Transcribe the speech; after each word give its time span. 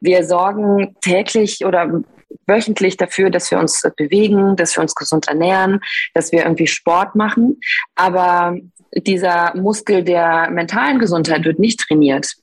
Wir 0.00 0.24
sorgen 0.24 0.96
täglich 1.00 1.64
oder 1.64 2.02
wöchentlich 2.46 2.96
dafür, 2.96 3.30
dass 3.30 3.50
wir 3.50 3.58
uns 3.58 3.82
bewegen, 3.96 4.56
dass 4.56 4.76
wir 4.76 4.82
uns 4.82 4.94
gesund 4.94 5.28
ernähren, 5.28 5.80
dass 6.14 6.32
wir 6.32 6.44
irgendwie 6.44 6.66
Sport 6.66 7.14
machen. 7.14 7.60
Aber 7.94 8.56
dieser 8.96 9.54
Muskel 9.56 10.02
der 10.02 10.50
mentalen 10.50 10.98
Gesundheit 10.98 11.44
wird 11.44 11.58
nicht 11.58 11.80
trainiert. 11.80 12.34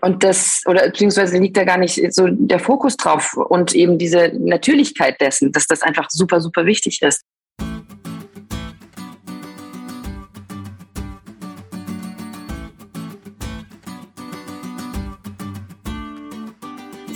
Und 0.00 0.22
das, 0.22 0.62
oder 0.66 0.86
beziehungsweise 0.86 1.38
liegt 1.38 1.56
da 1.56 1.64
gar 1.64 1.78
nicht 1.78 2.14
so 2.14 2.28
der 2.28 2.60
Fokus 2.60 2.96
drauf 2.96 3.34
und 3.34 3.74
eben 3.74 3.98
diese 3.98 4.32
Natürlichkeit 4.38 5.20
dessen, 5.20 5.50
dass 5.50 5.66
das 5.66 5.82
einfach 5.82 6.08
super, 6.10 6.40
super 6.40 6.66
wichtig 6.66 7.02
ist. 7.02 7.24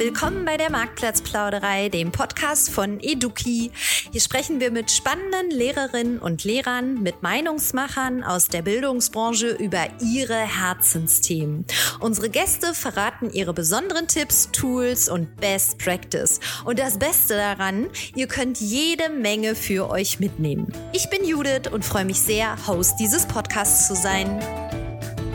Willkommen 0.04 0.44
bei 0.44 0.56
der 0.56 0.68
Marktplatzplauderei, 0.68 1.88
dem 1.88 2.10
Podcast 2.10 2.70
von 2.70 2.98
Eduki. 2.98 3.70
Hier 4.10 4.20
sprechen 4.20 4.58
wir 4.58 4.72
mit 4.72 4.90
spannenden 4.90 5.52
Lehrerinnen 5.52 6.18
und 6.18 6.42
Lehrern, 6.42 7.00
mit 7.04 7.22
Meinungsmachern 7.22 8.24
aus 8.24 8.48
der 8.48 8.62
Bildungsbranche 8.62 9.50
über 9.50 9.86
ihre 10.00 10.34
Herzensthemen. 10.34 11.66
Unsere 12.00 12.30
Gäste 12.30 12.74
verraten 12.74 13.30
ihre 13.30 13.54
besonderen 13.54 14.08
Tipps, 14.08 14.50
Tools 14.50 15.08
und 15.08 15.36
Best 15.36 15.78
Practice. 15.78 16.40
Und 16.64 16.80
das 16.80 16.98
Beste 16.98 17.36
daran, 17.36 17.88
ihr 18.16 18.26
könnt 18.26 18.58
jede 18.58 19.08
Menge 19.08 19.54
für 19.54 19.88
euch 19.88 20.18
mitnehmen. 20.18 20.72
Ich 20.92 21.10
bin 21.10 21.24
Judith 21.24 21.70
und 21.70 21.84
freue 21.84 22.06
mich 22.06 22.18
sehr, 22.18 22.56
Host 22.66 22.96
dieses 22.98 23.24
Podcasts 23.24 23.86
zu 23.86 23.94
sein. 23.94 24.81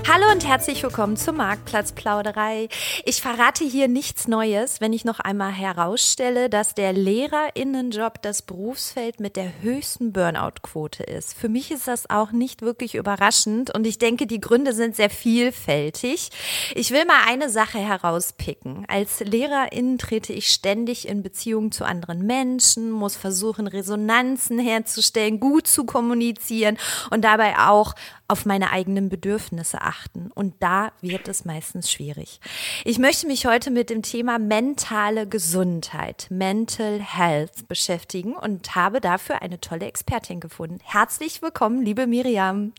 Hallo 0.09 0.31
und 0.31 0.47
herzlich 0.47 0.81
willkommen 0.83 1.17
zur 1.17 1.33
Marktplatzplauderei. 1.33 2.69
Ich 3.03 3.21
verrate 3.21 3.65
hier 3.65 3.89
nichts 3.89 4.29
Neues, 4.29 4.79
wenn 4.79 4.93
ich 4.93 5.03
noch 5.03 5.19
einmal 5.19 5.51
herausstelle, 5.51 6.49
dass 6.49 6.73
der 6.73 6.93
Lehrerinnenjob 6.93 8.21
das 8.21 8.41
Berufsfeld 8.41 9.19
mit 9.19 9.35
der 9.35 9.61
höchsten 9.61 10.13
Burnout-Quote 10.13 11.03
ist. 11.03 11.33
Für 11.33 11.49
mich 11.49 11.71
ist 11.71 11.89
das 11.89 12.09
auch 12.09 12.31
nicht 12.31 12.61
wirklich 12.61 12.95
überraschend 12.95 13.75
und 13.75 13.85
ich 13.85 13.99
denke, 13.99 14.27
die 14.27 14.39
Gründe 14.39 14.71
sind 14.71 14.95
sehr 14.95 15.09
vielfältig. 15.09 16.29
Ich 16.73 16.91
will 16.91 17.03
mal 17.03 17.27
eine 17.27 17.49
Sache 17.49 17.79
herauspicken. 17.79 18.85
Als 18.87 19.19
Lehrerin 19.19 19.97
trete 19.97 20.31
ich 20.31 20.47
ständig 20.53 21.05
in 21.05 21.21
Beziehung 21.21 21.73
zu 21.73 21.83
anderen 21.83 22.25
Menschen, 22.25 22.91
muss 22.91 23.17
versuchen, 23.17 23.67
Resonanzen 23.67 24.57
herzustellen, 24.57 25.41
gut 25.41 25.67
zu 25.67 25.83
kommunizieren 25.83 26.77
und 27.09 27.25
dabei 27.25 27.59
auch 27.59 27.93
auf 28.27 28.45
meine 28.45 28.71
eigenen 28.71 29.09
Bedürfnisse 29.09 29.81
achten. 29.81 30.31
Und 30.33 30.55
da 30.59 30.91
wird 31.01 31.27
es 31.27 31.45
meistens 31.45 31.91
schwierig. 31.91 32.39
Ich 32.83 32.99
möchte 32.99 33.27
mich 33.27 33.45
heute 33.45 33.71
mit 33.71 33.89
dem 33.89 34.01
Thema 34.01 34.39
mentale 34.39 35.27
Gesundheit, 35.27 36.27
Mental 36.29 36.99
Health 36.99 37.67
beschäftigen 37.67 38.33
und 38.35 38.75
habe 38.75 39.01
dafür 39.01 39.41
eine 39.41 39.59
tolle 39.59 39.85
Expertin 39.85 40.39
gefunden. 40.39 40.79
Herzlich 40.83 41.41
willkommen, 41.41 41.83
liebe 41.83 42.07
Miriam. 42.07 42.73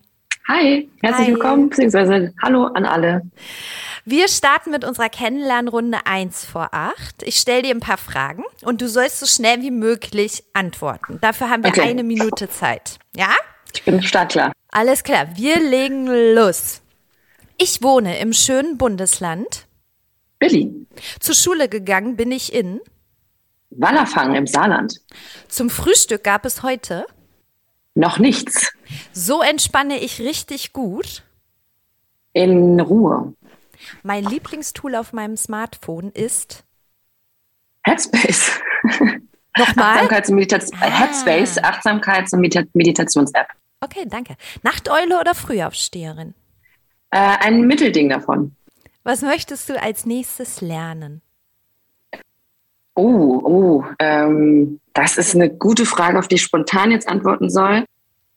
Hi, 0.49 0.89
herzlich 1.03 1.27
Hi. 1.27 1.35
willkommen, 1.35 1.69
beziehungsweise 1.69 2.33
hallo 2.43 2.65
an 2.69 2.87
alle. 2.87 3.23
Wir 4.07 4.29
starten 4.29 4.71
mit 4.71 4.83
unserer 4.83 5.11
Kennenlernrunde 5.11 5.99
1 6.07 6.47
vor 6.47 6.69
8. 6.73 7.23
Ich 7.25 7.37
stelle 7.37 7.63
dir 7.63 7.75
ein 7.75 7.81
paar 7.81 7.99
Fragen 7.99 8.45
und 8.63 8.81
du 8.81 8.89
sollst 8.89 9.21
so 9.21 9.27
schnell 9.27 9.61
wie 9.61 9.71
möglich 9.71 10.45
antworten. 10.55 11.19
Dafür 11.21 11.51
haben 11.51 11.63
wir 11.63 11.69
okay. 11.69 11.83
eine 11.83 12.03
Minute 12.03 12.49
Zeit. 12.49 12.99
Ja? 13.15 13.29
Ich 13.75 13.83
bin 13.83 14.03
startklar. 14.03 14.53
Alles 14.69 15.02
klar, 15.02 15.36
wir 15.36 15.61
legen 15.61 16.06
los. 16.34 16.83
Ich 17.56 17.83
wohne 17.83 18.19
im 18.19 18.33
schönen 18.33 18.78
Bundesland. 18.78 19.66
Berlin. 20.38 20.86
Zur 21.20 21.34
Schule 21.34 21.69
gegangen 21.69 22.16
bin 22.16 22.30
ich 22.30 22.52
in 22.52 22.80
Wallerfangen 23.70 24.34
im 24.34 24.46
Saarland. 24.46 25.00
Zum 25.48 25.69
Frühstück 25.70 26.24
gab 26.24 26.44
es 26.44 26.62
heute 26.62 27.06
noch 27.94 28.19
nichts. 28.19 28.72
So 29.12 29.42
entspanne 29.42 29.98
ich 29.98 30.20
richtig 30.20 30.73
gut. 30.73 31.24
In 32.33 32.78
Ruhe. 32.80 33.34
Mein 34.02 34.24
Lieblingstool 34.24 34.95
auf 34.95 35.12
meinem 35.12 35.36
Smartphone 35.36 36.11
ist 36.12 36.64
Headspace. 37.84 38.61
Nochmal? 39.57 39.98
Achtsamkeits- 40.07 40.30
und 40.30 40.36
Medita- 40.39 40.73
ah. 40.80 40.86
Headspace, 41.01 41.58
Achtsamkeits- 41.58 42.33
und 42.34 42.74
Meditations-App. 42.74 43.48
Okay, 43.80 44.06
danke. 44.06 44.36
Nachteule 44.62 45.20
oder 45.20 45.34
Frühaufsteherin? 45.34 46.34
Äh, 47.11 47.36
ein 47.40 47.62
Mittelding 47.62 48.08
davon. 48.08 48.56
Was 49.05 49.22
möchtest 49.22 49.68
du 49.68 49.80
als 49.80 50.05
nächstes 50.05 50.61
lernen? 50.61 51.22
Oh, 52.94 53.40
oh, 53.44 53.84
ähm, 54.00 54.80
das 54.92 55.16
ist 55.18 55.34
eine 55.34 55.48
gute 55.48 55.86
Frage, 55.86 56.18
auf 56.18 56.27
die 56.27 56.34
ich 56.34 56.42
spontan 56.42 56.90
jetzt 56.90 57.08
antworten 57.08 57.48
soll. 57.48 57.84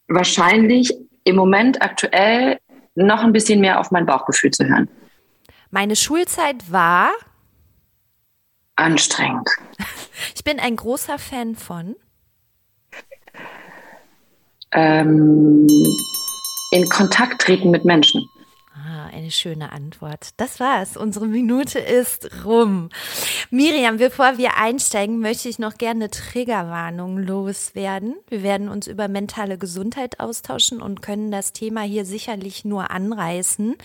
Wahrscheinlich 0.08 0.94
im 1.24 1.36
Moment 1.36 1.82
aktuell 1.82 2.60
noch 2.94 3.24
ein 3.24 3.34
bisschen 3.34 3.60
mehr 3.60 3.80
auf 3.80 3.90
mein 3.92 4.06
Bauchgefühl 4.06 4.52
zu 4.52 4.66
hören. 4.66 4.88
Meine 5.72 5.96
Schulzeit 5.96 6.72
war 6.72 7.12
anstrengend. 8.76 9.50
Ich 10.36 10.44
bin 10.44 10.60
ein 10.60 10.76
großer 10.76 11.18
Fan 11.18 11.56
von 11.56 11.96
ähm, 14.74 15.68
in 16.72 16.90
Kontakt 16.90 17.42
treten 17.42 17.70
mit 17.70 17.86
Menschen. 17.86 18.31
Ah, 18.84 19.06
eine 19.14 19.30
schöne 19.30 19.72
Antwort. 19.74 20.30
Das 20.38 20.60
war's. 20.60 20.98
Unsere 20.98 21.28
Minute 21.28 21.78
ist 21.78 22.46
rum. 22.46 22.90
Miriam, 23.52 23.98
bevor 23.98 24.40
wir 24.40 24.58
einsteigen, 24.58 25.20
möchte 25.20 25.50
ich 25.50 25.60
noch 25.60 25.78
gerne 25.78 26.06
eine 26.06 26.10
Triggerwarnung 26.10 27.20
loswerden. 27.20 28.16
Wir 28.28 28.42
werden 28.42 28.70
uns 28.70 28.88
über 28.88 29.08
mentale 29.08 29.60
Gesundheit 29.60 30.20
austauschen 30.20 30.82
und 30.82 31.04
können 31.04 31.30
das 31.30 31.54
Thema 31.54 31.82
hier 31.82 32.06
sicherlich 32.06 32.66
nur 32.66 32.90
anreißen. 32.90 33.76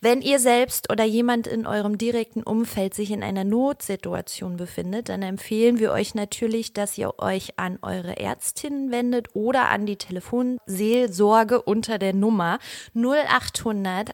Wenn 0.00 0.22
ihr 0.22 0.38
selbst 0.38 0.92
oder 0.92 1.02
jemand 1.02 1.48
in 1.48 1.66
eurem 1.66 1.98
direkten 1.98 2.44
Umfeld 2.44 2.94
sich 2.94 3.10
in 3.10 3.24
einer 3.24 3.42
Notsituation 3.42 4.56
befindet, 4.56 5.08
dann 5.08 5.22
empfehlen 5.22 5.80
wir 5.80 5.90
euch 5.90 6.14
natürlich, 6.14 6.72
dass 6.72 6.96
ihr 6.98 7.18
euch 7.18 7.58
an 7.58 7.80
eure 7.82 8.16
Ärztinnen 8.16 8.92
wendet 8.92 9.34
oder 9.34 9.70
an 9.70 9.86
die 9.86 9.96
Telefonseelsorge 9.96 11.62
unter 11.62 11.98
der 11.98 12.14
Nummer 12.14 12.60
0800 12.94 14.10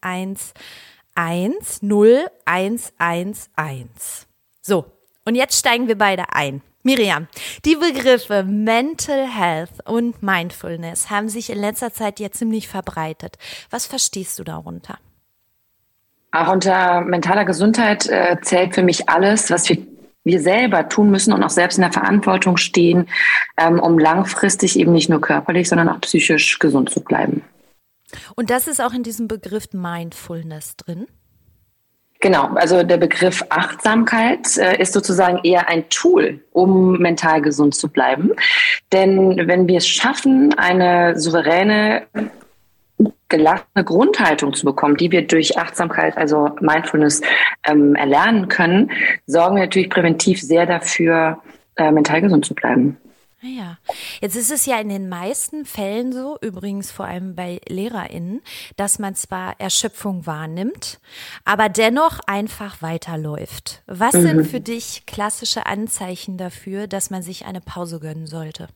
111 0.00 0.54
0111. 1.82 4.26
So, 4.60 4.84
und 5.24 5.34
jetzt 5.34 5.58
steigen 5.58 5.88
wir 5.88 5.98
beide 5.98 6.32
ein. 6.32 6.62
Miriam, 6.84 7.26
die 7.64 7.74
Begriffe 7.74 8.44
Mental 8.44 9.26
Health 9.26 9.84
und 9.84 10.22
Mindfulness 10.22 11.10
haben 11.10 11.28
sich 11.28 11.50
in 11.50 11.58
letzter 11.58 11.92
Zeit 11.92 12.20
ja 12.20 12.30
ziemlich 12.30 12.68
verbreitet. 12.68 13.36
Was 13.68 13.84
verstehst 13.84 14.38
du 14.38 14.44
darunter? 14.44 14.98
Auch 16.30 16.52
unter 16.52 17.00
mentaler 17.00 17.44
Gesundheit 17.44 18.08
äh, 18.08 18.36
zählt 18.42 18.74
für 18.74 18.82
mich 18.82 19.08
alles, 19.08 19.50
was 19.50 19.68
wir, 19.68 19.78
wir 20.24 20.40
selber 20.40 20.88
tun 20.88 21.10
müssen 21.10 21.32
und 21.32 21.42
auch 21.42 21.50
selbst 21.50 21.78
in 21.78 21.82
der 21.82 21.92
Verantwortung 21.92 22.56
stehen, 22.56 23.08
ähm, 23.56 23.80
um 23.80 23.98
langfristig 23.98 24.78
eben 24.78 24.92
nicht 24.92 25.10
nur 25.10 25.20
körperlich, 25.20 25.68
sondern 25.68 25.88
auch 25.88 26.00
psychisch 26.00 26.58
gesund 26.58 26.90
zu 26.90 27.00
bleiben. 27.00 27.42
Und 28.36 28.50
das 28.50 28.68
ist 28.68 28.80
auch 28.80 28.92
in 28.92 29.02
diesem 29.02 29.28
Begriff 29.28 29.72
Mindfulness 29.72 30.76
drin? 30.76 31.06
Genau, 32.20 32.48
also 32.54 32.82
der 32.82 32.96
Begriff 32.96 33.44
Achtsamkeit 33.48 34.56
äh, 34.56 34.80
ist 34.82 34.92
sozusagen 34.92 35.38
eher 35.44 35.68
ein 35.68 35.88
Tool, 35.88 36.40
um 36.50 36.98
mental 36.98 37.40
gesund 37.40 37.76
zu 37.76 37.88
bleiben. 37.88 38.32
Denn 38.92 39.46
wenn 39.46 39.68
wir 39.68 39.76
es 39.76 39.86
schaffen, 39.86 40.52
eine 40.58 41.18
souveräne, 41.18 42.06
gelassene 43.28 43.84
Grundhaltung 43.84 44.52
zu 44.52 44.64
bekommen, 44.64 44.96
die 44.96 45.12
wir 45.12 45.26
durch 45.26 45.56
Achtsamkeit, 45.58 46.16
also 46.16 46.50
Mindfulness, 46.60 47.20
ähm, 47.64 47.94
erlernen 47.94 48.48
können, 48.48 48.90
sorgen 49.26 49.54
wir 49.54 49.62
natürlich 49.62 49.90
präventiv 49.90 50.40
sehr 50.42 50.66
dafür, 50.66 51.40
äh, 51.76 51.92
mental 51.92 52.20
gesund 52.20 52.44
zu 52.44 52.54
bleiben. 52.54 52.96
Ja, 53.40 53.78
jetzt 54.20 54.34
ist 54.34 54.50
es 54.50 54.66
ja 54.66 54.80
in 54.80 54.88
den 54.88 55.08
meisten 55.08 55.64
Fällen 55.64 56.12
so, 56.12 56.38
übrigens 56.40 56.90
vor 56.90 57.06
allem 57.06 57.36
bei 57.36 57.60
LehrerInnen, 57.68 58.42
dass 58.76 58.98
man 58.98 59.14
zwar 59.14 59.54
Erschöpfung 59.58 60.26
wahrnimmt, 60.26 60.98
aber 61.44 61.68
dennoch 61.68 62.18
einfach 62.26 62.82
weiterläuft. 62.82 63.82
Was 63.86 64.14
mhm. 64.14 64.22
sind 64.22 64.46
für 64.48 64.60
dich 64.60 65.04
klassische 65.06 65.66
Anzeichen 65.66 66.36
dafür, 66.36 66.88
dass 66.88 67.10
man 67.10 67.22
sich 67.22 67.46
eine 67.46 67.60
Pause 67.60 68.00
gönnen 68.00 68.26
sollte? 68.26 68.66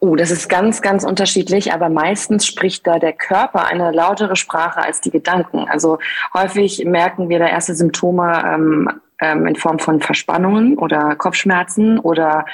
Oh, 0.00 0.16
das 0.16 0.32
ist 0.32 0.48
ganz, 0.48 0.82
ganz 0.82 1.04
unterschiedlich, 1.04 1.72
aber 1.72 1.88
meistens 1.88 2.44
spricht 2.46 2.86
da 2.86 2.98
der 2.98 3.12
Körper 3.12 3.66
eine 3.66 3.92
lautere 3.92 4.34
Sprache 4.34 4.80
als 4.80 5.00
die 5.00 5.10
Gedanken. 5.10 5.66
Also 5.68 5.98
häufig 6.34 6.84
merken 6.84 7.28
wir 7.28 7.38
da 7.38 7.46
erste 7.46 7.74
Symptome 7.74 8.42
ähm, 8.44 9.00
ähm, 9.24 9.46
in 9.46 9.56
Form 9.56 9.78
von 9.78 10.00
Verspannungen 10.00 10.76
oder 10.76 11.14
Kopfschmerzen 11.16 11.98
oder 11.98 12.44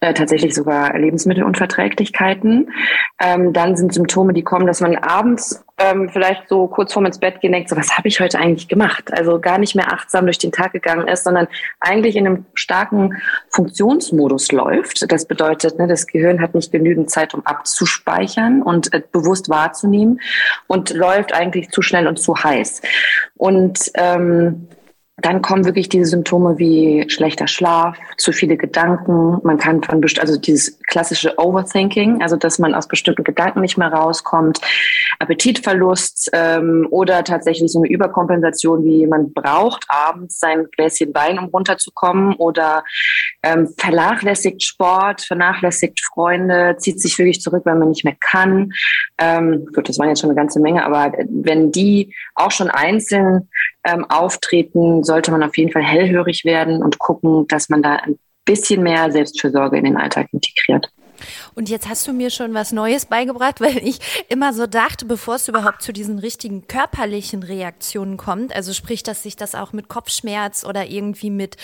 äh, 0.00 0.14
tatsächlich 0.14 0.54
sogar 0.54 0.96
Lebensmittelunverträglichkeiten. 0.96 2.72
Ähm, 3.20 3.52
dann 3.52 3.76
sind 3.76 3.92
Symptome, 3.92 4.32
die 4.32 4.42
kommen, 4.42 4.66
dass 4.66 4.80
man 4.80 4.96
abends 4.96 5.64
ähm, 5.78 6.08
vielleicht 6.08 6.48
so 6.48 6.66
kurz 6.66 6.92
vorm 6.92 7.06
ins 7.06 7.18
Bett 7.18 7.40
gehen 7.40 7.52
denkt, 7.52 7.68
so 7.68 7.76
was 7.76 7.96
habe 7.96 8.08
ich 8.08 8.20
heute 8.20 8.38
eigentlich 8.38 8.68
gemacht? 8.68 9.12
Also 9.12 9.40
gar 9.40 9.58
nicht 9.58 9.74
mehr 9.74 9.92
achtsam 9.92 10.24
durch 10.26 10.38
den 10.38 10.52
Tag 10.52 10.72
gegangen 10.72 11.08
ist, 11.08 11.24
sondern 11.24 11.48
eigentlich 11.80 12.16
in 12.16 12.26
einem 12.26 12.46
starken 12.54 13.20
Funktionsmodus 13.50 14.52
läuft. 14.52 15.10
Das 15.10 15.26
bedeutet, 15.26 15.78
ne, 15.78 15.86
das 15.86 16.06
Gehirn 16.06 16.40
hat 16.40 16.54
nicht 16.54 16.72
genügend 16.72 17.10
Zeit, 17.10 17.34
um 17.34 17.44
abzuspeichern 17.44 18.62
und 18.62 18.92
äh, 18.92 19.02
bewusst 19.12 19.48
wahrzunehmen 19.48 20.20
und 20.66 20.90
läuft 20.90 21.32
eigentlich 21.32 21.70
zu 21.70 21.82
schnell 21.82 22.06
und 22.06 22.18
zu 22.18 22.36
heiß. 22.36 22.82
Und 23.36 23.90
ähm, 23.94 24.68
dann 25.20 25.42
kommen 25.42 25.64
wirklich 25.64 25.88
diese 25.88 26.06
Symptome 26.06 26.58
wie 26.58 27.04
schlechter 27.08 27.48
Schlaf, 27.48 27.96
zu 28.16 28.32
viele 28.32 28.56
Gedanken. 28.56 29.38
Man 29.42 29.58
kann 29.58 29.82
von 29.82 30.02
also 30.20 30.38
dieses 30.38 30.78
klassische 30.84 31.38
Overthinking, 31.38 32.22
also 32.22 32.36
dass 32.36 32.58
man 32.58 32.74
aus 32.74 32.86
bestimmten 32.86 33.24
Gedanken 33.24 33.60
nicht 33.60 33.76
mehr 33.76 33.92
rauskommt, 33.92 34.60
Appetitverlust 35.18 36.30
ähm, 36.32 36.86
oder 36.90 37.24
tatsächlich 37.24 37.72
so 37.72 37.80
eine 37.80 37.88
Überkompensation, 37.88 38.84
wie 38.84 39.06
man 39.06 39.32
braucht 39.32 39.84
abends 39.88 40.38
sein 40.38 40.66
Gläschen 40.76 41.12
Wein, 41.14 41.38
um 41.38 41.46
runterzukommen 41.46 42.34
oder 42.34 42.84
ähm, 43.42 43.68
vernachlässigt 43.76 44.62
Sport, 44.62 45.22
vernachlässigt 45.22 46.00
Freunde, 46.00 46.76
zieht 46.78 47.00
sich 47.00 47.18
wirklich 47.18 47.40
zurück, 47.40 47.62
weil 47.64 47.76
man 47.76 47.88
nicht 47.88 48.04
mehr 48.04 48.16
kann. 48.20 48.72
Ähm, 49.18 49.66
gut, 49.74 49.88
das 49.88 49.98
waren 49.98 50.08
jetzt 50.08 50.20
schon 50.20 50.30
eine 50.30 50.38
ganze 50.38 50.60
Menge, 50.60 50.84
aber 50.84 51.12
wenn 51.28 51.72
die 51.72 52.14
auch 52.34 52.52
schon 52.52 52.70
einzeln 52.70 53.48
ähm, 53.92 54.04
auftreten, 54.08 55.04
sollte 55.04 55.30
man 55.30 55.42
auf 55.42 55.56
jeden 55.56 55.72
Fall 55.72 55.82
hellhörig 55.82 56.44
werden 56.44 56.82
und 56.82 56.98
gucken, 56.98 57.46
dass 57.48 57.68
man 57.68 57.82
da 57.82 57.96
ein 57.96 58.18
bisschen 58.44 58.82
mehr 58.82 59.10
Selbstfürsorge 59.10 59.78
in 59.78 59.84
den 59.84 59.96
Alltag 59.96 60.28
integriert. 60.32 60.90
Und 61.54 61.68
jetzt 61.68 61.88
hast 61.88 62.06
du 62.06 62.12
mir 62.12 62.30
schon 62.30 62.54
was 62.54 62.72
Neues 62.72 63.06
beigebracht, 63.06 63.60
weil 63.60 63.78
ich 63.78 63.98
immer 64.28 64.52
so 64.52 64.66
dachte, 64.66 65.04
bevor 65.04 65.36
es 65.36 65.48
überhaupt 65.48 65.82
zu 65.82 65.92
diesen 65.92 66.18
richtigen 66.18 66.66
körperlichen 66.66 67.42
Reaktionen 67.42 68.16
kommt, 68.16 68.54
also 68.54 68.72
sprich, 68.72 69.02
dass 69.02 69.22
sich 69.22 69.36
das 69.36 69.54
auch 69.54 69.72
mit 69.72 69.88
Kopfschmerz 69.88 70.64
oder 70.64 70.86
irgendwie 70.86 71.30
mit 71.30 71.56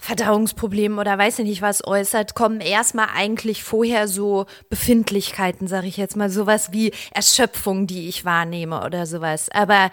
Verdauungsproblemen 0.00 0.98
oder 0.98 1.18
weiß 1.18 1.40
ich 1.40 1.44
nicht 1.46 1.62
was 1.62 1.86
äußert, 1.86 2.34
kommen 2.34 2.60
erstmal 2.60 3.08
eigentlich 3.14 3.62
vorher 3.62 4.08
so 4.08 4.46
Befindlichkeiten, 4.70 5.66
sage 5.66 5.86
ich 5.86 5.96
jetzt 5.96 6.16
mal, 6.16 6.30
sowas 6.30 6.72
wie 6.72 6.92
Erschöpfung, 7.12 7.86
die 7.86 8.08
ich 8.08 8.24
wahrnehme 8.24 8.84
oder 8.84 9.06
sowas. 9.06 9.48
Aber 9.52 9.90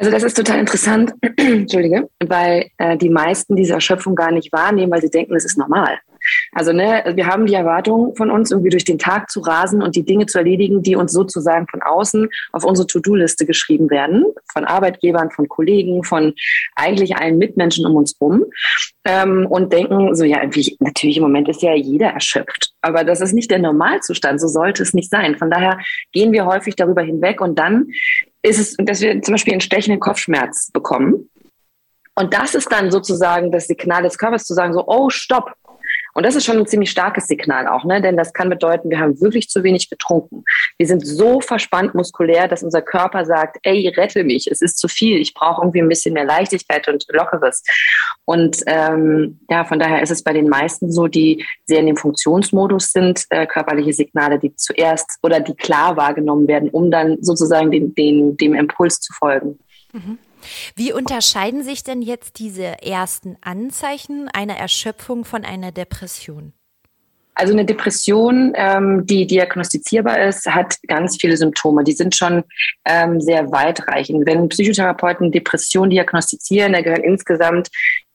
also 0.00 0.10
das 0.10 0.22
ist 0.22 0.34
total 0.34 0.58
interessant, 0.58 1.12
Entschuldige, 1.36 2.08
weil 2.26 2.70
äh, 2.78 2.96
die 2.96 3.10
meisten 3.10 3.54
diese 3.54 3.74
Erschöpfung 3.74 4.14
gar 4.14 4.32
nicht 4.32 4.50
wahrnehmen, 4.50 4.90
weil 4.90 5.02
sie 5.02 5.10
denken, 5.10 5.36
es 5.36 5.44
ist 5.44 5.58
normal. 5.58 5.98
Also 6.52 6.72
ne, 6.72 7.12
wir 7.14 7.26
haben 7.26 7.46
die 7.46 7.54
Erwartung 7.54 8.14
von 8.16 8.30
uns, 8.30 8.50
irgendwie 8.50 8.70
durch 8.70 8.84
den 8.84 8.98
Tag 8.98 9.30
zu 9.30 9.40
rasen 9.40 9.82
und 9.82 9.96
die 9.96 10.04
Dinge 10.04 10.26
zu 10.26 10.38
erledigen, 10.38 10.82
die 10.82 10.96
uns 10.96 11.12
sozusagen 11.12 11.66
von 11.68 11.82
außen 11.82 12.28
auf 12.52 12.64
unsere 12.64 12.86
To-Do-Liste 12.86 13.46
geschrieben 13.46 13.90
werden, 13.90 14.24
von 14.52 14.64
Arbeitgebern, 14.64 15.30
von 15.30 15.48
Kollegen, 15.48 16.04
von 16.04 16.34
eigentlich 16.74 17.16
allen 17.16 17.38
Mitmenschen 17.38 17.86
um 17.86 17.96
uns 17.96 18.16
rum 18.20 18.44
ähm, 19.04 19.46
und 19.48 19.72
denken 19.72 20.14
so, 20.14 20.24
ja, 20.24 20.38
natürlich 20.42 21.16
im 21.16 21.22
Moment 21.22 21.48
ist 21.48 21.62
ja 21.62 21.74
jeder 21.74 22.08
erschöpft, 22.08 22.72
aber 22.80 23.04
das 23.04 23.20
ist 23.20 23.32
nicht 23.32 23.50
der 23.50 23.58
Normalzustand, 23.58 24.40
so 24.40 24.48
sollte 24.48 24.82
es 24.82 24.94
nicht 24.94 25.10
sein. 25.10 25.36
Von 25.36 25.50
daher 25.50 25.78
gehen 26.12 26.32
wir 26.32 26.46
häufig 26.46 26.76
darüber 26.76 27.02
hinweg 27.02 27.40
und 27.40 27.58
dann 27.58 27.88
ist 28.42 28.58
es, 28.58 28.76
dass 28.76 29.00
wir 29.00 29.20
zum 29.22 29.34
Beispiel 29.34 29.52
einen 29.52 29.60
stechenden 29.60 30.00
Kopfschmerz 30.00 30.70
bekommen. 30.72 31.28
Und 32.14 32.34
das 32.34 32.54
ist 32.54 32.70
dann 32.70 32.90
sozusagen 32.90 33.50
das 33.50 33.66
Signal 33.66 34.02
des 34.02 34.18
Körpers 34.18 34.44
zu 34.44 34.54
sagen, 34.54 34.72
so, 34.72 34.84
oh, 34.86 35.10
stopp, 35.10 35.52
und 36.14 36.24
das 36.24 36.34
ist 36.34 36.44
schon 36.44 36.58
ein 36.58 36.66
ziemlich 36.66 36.90
starkes 36.90 37.26
Signal 37.26 37.66
auch, 37.66 37.84
ne? 37.84 38.00
denn 38.00 38.16
das 38.16 38.32
kann 38.32 38.48
bedeuten, 38.48 38.90
wir 38.90 38.98
haben 38.98 39.20
wirklich 39.20 39.48
zu 39.48 39.62
wenig 39.62 39.90
getrunken. 39.90 40.44
Wir 40.78 40.86
sind 40.86 41.06
so 41.06 41.40
verspannt 41.40 41.94
muskulär, 41.94 42.48
dass 42.48 42.62
unser 42.62 42.82
Körper 42.82 43.24
sagt, 43.24 43.58
ey, 43.62 43.88
rette 43.88 44.24
mich, 44.24 44.48
es 44.50 44.60
ist 44.60 44.78
zu 44.78 44.88
viel, 44.88 45.18
ich 45.18 45.34
brauche 45.34 45.62
irgendwie 45.62 45.82
ein 45.82 45.88
bisschen 45.88 46.14
mehr 46.14 46.24
Leichtigkeit 46.24 46.88
und 46.88 47.06
Lockeres. 47.08 47.62
Und 48.24 48.58
ähm, 48.66 49.40
ja, 49.48 49.64
von 49.64 49.78
daher 49.78 50.02
ist 50.02 50.10
es 50.10 50.22
bei 50.22 50.32
den 50.32 50.48
meisten 50.48 50.90
so, 50.90 51.06
die 51.06 51.44
sehr 51.66 51.80
in 51.80 51.86
dem 51.86 51.96
Funktionsmodus 51.96 52.92
sind, 52.92 53.24
äh, 53.30 53.46
körperliche 53.46 53.92
Signale, 53.92 54.38
die 54.38 54.54
zuerst 54.54 55.18
oder 55.22 55.40
die 55.40 55.54
klar 55.54 55.96
wahrgenommen 55.96 56.48
werden, 56.48 56.70
um 56.70 56.90
dann 56.90 57.18
sozusagen 57.22 57.70
den, 57.70 57.94
den, 57.94 58.36
dem 58.36 58.54
Impuls 58.54 59.00
zu 59.00 59.12
folgen. 59.12 59.58
Mhm. 59.92 60.18
Wie 60.76 60.92
unterscheiden 60.92 61.62
sich 61.62 61.82
denn 61.84 62.02
jetzt 62.02 62.38
diese 62.38 62.82
ersten 62.82 63.36
Anzeichen 63.40 64.28
einer 64.28 64.56
Erschöpfung 64.56 65.24
von 65.24 65.44
einer 65.44 65.72
Depression? 65.72 66.52
Also 67.34 67.54
eine 67.54 67.64
Depression, 67.64 68.52
ähm, 68.54 69.06
die 69.06 69.26
diagnostizierbar 69.26 70.26
ist, 70.26 70.46
hat 70.46 70.76
ganz 70.86 71.16
viele 71.18 71.38
Symptome. 71.38 71.84
Die 71.84 71.92
sind 71.92 72.14
schon 72.14 72.44
ähm, 72.84 73.20
sehr 73.20 73.50
weitreichend. 73.50 74.26
Wenn 74.26 74.48
Psychotherapeuten 74.48 75.32
Depression 75.32 75.88
diagnostizieren, 75.88 76.74
da 76.74 76.82
gehören 76.82 77.02
insgesamt 77.02 77.70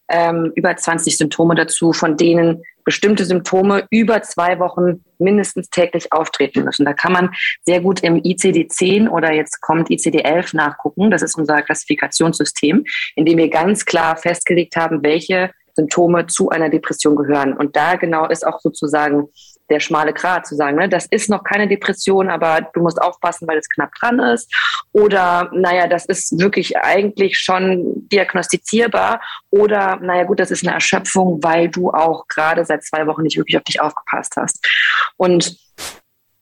ähm, 0.09 0.51
über 0.55 0.75
20 0.75 1.17
Symptome 1.17 1.55
dazu, 1.55 1.93
von 1.93 2.17
denen 2.17 2.63
bestimmte 2.83 3.25
Symptome 3.25 3.87
über 3.89 4.21
zwei 4.21 4.59
Wochen 4.59 5.03
mindestens 5.17 5.69
täglich 5.69 6.13
auftreten 6.13 6.63
müssen. 6.63 6.85
Da 6.85 6.93
kann 6.93 7.11
man 7.11 7.31
sehr 7.63 7.81
gut 7.81 8.01
im 8.03 8.15
ICD-10 8.15 9.09
oder 9.09 9.33
jetzt 9.33 9.59
kommt 9.61 9.89
ICD-11 9.89 10.55
nachgucken. 10.55 11.09
Das 11.09 11.23
ist 11.23 11.35
unser 11.35 11.61
Klassifikationssystem, 11.63 12.85
in 13.15 13.25
dem 13.25 13.37
wir 13.37 13.49
ganz 13.49 13.85
klar 13.85 14.15
festgelegt 14.15 14.75
haben, 14.75 15.03
welche 15.03 15.51
Symptome 15.73 16.27
zu 16.27 16.49
einer 16.49 16.69
Depression 16.69 17.15
gehören. 17.15 17.53
Und 17.53 17.75
da 17.75 17.95
genau 17.95 18.27
ist 18.27 18.45
auch 18.45 18.59
sozusagen 18.59 19.27
der 19.69 19.79
schmale 19.79 20.13
Grat 20.13 20.45
zu 20.45 20.55
sagen, 20.55 20.77
ne, 20.77 20.89
das 20.89 21.05
ist 21.07 21.29
noch 21.29 21.43
keine 21.43 21.67
Depression, 21.67 22.29
aber 22.29 22.61
du 22.73 22.81
musst 22.81 23.01
aufpassen, 23.01 23.47
weil 23.47 23.57
es 23.57 23.69
knapp 23.69 23.93
dran 23.95 24.19
ist. 24.19 24.53
Oder, 24.91 25.49
naja, 25.53 25.87
das 25.87 26.05
ist 26.05 26.39
wirklich 26.39 26.77
eigentlich 26.77 27.39
schon 27.39 28.07
diagnostizierbar. 28.09 29.21
Oder, 29.49 29.97
naja, 29.97 30.23
gut, 30.23 30.39
das 30.39 30.51
ist 30.51 30.65
eine 30.65 30.75
Erschöpfung, 30.75 31.43
weil 31.43 31.69
du 31.69 31.89
auch 31.89 32.27
gerade 32.27 32.63
seit 32.65 32.83
zwei 32.83 33.07
Wochen 33.07 33.23
nicht 33.23 33.37
wirklich 33.37 33.57
auf 33.57 33.63
dich 33.63 33.81
aufgepasst 33.81 34.33
hast. 34.37 34.65
Und 35.17 35.57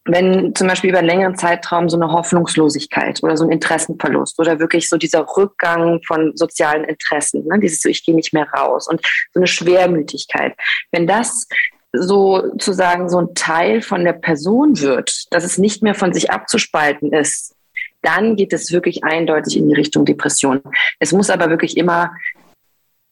wenn 0.05 0.53
zum 0.53 0.67
Beispiel 0.67 0.89
über 0.89 0.99
einen 0.99 1.07
längeren 1.07 1.37
Zeitraum 1.37 1.87
so 1.87 1.95
eine 1.95 2.11
Hoffnungslosigkeit 2.11 3.23
oder 3.23 3.37
so 3.37 3.45
ein 3.45 3.51
Interessenverlust 3.51 4.37
oder 4.37 4.59
wirklich 4.59 4.89
so 4.89 4.97
dieser 4.97 5.25
Rückgang 5.37 6.01
von 6.05 6.35
sozialen 6.35 6.83
Interessen, 6.83 7.45
ne, 7.47 7.57
dieses 7.59 7.81
so, 7.81 7.87
ich 7.87 8.03
gehe 8.03 8.15
nicht 8.15 8.33
mehr 8.33 8.49
raus 8.49 8.87
und 8.89 9.01
so 9.33 9.39
eine 9.39 9.47
Schwermütigkeit, 9.47 10.55
wenn 10.91 11.07
das 11.07 11.47
sozusagen 11.93 13.07
so 13.07 13.19
ein 13.19 13.35
Teil 13.35 13.81
von 13.81 14.03
der 14.03 14.13
Person 14.13 14.79
wird, 14.79 15.31
dass 15.31 15.43
es 15.43 15.57
nicht 15.57 15.83
mehr 15.83 15.93
von 15.93 16.11
sich 16.11 16.31
abzuspalten 16.31 17.13
ist, 17.13 17.55
dann 18.01 18.35
geht 18.35 18.51
es 18.51 18.71
wirklich 18.71 19.03
eindeutig 19.03 19.57
in 19.57 19.69
die 19.69 19.75
Richtung 19.75 20.03
Depression. 20.03 20.61
Es 20.99 21.13
muss 21.13 21.29
aber 21.29 21.49
wirklich 21.49 21.77
immer 21.77 22.11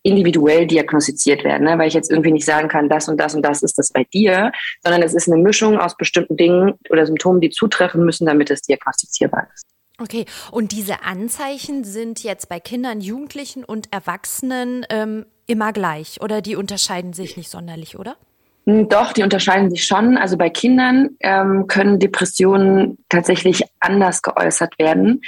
individuell 0.03 0.65
diagnostiziert 0.65 1.43
werden, 1.43 1.65
ne? 1.65 1.77
weil 1.77 1.88
ich 1.88 1.93
jetzt 1.93 2.09
irgendwie 2.09 2.31
nicht 2.31 2.45
sagen 2.45 2.67
kann, 2.67 2.89
das 2.89 3.07
und 3.07 3.17
das 3.17 3.35
und 3.35 3.43
das 3.43 3.61
ist 3.61 3.77
das 3.77 3.91
bei 3.91 4.03
dir, 4.05 4.51
sondern 4.83 5.03
es 5.03 5.13
ist 5.13 5.31
eine 5.31 5.41
Mischung 5.41 5.77
aus 5.77 5.95
bestimmten 5.95 6.38
Dingen 6.38 6.73
oder 6.89 7.05
Symptomen, 7.05 7.39
die 7.39 7.51
zutreffen 7.51 8.03
müssen, 8.03 8.25
damit 8.25 8.50
es 8.50 8.63
diagnostizierbar 8.63 9.47
ist. 9.53 9.63
Okay, 10.00 10.25
und 10.51 10.71
diese 10.71 11.03
Anzeichen 11.03 11.83
sind 11.83 12.23
jetzt 12.23 12.50
bei 12.50 12.59
Kindern, 12.59 13.01
Jugendlichen 13.01 13.63
und 13.63 13.93
Erwachsenen 13.93 14.83
ähm, 14.89 15.27
immer 15.45 15.71
gleich 15.71 16.19
oder 16.21 16.41
die 16.41 16.55
unterscheiden 16.55 17.13
sich 17.13 17.38
nicht 17.38 17.51
sonderlich, 17.51 18.00
oder? 18.00 18.17
Hm, 18.65 18.89
doch, 18.89 19.13
die 19.13 19.24
unterscheiden 19.24 19.70
sich 19.70 19.86
schon. 19.86 20.18
Also 20.18 20.38
bei 20.38 20.50
Kindern 20.50 21.10
ähm, 21.20 21.68
können 21.68 22.00
Depressionen 22.00 22.98
tatsächlich 23.10 23.63
anders 23.80 24.22
geäußert 24.22 24.77
werden. 24.77 25.22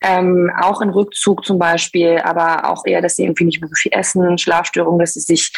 Ähm, 0.00 0.50
auch 0.60 0.80
in 0.80 0.90
Rückzug 0.90 1.44
zum 1.44 1.58
Beispiel, 1.58 2.18
aber 2.18 2.70
auch 2.70 2.86
eher, 2.86 3.02
dass 3.02 3.16
sie 3.16 3.24
irgendwie 3.24 3.44
nicht 3.44 3.60
mehr 3.60 3.68
so 3.68 3.74
viel 3.74 3.92
essen, 3.92 4.38
Schlafstörungen, 4.38 5.00
dass 5.00 5.14
sie 5.14 5.20
sich 5.20 5.52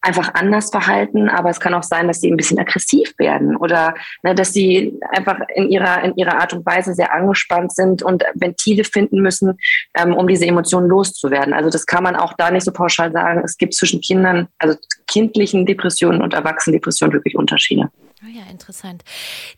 einfach 0.00 0.32
anders 0.34 0.70
verhalten, 0.70 1.28
aber 1.28 1.50
es 1.50 1.60
kann 1.60 1.74
auch 1.74 1.82
sein, 1.82 2.06
dass 2.06 2.20
sie 2.20 2.30
ein 2.30 2.36
bisschen 2.36 2.58
aggressiv 2.58 3.12
werden 3.18 3.56
oder 3.56 3.94
ne, 4.22 4.34
dass 4.34 4.52
sie 4.52 4.98
einfach 5.10 5.40
in 5.54 5.70
ihrer, 5.70 6.04
in 6.04 6.14
ihrer 6.16 6.40
Art 6.40 6.52
und 6.52 6.64
Weise 6.64 6.94
sehr 6.94 7.12
angespannt 7.12 7.74
sind 7.74 8.02
und 8.02 8.22
Ventile 8.34 8.84
finden 8.84 9.20
müssen, 9.20 9.58
ähm, 9.94 10.14
um 10.14 10.28
diese 10.28 10.46
Emotionen 10.46 10.88
loszuwerden. 10.88 11.52
Also 11.52 11.68
das 11.68 11.86
kann 11.86 12.04
man 12.04 12.14
auch 12.14 12.34
da 12.34 12.50
nicht 12.50 12.64
so 12.64 12.72
pauschal 12.72 13.12
sagen. 13.12 13.42
Es 13.44 13.56
gibt 13.56 13.74
zwischen 13.74 14.00
Kindern, 14.00 14.48
also 14.58 14.76
kindlichen 15.08 15.66
Depressionen 15.66 16.22
und 16.22 16.32
Erwachsenendepressionen 16.34 17.12
wirklich 17.12 17.36
Unterschiede. 17.36 17.90
Oh 18.24 18.26
ja, 18.26 18.50
interessant. 18.50 19.04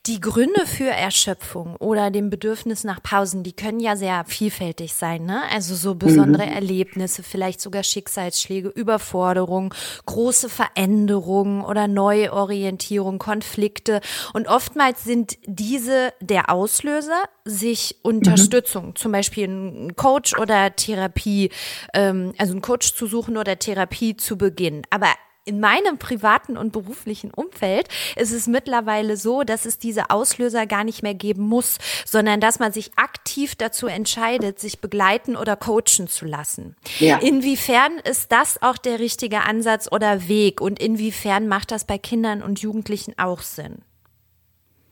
Die 0.05 0.21
Gründe 0.21 0.67
für 0.67 0.91
Erschöpfung 0.91 1.77
oder 1.77 2.11
dem 2.11 2.29
Bedürfnis 2.29 2.85
nach 2.85 3.03
Pausen, 3.03 3.43
die 3.43 3.55
können 3.55 3.81
ja 3.81 3.97
sehr 3.97 4.23
vielfältig 4.27 4.93
sein. 4.93 5.25
Ne? 5.25 5.41
Also 5.51 5.75
so 5.75 5.95
besondere 5.95 6.45
mhm. 6.45 6.53
Erlebnisse, 6.53 7.23
vielleicht 7.23 7.63
sogar 7.63 7.83
Schicksalsschläge, 7.83 8.69
Überforderung, 8.69 9.73
große 10.05 10.51
Veränderungen 10.51 11.65
oder 11.65 11.89
Neuorientierung, 11.89 13.19
Konflikte. 13.19 14.03
Und 14.35 14.47
oftmals 14.47 15.05
sind 15.05 15.39
diese 15.47 16.13
der 16.21 16.51
Auslöser, 16.51 17.23
sich 17.47 17.97
Unterstützung, 18.03 18.89
mhm. 18.89 18.97
zum 18.97 19.13
Beispiel 19.13 19.45
einen 19.45 19.97
Coach 19.97 20.39
oder 20.39 20.77
Therapie, 20.77 21.51
ähm, 21.95 22.35
also 22.37 22.53
einen 22.53 22.61
Coach 22.61 22.93
zu 22.93 23.07
suchen 23.07 23.39
oder 23.39 23.59
Therapie 23.59 24.19
zu 24.19 24.37
beginnen. 24.37 24.83
Aber 24.91 25.09
in 25.51 25.59
meinem 25.59 25.99
privaten 25.99 26.57
und 26.57 26.71
beruflichen 26.71 27.33
Umfeld 27.33 27.89
ist 28.15 28.31
es 28.31 28.47
mittlerweile 28.47 29.17
so, 29.17 29.43
dass 29.43 29.67
es 29.67 29.79
diese 29.79 30.11
Auslöser 30.11 30.65
gar 30.65 30.85
nicht 30.85 31.03
mehr 31.03 31.15
geben 31.15 31.43
muss, 31.43 31.79
sondern 32.07 32.41
dass 32.41 32.61
man 32.61 32.71
sich 32.71 32.93
aktiv 32.95 33.57
dazu 33.57 33.89
entscheidet, 33.89 34.61
sich 34.61 34.81
begleiten 34.81 35.35
oder 35.35 35.57
coachen 35.57 36.07
zu 36.07 36.25
lassen. 36.25 36.77
Ja. 37.01 37.19
Inwiefern 37.19 37.99
ist 38.05 38.31
das 38.31 38.63
auch 38.63 38.79
der 38.79 39.01
richtige 39.01 39.41
Ansatz 39.41 39.89
oder 39.91 40.29
Weg 40.29 40.61
und 40.61 40.81
inwiefern 40.81 41.49
macht 41.49 41.73
das 41.73 41.85
bei 41.85 41.99
Kindern 41.99 42.43
und 42.43 42.61
Jugendlichen 42.61 43.19
auch 43.19 43.41
Sinn? 43.41 43.83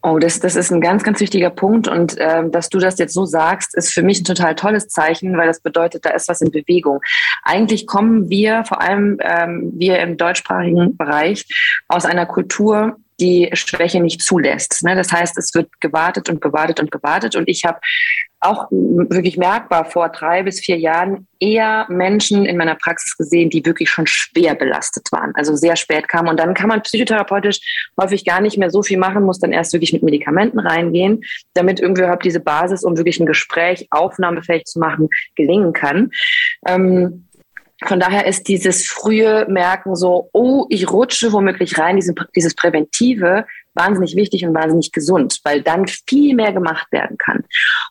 Oh, 0.01 0.19
das, 0.19 0.39
das 0.39 0.55
ist 0.55 0.71
ein 0.71 0.81
ganz, 0.81 1.03
ganz 1.03 1.21
wichtiger 1.21 1.51
Punkt. 1.51 1.89
Und 1.89 2.15
ähm, 2.19 2.53
dass 2.53 2.69
du 2.69 2.79
das 2.79 2.99
jetzt 2.99 3.15
so 3.15 3.25
sagst, 3.25 3.77
ist 3.77 3.93
für 3.93 4.03
mich 4.03 4.21
ein 4.21 4.25
total 4.25 4.55
tolles 4.55 4.89
Zeichen, 4.89 5.37
weil 5.37 5.49
das 5.49 5.61
bedeutet, 5.61 6.05
da 6.05 6.11
ist 6.11 6.29
was 6.29 6.41
in 6.41 6.53
Bewegung. 6.53 7.01
Eigentlich 7.43 7.87
kommen 7.87 8.31
wir, 8.31 8.65
vor 8.65 8.81
allem 8.81 9.19
ähm, 9.21 9.73
wir 9.75 9.99
im 9.99 10.17
deutschsprachigen 10.17 10.97
Bereich, 10.97 11.47
aus 11.89 12.05
einer 12.05 12.27
Kultur, 12.27 12.97
die 13.21 13.51
Schwäche 13.53 14.01
nicht 14.01 14.23
zulässt. 14.23 14.85
Ne? 14.85 14.95
Das 14.95 15.13
heißt, 15.13 15.37
es 15.39 15.55
wird 15.55 15.69
gewartet 15.81 16.29
und 16.29 16.41
gewartet 16.41 16.81
und 16.81 16.91
gewartet. 16.91 17.37
Und 17.37 17.49
ich 17.49 17.65
habe 17.65 17.79
auch 18.41 18.69
wirklich 18.71 19.37
merkbar 19.37 19.85
vor 19.85 20.11
drei 20.11 20.45
bis 20.45 20.61
vier 20.61 20.79
Jahren 20.79 21.27
eher 21.41 21.87
Menschen 21.89 22.47
in 22.47 22.57
meiner 22.57 22.77
Praxis 22.77 23.17
gesehen, 23.17 23.51
die 23.51 23.65
wirklich 23.65 23.91
schon 23.91 24.07
schwer 24.07 24.55
belastet 24.55 25.11
waren, 25.11 25.33
also 25.35 25.57
sehr 25.57 25.75
spät 25.75 26.09
kamen. 26.09 26.29
Und 26.29 26.39
dann 26.39 26.55
kann 26.55 26.69
man 26.69 26.83
psychotherapeutisch 26.83 27.59
häufig 28.01 28.25
gar 28.25 28.41
nicht 28.41 28.57
mehr 28.57 28.71
so 28.71 28.83
viel 28.83 28.99
machen, 28.99 29.25
muss 29.25 29.41
dann 29.41 29.53
erst 29.53 29.73
wirklich 29.73 29.93
mit 29.93 30.03
Medikamenten 30.03 30.61
reingehen, 30.61 31.25
damit 31.55 31.81
irgendwie 31.81 32.03
überhaupt 32.03 32.25
diese 32.25 32.41
Basis, 32.41 32.85
um 32.85 32.97
wirklich 32.97 33.19
ein 33.19 33.27
Gespräch 33.27 33.89
aufnahmefähig 33.91 34.65
zu 34.65 34.79
machen, 34.79 35.09
gelingen 35.35 35.73
kann. 35.73 36.11
Ähm, 36.67 37.28
von 37.85 38.01
daher 38.01 38.27
ist 38.27 38.49
dieses 38.49 38.87
frühe 38.87 39.47
Merken 39.49 39.95
so, 39.95 40.31
oh, 40.33 40.67
ich 40.69 40.91
rutsche 40.91 41.33
womöglich 41.33 41.79
rein, 41.79 41.97
diese, 41.97 42.15
dieses 42.35 42.55
Präventive, 42.55 43.47
wahnsinnig 43.79 44.17
wichtig 44.17 44.45
und 44.45 44.55
wahnsinnig 44.55 44.93
gesund, 44.93 45.41
weil 45.45 45.63
dann 45.63 45.87
viel 45.87 46.35
mehr 46.35 46.53
gemacht 46.53 46.91
werden 46.91 47.17
kann. 47.19 47.45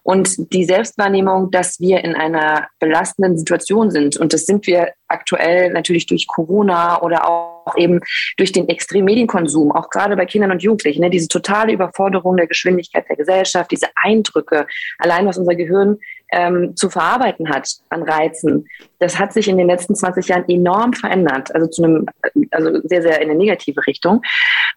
Und 0.03 0.53
die 0.53 0.65
Selbstwahrnehmung, 0.65 1.51
dass 1.51 1.79
wir 1.79 2.03
in 2.03 2.15
einer 2.15 2.67
belastenden 2.79 3.37
Situation 3.37 3.91
sind, 3.91 4.17
und 4.17 4.33
das 4.33 4.45
sind 4.45 4.67
wir 4.67 4.93
aktuell 5.07 5.71
natürlich 5.71 6.05
durch 6.05 6.27
Corona 6.27 7.01
oder 7.01 7.27
auch 7.27 7.75
eben 7.75 8.01
durch 8.37 8.51
den 8.51 8.69
extremen 8.69 9.05
Medienkonsum, 9.05 9.71
auch 9.71 9.89
gerade 9.89 10.15
bei 10.15 10.25
Kindern 10.25 10.51
und 10.51 10.63
Jugendlichen, 10.63 11.01
ne, 11.01 11.09
diese 11.09 11.27
totale 11.27 11.73
Überforderung 11.73 12.37
der 12.37 12.47
Geschwindigkeit 12.47 13.05
der 13.09 13.15
Gesellschaft, 13.15 13.71
diese 13.71 13.87
Eindrücke, 13.95 14.67
allein 14.99 15.25
was 15.25 15.37
unser 15.37 15.55
Gehirn 15.55 15.97
ähm, 16.31 16.75
zu 16.75 16.89
verarbeiten 16.89 17.49
hat 17.49 17.69
an 17.89 18.03
Reizen, 18.03 18.67
das 18.99 19.17
hat 19.17 19.33
sich 19.33 19.47
in 19.47 19.57
den 19.57 19.67
letzten 19.67 19.95
20 19.95 20.27
Jahren 20.27 20.47
enorm 20.47 20.93
verändert, 20.93 21.53
also 21.53 21.67
zu 21.67 21.83
einem, 21.83 22.05
also 22.51 22.81
sehr, 22.83 23.01
sehr 23.01 23.21
in 23.21 23.29
eine 23.29 23.37
negative 23.37 23.85
Richtung. 23.87 24.21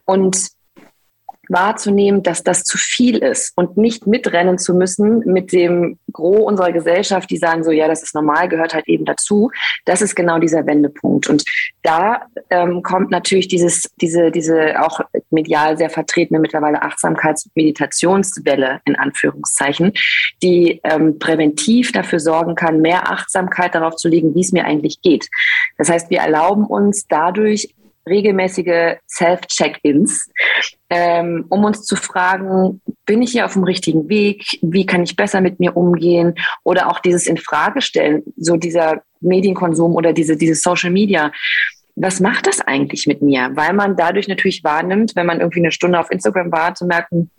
Und 0.05 0.50
wahrzunehmen, 1.50 2.23
dass 2.23 2.42
das 2.42 2.62
zu 2.62 2.78
viel 2.78 3.19
ist 3.19 3.52
und 3.57 3.76
nicht 3.76 4.07
mitrennen 4.07 4.57
zu 4.57 4.75
müssen 4.75 5.21
mit 5.26 5.52
dem 5.52 5.99
Gros 6.12 6.47
unserer 6.47 6.73
Gesellschaft, 6.73 7.28
die 7.30 7.37
sagen 7.37 7.64
so, 7.64 7.73
ja, 7.73 7.88
das 7.88 8.02
ist 8.02 8.14
normal, 8.14 8.49
gehört 8.49 8.73
halt 8.73 8.88
eben 8.88 9.04
dazu. 9.04 9.50
Das 9.85 10.00
ist 10.00 10.14
genau 10.14 10.38
dieser 10.38 10.66
Wendepunkt. 10.66 11.28
Und 11.28 11.45
da 11.83 12.23
ähm, 12.50 12.83
kommt 12.83 13.11
natürlich 13.11 13.49
dieses, 13.49 13.90
diese, 14.00 14.30
diese 14.30 14.80
auch 14.80 15.00
medial 15.30 15.76
sehr 15.76 15.90
vertretene 15.90 16.38
mittlerweile 16.38 16.83
Achtsamkeits- 16.83 17.47
und 17.47 17.57
Meditationswelle 17.57 18.80
in 18.85 18.97
Anführungszeichen, 18.97 19.92
die 20.42 20.80
ähm, 20.85 21.19
präventiv 21.19 21.92
dafür 21.92 22.21
sorgen 22.21 22.54
kann, 22.54 22.80
mehr 22.80 23.11
Achtsamkeit 23.11 23.75
darauf 23.75 23.97
zu 23.97 24.09
legen, 24.09 24.35
wie 24.35 24.40
es 24.40 24.52
mir 24.52 24.64
eigentlich 24.64 25.00
geht. 25.02 25.28
Das 25.78 25.88
heißt, 25.88 26.11
wir 26.11 26.21
erlauben 26.21 26.64
uns 26.64 27.07
dadurch 27.09 27.75
regelmäßige 28.09 28.97
Self-Check-ins, 29.09 30.30
ähm, 30.88 31.47
um 31.49 31.64
uns 31.64 31.85
zu 31.85 31.97
fragen, 31.97 32.80
bin 33.07 33.23
ich 33.23 33.33
hier 33.33 33.45
auf 33.45 33.54
dem 33.54 33.64
richtigen 33.64 34.09
Weg? 34.09 34.45
Wie 34.62 34.87
kann 34.87 35.02
ich 35.02 35.16
besser 35.16 35.40
mit 35.40 35.61
mir 35.61 35.76
umgehen? 35.76 36.35
Oder 36.64 36.90
auch 36.90 37.00
dieses 37.00 37.26
Infragestellen, 37.26 38.23
so 38.37 38.57
dieser 38.57 39.02
Medienkonsum 39.21 39.95
oder 39.95 40.12
diese, 40.12 40.37
diese 40.37 40.54
Social 40.54 40.90
Media. 40.90 41.33
Was 41.97 42.21
macht 42.21 42.47
das 42.47 42.61
eigentlich 42.61 43.07
mit 43.07 43.21
mir? 43.21 43.50
Weil 43.54 43.73
man 43.75 43.97
dadurch 43.97 44.28
natürlich 44.28 44.64
wahrnimmt, 44.64 45.14
wenn 45.16 45.26
man 45.26 45.40
irgendwie 45.40 45.61
eine 45.61 45.73
Stunde 45.73 46.00
auf 46.00 46.11
Instagram 46.11 46.50
war, 46.50 46.75
zu 46.75 46.87
merken, 46.87 47.30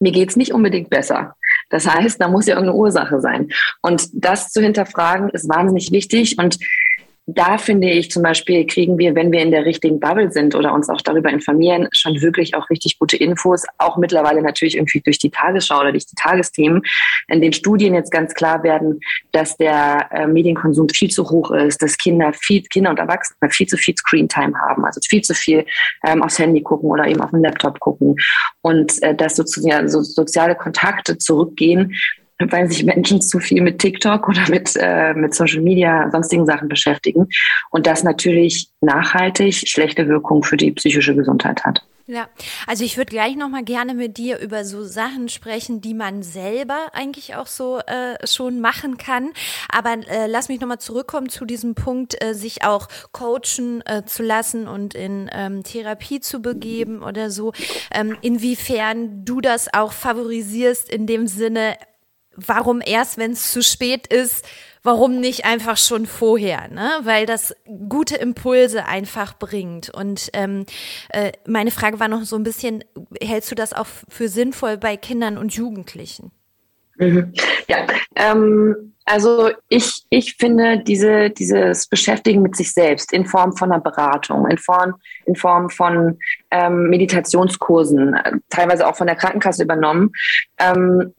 mir 0.00 0.12
geht's 0.12 0.36
nicht 0.36 0.52
unbedingt 0.52 0.88
besser. 0.88 1.34
Das 1.68 1.86
heißt, 1.86 2.20
da 2.20 2.28
muss 2.28 2.46
ja 2.46 2.54
irgendeine 2.54 2.78
Ursache 2.78 3.20
sein. 3.20 3.50
Und 3.82 4.08
das 4.12 4.50
zu 4.50 4.62
hinterfragen 4.62 5.28
ist 5.28 5.48
wahnsinnig 5.48 5.92
wichtig. 5.92 6.38
Und 6.38 6.58
da 7.34 7.58
finde 7.58 7.90
ich 7.90 8.10
zum 8.10 8.22
Beispiel, 8.22 8.66
kriegen 8.66 8.98
wir, 8.98 9.14
wenn 9.14 9.30
wir 9.32 9.40
in 9.40 9.50
der 9.50 9.64
richtigen 9.64 10.00
Bubble 10.00 10.30
sind 10.32 10.54
oder 10.54 10.72
uns 10.72 10.88
auch 10.88 11.00
darüber 11.00 11.30
informieren, 11.30 11.88
schon 11.92 12.20
wirklich 12.20 12.54
auch 12.54 12.68
richtig 12.70 12.98
gute 12.98 13.16
Infos. 13.16 13.64
Auch 13.78 13.96
mittlerweile 13.96 14.42
natürlich 14.42 14.76
irgendwie 14.76 15.00
durch 15.00 15.18
die 15.18 15.30
Tagesschau 15.30 15.80
oder 15.80 15.92
durch 15.92 16.06
die 16.06 16.14
Tagesthemen, 16.14 16.82
in 17.28 17.40
den 17.40 17.52
Studien 17.52 17.94
jetzt 17.94 18.10
ganz 18.10 18.34
klar 18.34 18.62
werden, 18.62 19.00
dass 19.32 19.56
der 19.56 20.08
äh, 20.12 20.26
Medienkonsum 20.26 20.88
viel 20.88 21.10
zu 21.10 21.28
hoch 21.30 21.50
ist, 21.50 21.82
dass 21.82 21.96
Kinder 21.98 22.32
viel, 22.32 22.62
Kinder 22.62 22.90
und 22.90 22.98
Erwachsene 22.98 23.50
viel 23.50 23.66
zu 23.66 23.76
viel 23.76 23.96
Screentime 23.96 24.54
haben, 24.68 24.84
also 24.84 25.00
viel 25.08 25.22
zu 25.22 25.34
viel 25.34 25.64
ähm, 26.06 26.22
aufs 26.22 26.38
Handy 26.38 26.62
gucken 26.62 26.90
oder 26.90 27.06
eben 27.06 27.20
auf 27.20 27.30
den 27.30 27.42
Laptop 27.42 27.78
gucken 27.80 28.16
und 28.62 29.02
äh, 29.02 29.14
dass 29.14 29.36
sozusagen 29.36 29.88
so 29.88 30.02
soziale 30.02 30.54
Kontakte 30.54 31.18
zurückgehen 31.18 31.94
weil 32.48 32.70
sich 32.70 32.84
Menschen 32.84 33.20
zu 33.20 33.38
viel 33.38 33.62
mit 33.62 33.78
TikTok 33.78 34.28
oder 34.28 34.48
mit, 34.48 34.74
äh, 34.80 35.14
mit 35.14 35.34
Social 35.34 35.60
Media, 35.60 36.10
sonstigen 36.10 36.46
Sachen 36.46 36.68
beschäftigen 36.68 37.28
und 37.70 37.86
das 37.86 38.02
natürlich 38.02 38.68
nachhaltig 38.80 39.68
schlechte 39.68 40.08
Wirkung 40.08 40.42
für 40.42 40.56
die 40.56 40.72
psychische 40.72 41.14
Gesundheit 41.14 41.64
hat. 41.64 41.82
Ja, 42.10 42.28
also 42.66 42.82
ich 42.82 42.96
würde 42.96 43.10
gleich 43.10 43.36
noch 43.36 43.48
mal 43.48 43.62
gerne 43.62 43.94
mit 43.94 44.16
dir 44.18 44.40
über 44.40 44.64
so 44.64 44.82
Sachen 44.82 45.28
sprechen, 45.28 45.80
die 45.80 45.94
man 45.94 46.24
selber 46.24 46.88
eigentlich 46.92 47.36
auch 47.36 47.46
so 47.46 47.78
äh, 47.78 48.26
schon 48.26 48.60
machen 48.60 48.96
kann. 48.96 49.30
Aber 49.68 49.92
äh, 50.08 50.26
lass 50.26 50.48
mich 50.48 50.60
noch 50.60 50.66
mal 50.66 50.80
zurückkommen 50.80 51.28
zu 51.28 51.44
diesem 51.44 51.76
Punkt, 51.76 52.20
äh, 52.20 52.34
sich 52.34 52.64
auch 52.64 52.88
coachen 53.12 53.86
äh, 53.86 54.04
zu 54.06 54.24
lassen 54.24 54.66
und 54.66 54.94
in 54.94 55.30
ähm, 55.32 55.62
Therapie 55.62 56.18
zu 56.18 56.42
begeben 56.42 57.04
oder 57.04 57.30
so. 57.30 57.52
Ähm, 57.92 58.16
inwiefern 58.22 59.24
du 59.24 59.40
das 59.40 59.72
auch 59.72 59.92
favorisierst 59.92 60.90
in 60.92 61.06
dem 61.06 61.28
Sinne, 61.28 61.76
warum 62.46 62.80
erst, 62.84 63.18
wenn 63.18 63.32
es 63.32 63.52
zu 63.52 63.62
spät 63.62 64.06
ist, 64.06 64.44
warum 64.82 65.20
nicht 65.20 65.44
einfach 65.44 65.76
schon 65.76 66.06
vorher, 66.06 66.68
ne? 66.68 66.90
Weil 67.02 67.26
das 67.26 67.54
gute 67.88 68.16
Impulse 68.16 68.86
einfach 68.86 69.38
bringt. 69.38 69.90
Und 69.90 70.30
ähm, 70.32 70.66
äh, 71.10 71.32
meine 71.46 71.70
Frage 71.70 72.00
war 72.00 72.08
noch 72.08 72.22
so 72.22 72.36
ein 72.36 72.44
bisschen, 72.44 72.84
hältst 73.22 73.50
du 73.50 73.54
das 73.54 73.72
auch 73.72 73.86
für 74.08 74.28
sinnvoll 74.28 74.78
bei 74.78 74.96
Kindern 74.96 75.38
und 75.38 75.54
Jugendlichen? 75.54 76.32
Ja, 77.68 77.86
ähm, 78.16 78.90
also 79.04 79.50
ich, 79.68 80.04
ich 80.10 80.36
finde 80.36 80.82
diese, 80.84 81.30
dieses 81.30 81.86
Beschäftigen 81.86 82.42
mit 82.42 82.56
sich 82.56 82.72
selbst 82.72 83.12
in 83.12 83.26
Form 83.26 83.56
von 83.56 83.72
einer 83.72 83.80
Beratung, 83.80 84.46
in 84.48 84.58
Form, 84.58 84.94
in 85.26 85.34
Form 85.36 85.70
von 85.70 86.18
ähm, 86.50 86.90
Meditationskursen, 86.90 88.14
äh, 88.14 88.32
teilweise 88.50 88.86
auch 88.86 88.96
von 88.96 89.06
der 89.06 89.16
Krankenkasse 89.16 89.62
übernommen, 89.62 90.12
ähm, 90.58 91.14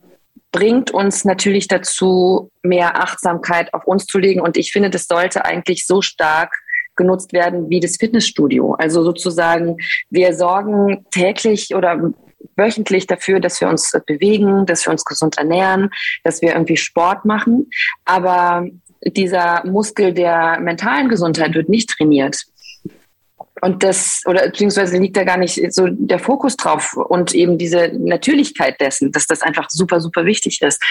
bringt 0.52 0.90
uns 0.90 1.24
natürlich 1.24 1.66
dazu, 1.66 2.50
mehr 2.62 3.02
Achtsamkeit 3.02 3.72
auf 3.74 3.86
uns 3.86 4.06
zu 4.06 4.18
legen. 4.18 4.40
Und 4.40 4.56
ich 4.56 4.70
finde, 4.70 4.90
das 4.90 5.06
sollte 5.06 5.44
eigentlich 5.44 5.86
so 5.86 6.02
stark 6.02 6.54
genutzt 6.94 7.32
werden 7.32 7.70
wie 7.70 7.80
das 7.80 7.96
Fitnessstudio. 7.96 8.74
Also 8.74 9.02
sozusagen, 9.02 9.78
wir 10.10 10.34
sorgen 10.34 11.06
täglich 11.10 11.74
oder 11.74 12.12
wöchentlich 12.56 13.06
dafür, 13.06 13.40
dass 13.40 13.60
wir 13.60 13.68
uns 13.68 13.92
bewegen, 14.06 14.66
dass 14.66 14.86
wir 14.86 14.92
uns 14.92 15.04
gesund 15.04 15.38
ernähren, 15.38 15.90
dass 16.22 16.42
wir 16.42 16.52
irgendwie 16.52 16.76
Sport 16.76 17.24
machen. 17.24 17.70
Aber 18.04 18.66
dieser 19.04 19.64
Muskel 19.64 20.12
der 20.12 20.60
mentalen 20.60 21.08
Gesundheit 21.08 21.54
wird 21.54 21.68
nicht 21.68 21.90
trainiert. 21.90 22.44
Und 23.64 23.84
das, 23.84 24.22
oder 24.26 24.42
beziehungsweise 24.48 24.98
liegt 24.98 25.16
da 25.16 25.22
gar 25.22 25.36
nicht 25.36 25.72
so 25.72 25.86
der 25.88 26.18
Fokus 26.18 26.56
drauf 26.56 26.94
und 26.96 27.32
eben 27.32 27.58
diese 27.58 27.92
Natürlichkeit 27.96 28.80
dessen, 28.80 29.12
dass 29.12 29.28
das 29.28 29.42
einfach 29.42 29.70
super, 29.70 30.00
super 30.00 30.24
wichtig 30.24 30.60
ist. 30.62 30.82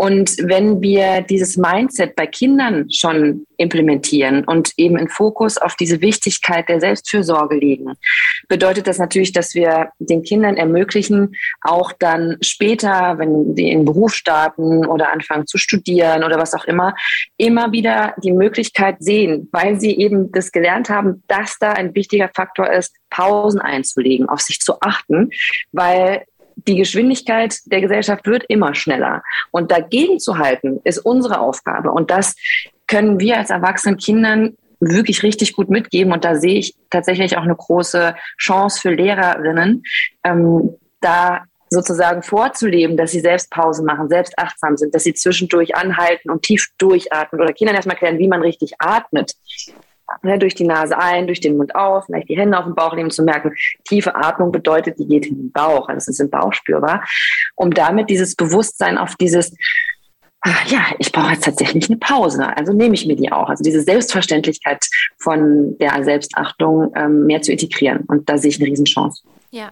Und 0.00 0.36
wenn 0.44 0.80
wir 0.80 1.22
dieses 1.22 1.56
Mindset 1.56 2.14
bei 2.14 2.28
Kindern 2.28 2.88
schon 2.88 3.46
implementieren 3.56 4.44
und 4.44 4.70
eben 4.76 4.96
einen 4.96 5.08
Fokus 5.08 5.58
auf 5.58 5.74
diese 5.74 6.00
Wichtigkeit 6.00 6.68
der 6.68 6.80
Selbstfürsorge 6.80 7.56
legen, 7.56 7.94
bedeutet 8.46 8.86
das 8.86 8.98
natürlich, 8.98 9.32
dass 9.32 9.56
wir 9.56 9.90
den 9.98 10.22
Kindern 10.22 10.56
ermöglichen, 10.56 11.34
auch 11.62 11.92
dann 11.92 12.36
später, 12.42 13.18
wenn 13.18 13.56
sie 13.56 13.72
in 13.72 13.84
Beruf 13.84 14.14
starten 14.14 14.86
oder 14.86 15.12
anfangen 15.12 15.48
zu 15.48 15.58
studieren 15.58 16.22
oder 16.22 16.38
was 16.38 16.54
auch 16.54 16.64
immer, 16.66 16.94
immer 17.36 17.72
wieder 17.72 18.14
die 18.22 18.32
Möglichkeit 18.32 18.98
sehen, 19.00 19.48
weil 19.50 19.80
sie 19.80 19.98
eben 19.98 20.30
das 20.30 20.52
gelernt 20.52 20.90
haben, 20.90 21.24
dass 21.26 21.58
da 21.58 21.72
ein 21.72 21.92
wichtiger 21.96 22.30
Faktor 22.32 22.70
ist, 22.70 22.94
Pausen 23.10 23.60
einzulegen, 23.60 24.28
auf 24.28 24.42
sich 24.42 24.60
zu 24.60 24.80
achten, 24.80 25.30
weil 25.72 26.22
die 26.68 26.76
Geschwindigkeit 26.76 27.56
der 27.66 27.80
Gesellschaft 27.80 28.26
wird 28.26 28.44
immer 28.48 28.74
schneller. 28.74 29.22
Und 29.50 29.72
dagegen 29.72 30.20
zu 30.20 30.38
halten, 30.38 30.80
ist 30.84 30.98
unsere 30.98 31.40
Aufgabe. 31.40 31.90
Und 31.90 32.10
das 32.10 32.36
können 32.86 33.18
wir 33.18 33.38
als 33.38 33.50
erwachsenen 33.50 33.96
Kindern 33.96 34.56
wirklich 34.80 35.22
richtig 35.22 35.54
gut 35.54 35.70
mitgeben. 35.70 36.12
Und 36.12 36.24
da 36.24 36.36
sehe 36.36 36.58
ich 36.58 36.76
tatsächlich 36.90 37.36
auch 37.36 37.42
eine 37.42 37.56
große 37.56 38.14
Chance 38.38 38.80
für 38.80 38.94
Lehrerinnen, 38.94 39.82
ähm, 40.24 40.76
da 41.00 41.42
sozusagen 41.70 42.22
vorzuleben, 42.22 42.96
dass 42.96 43.10
sie 43.10 43.20
selbst 43.20 43.50
Pause 43.50 43.82
machen, 43.82 44.08
selbst 44.08 44.38
achtsam 44.38 44.76
sind, 44.76 44.94
dass 44.94 45.04
sie 45.04 45.14
zwischendurch 45.14 45.74
anhalten 45.74 46.30
und 46.30 46.42
tief 46.42 46.68
durchatmen 46.78 47.42
oder 47.42 47.52
Kindern 47.52 47.76
erstmal 47.76 47.96
erklären, 47.96 48.18
wie 48.18 48.28
man 48.28 48.40
richtig 48.40 48.74
atmet. 48.78 49.32
Ja, 50.22 50.36
durch 50.36 50.54
die 50.54 50.64
Nase 50.64 50.98
ein, 50.98 51.26
durch 51.26 51.40
den 51.40 51.56
Mund 51.56 51.74
auf, 51.74 52.06
vielleicht 52.06 52.28
die 52.28 52.38
Hände 52.38 52.58
auf 52.58 52.64
den 52.64 52.74
Bauch 52.74 52.94
nehmen, 52.94 53.10
zu 53.10 53.22
merken, 53.22 53.54
tiefe 53.84 54.14
Atmung 54.14 54.52
bedeutet, 54.52 54.98
die 54.98 55.06
geht 55.06 55.26
in 55.26 55.36
den 55.36 55.52
Bauch, 55.52 55.88
also 55.88 55.98
es 55.98 56.08
ist 56.08 56.20
im 56.20 56.30
Bauch 56.30 56.52
spürbar, 56.52 57.04
um 57.56 57.70
damit 57.70 58.08
dieses 58.08 58.34
Bewusstsein 58.34 58.96
auf 58.96 59.16
dieses, 59.16 59.54
ah, 60.40 60.50
ja, 60.66 60.86
ich 60.98 61.12
brauche 61.12 61.32
jetzt 61.32 61.44
tatsächlich 61.44 61.88
eine 61.88 61.98
Pause, 61.98 62.56
also 62.56 62.72
nehme 62.72 62.94
ich 62.94 63.06
mir 63.06 63.16
die 63.16 63.30
auch. 63.30 63.48
Also 63.48 63.62
diese 63.62 63.82
Selbstverständlichkeit 63.82 64.84
von 65.18 65.76
der 65.78 66.02
Selbstachtung 66.04 66.92
ähm, 66.96 67.26
mehr 67.26 67.42
zu 67.42 67.52
integrieren. 67.52 68.04
Und 68.08 68.28
da 68.28 68.38
sehe 68.38 68.50
ich 68.50 68.60
eine 68.60 68.70
Riesenchance. 68.70 69.22
Ja. 69.50 69.70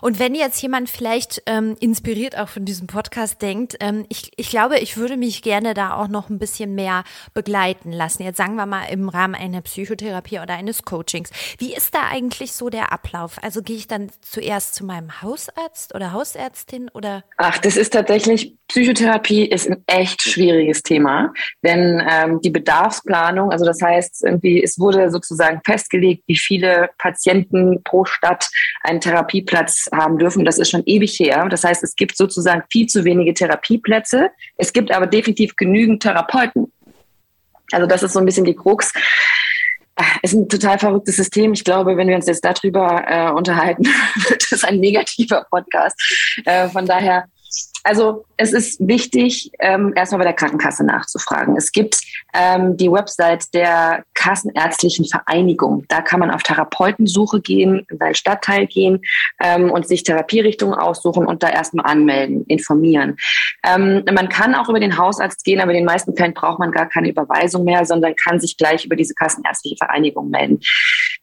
Und 0.00 0.18
wenn 0.18 0.34
jetzt 0.34 0.60
jemand 0.62 0.88
vielleicht 0.88 1.42
ähm, 1.46 1.76
inspiriert 1.80 2.38
auch 2.38 2.48
von 2.48 2.64
diesem 2.64 2.86
Podcast 2.86 3.42
denkt, 3.42 3.76
ähm, 3.80 4.04
ich, 4.08 4.32
ich 4.36 4.50
glaube, 4.50 4.78
ich 4.78 4.96
würde 4.96 5.16
mich 5.16 5.42
gerne 5.42 5.74
da 5.74 5.94
auch 5.94 6.08
noch 6.08 6.28
ein 6.28 6.38
bisschen 6.38 6.74
mehr 6.74 7.04
begleiten 7.34 7.92
lassen. 7.92 8.22
Jetzt 8.22 8.36
sagen 8.36 8.56
wir 8.56 8.66
mal 8.66 8.84
im 8.90 9.08
Rahmen 9.08 9.34
einer 9.34 9.60
Psychotherapie 9.62 10.38
oder 10.38 10.54
eines 10.54 10.82
Coachings. 10.84 11.30
Wie 11.58 11.74
ist 11.74 11.94
da 11.94 12.08
eigentlich 12.10 12.52
so 12.52 12.70
der 12.70 12.92
Ablauf? 12.92 13.38
Also 13.42 13.62
gehe 13.62 13.76
ich 13.76 13.86
dann 13.86 14.10
zuerst 14.20 14.74
zu 14.74 14.84
meinem 14.84 15.22
Hausarzt 15.22 15.94
oder 15.94 16.12
Hausärztin 16.12 16.88
oder? 16.94 17.24
Ach, 17.36 17.58
das 17.58 17.76
ist 17.76 17.92
tatsächlich, 17.92 18.56
Psychotherapie 18.68 19.46
ist 19.46 19.68
ein 19.68 19.82
echt 19.86 20.22
schwieriges 20.22 20.82
Thema, 20.82 21.32
denn 21.64 22.00
ähm, 22.08 22.40
die 22.40 22.50
Bedarfsplanung, 22.50 23.50
also 23.50 23.64
das 23.64 23.82
heißt, 23.82 24.24
irgendwie, 24.24 24.62
es 24.62 24.78
wurde 24.78 25.10
sozusagen 25.10 25.60
festgelegt, 25.64 26.22
wie 26.26 26.36
viele 26.36 26.90
Patienten 26.98 27.82
pro 27.82 28.04
Stadt 28.04 28.48
einen 28.82 29.00
Therapieplatz 29.60 29.88
haben 29.92 30.18
dürfen. 30.18 30.44
Das 30.44 30.58
ist 30.58 30.70
schon 30.70 30.82
ewig 30.86 31.18
her. 31.18 31.46
Das 31.50 31.64
heißt, 31.64 31.82
es 31.82 31.96
gibt 31.96 32.16
sozusagen 32.16 32.62
viel 32.70 32.86
zu 32.86 33.04
wenige 33.04 33.34
Therapieplätze. 33.34 34.30
Es 34.56 34.72
gibt 34.72 34.92
aber 34.92 35.06
definitiv 35.06 35.56
genügend 35.56 36.02
Therapeuten. 36.02 36.72
Also 37.72 37.86
das 37.86 38.02
ist 38.02 38.12
so 38.12 38.18
ein 38.18 38.26
bisschen 38.26 38.44
die 38.44 38.54
Krux. 38.54 38.92
Ah, 39.96 40.04
es 40.22 40.32
ist 40.32 40.38
ein 40.38 40.48
total 40.48 40.78
verrücktes 40.78 41.16
System. 41.16 41.52
Ich 41.52 41.64
glaube, 41.64 41.96
wenn 41.96 42.08
wir 42.08 42.16
uns 42.16 42.26
jetzt 42.26 42.44
darüber 42.44 43.04
äh, 43.06 43.30
unterhalten, 43.30 43.84
wird 44.28 44.50
es 44.50 44.64
ein 44.64 44.80
negativer 44.80 45.46
Podcast. 45.50 45.96
Äh, 46.44 46.68
von 46.68 46.86
daher 46.86 47.26
also 47.82 48.24
es 48.36 48.52
ist 48.52 48.86
wichtig, 48.86 49.50
ähm, 49.58 49.92
erstmal 49.96 50.18
bei 50.18 50.24
der 50.24 50.34
Krankenkasse 50.34 50.84
nachzufragen. 50.84 51.56
Es 51.56 51.72
gibt 51.72 52.00
ähm, 52.34 52.76
die 52.76 52.90
Website 52.90 53.52
der 53.54 54.04
Kassenärztlichen 54.14 55.06
Vereinigung. 55.06 55.84
Da 55.88 56.02
kann 56.02 56.20
man 56.20 56.30
auf 56.30 56.42
Therapeutensuche 56.42 57.40
gehen, 57.40 57.86
in 57.90 57.98
seinen 57.98 58.14
Stadtteil 58.14 58.66
gehen 58.66 59.00
ähm, 59.42 59.70
und 59.70 59.88
sich 59.88 60.02
Therapierichtungen 60.02 60.74
aussuchen 60.74 61.26
und 61.26 61.42
da 61.42 61.48
erstmal 61.48 61.86
anmelden, 61.86 62.44
informieren. 62.46 63.16
Ähm, 63.64 64.04
man 64.12 64.28
kann 64.28 64.54
auch 64.54 64.68
über 64.68 64.80
den 64.80 64.98
Hausarzt 64.98 65.44
gehen, 65.44 65.60
aber 65.60 65.72
in 65.72 65.78
den 65.78 65.86
meisten 65.86 66.14
Fällen 66.14 66.34
braucht 66.34 66.58
man 66.58 66.72
gar 66.72 66.88
keine 66.88 67.08
Überweisung 67.08 67.64
mehr, 67.64 67.84
sondern 67.84 68.14
kann 68.14 68.40
sich 68.40 68.56
gleich 68.56 68.84
über 68.84 68.96
diese 68.96 69.14
Kassenärztliche 69.14 69.76
Vereinigung 69.76 70.28
melden. 70.30 70.60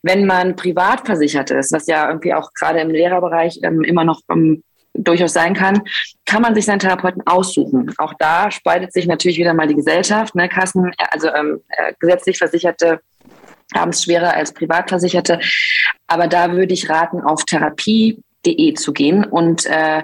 Wenn 0.02 0.26
man 0.26 0.56
privat 0.56 1.06
versichert 1.06 1.52
ist, 1.52 1.72
was 1.72 1.88
ja 1.88 2.08
irgendwie 2.08 2.34
auch 2.34 2.52
gerade 2.54 2.80
im 2.80 2.90
Lehrerbereich 2.90 3.60
ähm, 3.64 3.84
immer 3.84 4.04
noch 4.04 4.22
ähm, 4.30 4.64
durchaus 4.98 5.34
sein 5.34 5.54
kann, 5.54 5.82
kann 6.26 6.42
man 6.42 6.56
sich 6.56 6.66
seinen 6.66 6.80
Therapeuten 6.80 7.26
aussuchen. 7.26 7.94
Auch 7.98 8.14
da 8.20 8.52
spaltet 8.52 8.94
sich 8.94 9.08
natürlich 9.08 9.38
wieder 9.38 9.54
mal 9.54 9.68
die 9.68 9.76
Gesellschaft. 9.76 10.36
Ne? 10.36 10.50
Kassen, 10.50 10.92
also 11.12 11.28
ähm, 11.30 11.62
äh, 11.70 11.94
gesetzlich 12.00 12.38
Versicherte 12.38 13.00
haben 13.76 13.90
es 13.90 14.04
schwerer 14.04 14.34
als 14.34 14.54
Privatversicherte. 14.54 15.40
Aber 16.08 16.28
da 16.28 16.52
würde 16.52 16.74
ich 16.74 16.90
raten, 16.90 17.22
auf 17.22 17.44
therapie.de 17.46 18.74
zu 18.76 18.94
gehen 18.94 19.26
und 19.26 19.66
äh, 19.66 20.04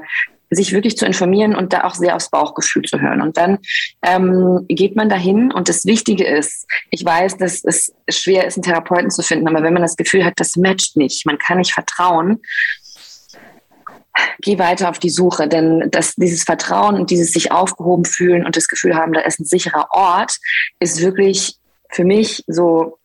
sich 0.55 0.71
wirklich 0.71 0.97
zu 0.97 1.05
informieren 1.05 1.55
und 1.55 1.73
da 1.73 1.83
auch 1.83 1.95
sehr 1.95 2.15
aufs 2.15 2.29
Bauchgefühl 2.29 2.83
zu 2.83 2.99
hören. 2.99 3.21
Und 3.21 3.37
dann 3.37 3.59
ähm, 4.03 4.65
geht 4.67 4.95
man 4.95 5.09
dahin 5.09 5.51
und 5.51 5.69
das 5.69 5.85
Wichtige 5.85 6.25
ist, 6.25 6.67
ich 6.91 7.03
weiß, 7.03 7.37
dass 7.37 7.63
es 7.63 7.93
schwer 8.09 8.45
ist, 8.45 8.57
einen 8.57 8.63
Therapeuten 8.63 9.09
zu 9.09 9.23
finden, 9.23 9.47
aber 9.47 9.63
wenn 9.63 9.73
man 9.73 9.81
das 9.81 9.95
Gefühl 9.95 10.25
hat, 10.25 10.33
das 10.37 10.55
matcht 10.55 10.95
nicht, 10.97 11.25
man 11.25 11.37
kann 11.37 11.57
nicht 11.57 11.73
vertrauen, 11.73 12.41
geh 14.39 14.59
weiter 14.59 14.89
auf 14.89 14.99
die 14.99 15.09
Suche, 15.09 15.47
denn 15.47 15.89
das, 15.91 16.15
dieses 16.15 16.43
Vertrauen 16.43 16.95
und 16.95 17.09
dieses 17.09 17.31
sich 17.31 17.51
aufgehoben 17.51 18.05
fühlen 18.05 18.45
und 18.45 18.55
das 18.55 18.67
Gefühl 18.67 18.95
haben, 18.95 19.13
da 19.13 19.21
ist 19.21 19.39
ein 19.39 19.45
sicherer 19.45 19.87
Ort, 19.91 20.37
ist 20.79 21.01
wirklich 21.01 21.57
für 21.89 22.03
mich 22.03 22.43
so 22.47 22.97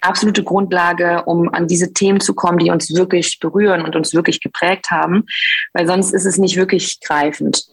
absolute 0.00 0.44
Grundlage, 0.44 1.24
um 1.24 1.52
an 1.52 1.66
diese 1.66 1.92
Themen 1.92 2.20
zu 2.20 2.34
kommen, 2.34 2.58
die 2.58 2.70
uns 2.70 2.94
wirklich 2.94 3.40
berühren 3.40 3.84
und 3.84 3.96
uns 3.96 4.14
wirklich 4.14 4.40
geprägt 4.40 4.90
haben, 4.90 5.24
weil 5.72 5.86
sonst 5.86 6.12
ist 6.12 6.24
es 6.24 6.38
nicht 6.38 6.56
wirklich 6.56 7.00
greifend. 7.00 7.64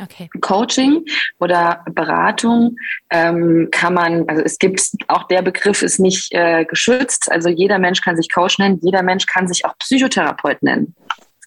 Okay. 0.00 0.30
Coaching 0.40 1.04
oder 1.40 1.84
Beratung 1.92 2.76
ähm, 3.10 3.68
kann 3.70 3.92
man, 3.92 4.26
also 4.28 4.42
es 4.42 4.58
gibt 4.58 4.80
auch 5.08 5.24
der 5.24 5.42
Begriff 5.42 5.82
ist 5.82 5.98
nicht 5.98 6.32
äh, 6.32 6.64
geschützt. 6.64 7.30
Also 7.30 7.50
jeder 7.50 7.78
Mensch 7.78 8.00
kann 8.00 8.16
sich 8.16 8.32
Coach 8.32 8.58
nennen, 8.58 8.78
jeder 8.82 9.02
Mensch 9.02 9.26
kann 9.26 9.46
sich 9.46 9.66
auch 9.66 9.76
Psychotherapeut 9.76 10.62
nennen 10.62 10.94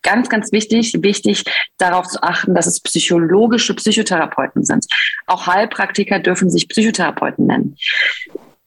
ganz, 0.03 0.29
ganz 0.29 0.51
wichtig, 0.51 0.93
wichtig 1.01 1.43
darauf 1.77 2.07
zu 2.07 2.21
achten, 2.21 2.53
dass 2.53 2.67
es 2.67 2.79
psychologische 2.81 3.73
Psychotherapeuten 3.73 4.63
sind. 4.63 4.85
Auch 5.25 5.47
Heilpraktiker 5.47 6.19
dürfen 6.19 6.49
sich 6.49 6.67
Psychotherapeuten 6.67 7.47
nennen. 7.47 7.77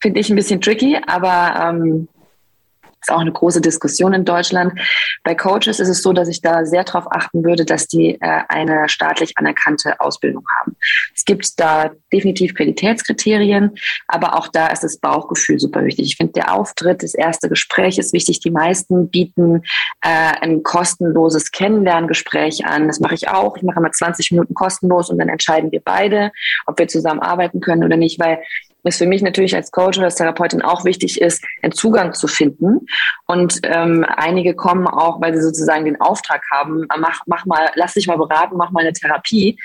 Finde 0.01 0.21
ich 0.21 0.29
ein 0.29 0.37
bisschen 0.37 0.61
tricky, 0.61 0.99
aber 1.07 1.71
ähm, 1.71 2.09
ist 3.07 3.13
auch 3.13 3.21
eine 3.21 3.33
große 3.33 3.61
Diskussion 3.61 4.13
in 4.13 4.25
Deutschland. 4.25 4.79
Bei 5.23 5.35
Coaches 5.35 5.81
ist 5.81 5.89
es 5.89 6.03
so, 6.03 6.13
dass 6.13 6.29
ich 6.29 6.43
da 6.43 6.65
sehr 6.65 6.85
darauf 6.85 7.07
achten 7.11 7.45
würde, 7.45 7.65
dass 7.65 7.87
die 7.87 8.21
äh, 8.21 8.43
eine 8.49 8.89
staatlich 8.89 9.39
anerkannte 9.39 10.01
Ausbildung 10.01 10.45
haben. 10.61 10.77
Es 11.15 11.25
gibt 11.25 11.59
da 11.61 11.91
definitiv 12.13 12.55
Qualitätskriterien, 12.55 13.77
aber 14.09 14.37
auch 14.37 14.49
da 14.49 14.69
ist 14.69 14.83
das 14.83 14.99
Bauchgefühl 14.99 15.59
super 15.59 15.85
wichtig. 15.85 16.07
Ich 16.07 16.17
finde, 16.17 16.33
der 16.33 16.53
Auftritt, 16.53 17.03
das 17.03 17.15
erste 17.15 17.49
Gespräch 17.49 17.99
ist 17.99 18.13
wichtig. 18.13 18.41
Die 18.41 18.51
meisten 18.51 19.09
bieten 19.09 19.63
äh, 20.01 20.33
ein 20.41 20.63
kostenloses 20.63 21.53
Kennenlerngespräch 21.53 22.65
an. 22.67 22.89
Das 22.89 23.01
mache 23.01 23.15
ich 23.15 23.29
auch. 23.29 23.57
Ich 23.57 23.63
mache 23.63 23.79
immer 23.79 23.93
20 23.93 24.33
Minuten 24.33 24.55
kostenlos 24.55 25.11
und 25.11 25.19
dann 25.19 25.29
entscheiden 25.29 25.71
wir 25.71 25.81
beide, 25.85 26.33
ob 26.67 26.79
wir 26.79 26.89
zusammen 26.89 27.21
arbeiten 27.21 27.61
können 27.61 27.85
oder 27.85 27.97
nicht, 27.97 28.19
weil 28.19 28.41
es 28.87 28.99
für 28.99 29.07
mich 29.07 29.23
natürlich 29.23 29.55
als 29.55 29.71
Coach 29.71 29.99
oder 29.99 30.07
als 30.07 30.17
Therapeutin 30.17 30.63
auch 30.63 30.85
wichtig 30.85 31.21
ist, 31.21 31.45
einen 31.63 31.73
Zugang 31.73 32.13
zu 32.13 32.29
finden. 32.29 32.87
Und 33.27 33.61
ähm, 33.65 34.05
einige 34.17 34.55
kommen 34.55 34.87
auch, 34.87 35.21
weil 35.21 35.35
sie 35.35 35.43
sozusagen 35.43 35.85
den 35.85 36.01
Auftrag 36.01 36.43
haben, 36.53 36.87
mach, 36.99 37.21
mach 37.27 37.47
mal, 37.47 37.71
lass 37.75 37.95
dich 37.95 38.07
mal 38.07 38.19
beraten, 38.19 38.57
mach 38.57 38.71
mal 38.71 38.81
eine 38.81 38.93
Therapie. 38.93 39.59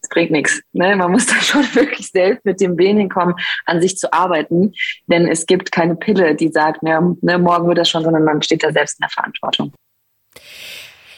Das 0.00 0.08
bringt 0.10 0.30
nichts. 0.30 0.60
Ne? 0.72 0.96
Man 0.96 1.12
muss 1.12 1.26
da 1.28 1.36
schon 1.36 1.62
wirklich 1.74 2.10
selbst 2.10 2.44
mit 2.44 2.60
dem 2.60 2.76
Willen 2.78 2.98
hinkommen, 2.98 3.34
an 3.66 3.80
sich 3.80 3.96
zu 3.96 4.12
arbeiten. 4.12 4.72
Denn 5.06 5.26
es 5.26 5.46
gibt 5.46 5.72
keine 5.72 5.96
Pille, 5.96 6.34
die 6.34 6.48
sagt, 6.48 6.82
ne, 6.82 7.16
ne, 7.22 7.38
morgen 7.38 7.68
wird 7.68 7.78
das 7.78 7.88
schon, 7.88 8.04
sondern 8.04 8.24
man 8.24 8.42
steht 8.42 8.62
da 8.62 8.72
selbst 8.72 8.98
in 8.98 9.04
der 9.04 9.10
Verantwortung. 9.10 9.72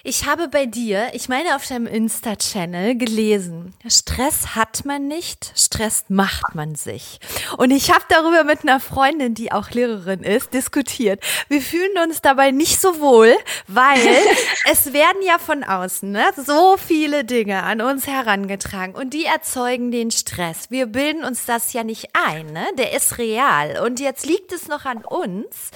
Ich 0.09 0.25
habe 0.25 0.47
bei 0.47 0.67
dir, 0.67 1.09
ich 1.15 1.29
meine 1.29 1.57
auf 1.57 1.67
deinem 1.67 1.89
Insta-Channel 1.89 2.97
gelesen, 2.97 3.75
Stress 3.89 4.55
hat 4.55 4.85
man 4.85 5.09
nicht, 5.09 5.51
Stress 5.57 6.05
macht 6.07 6.55
man 6.55 6.77
sich. 6.77 7.19
Und 7.57 7.73
ich 7.73 7.91
habe 7.91 8.05
darüber 8.09 8.45
mit 8.45 8.63
einer 8.63 8.79
Freundin, 8.79 9.35
die 9.35 9.51
auch 9.51 9.71
Lehrerin 9.71 10.23
ist, 10.23 10.55
diskutiert. 10.55 11.25
Wir 11.49 11.61
fühlen 11.61 11.99
uns 12.05 12.21
dabei 12.23 12.53
nicht 12.53 12.81
so 12.81 13.01
wohl, 13.01 13.35
weil 13.67 13.99
es 14.71 14.93
werden 14.93 15.23
ja 15.27 15.39
von 15.39 15.65
außen 15.65 16.09
ne, 16.09 16.25
so 16.37 16.77
viele 16.77 17.25
Dinge 17.25 17.65
an 17.65 17.81
uns 17.81 18.07
herangetragen 18.07 18.95
und 18.95 19.13
die 19.13 19.25
erzeugen 19.25 19.91
den 19.91 20.13
Stress. 20.13 20.71
Wir 20.71 20.87
bilden 20.87 21.25
uns 21.25 21.47
das 21.47 21.73
ja 21.73 21.83
nicht 21.83 22.11
ein, 22.13 22.53
ne? 22.53 22.65
der 22.79 22.93
ist 22.93 23.19
real. 23.19 23.83
Und 23.85 23.99
jetzt 23.99 24.25
liegt 24.25 24.53
es 24.53 24.69
noch 24.69 24.85
an 24.85 25.05
uns, 25.05 25.73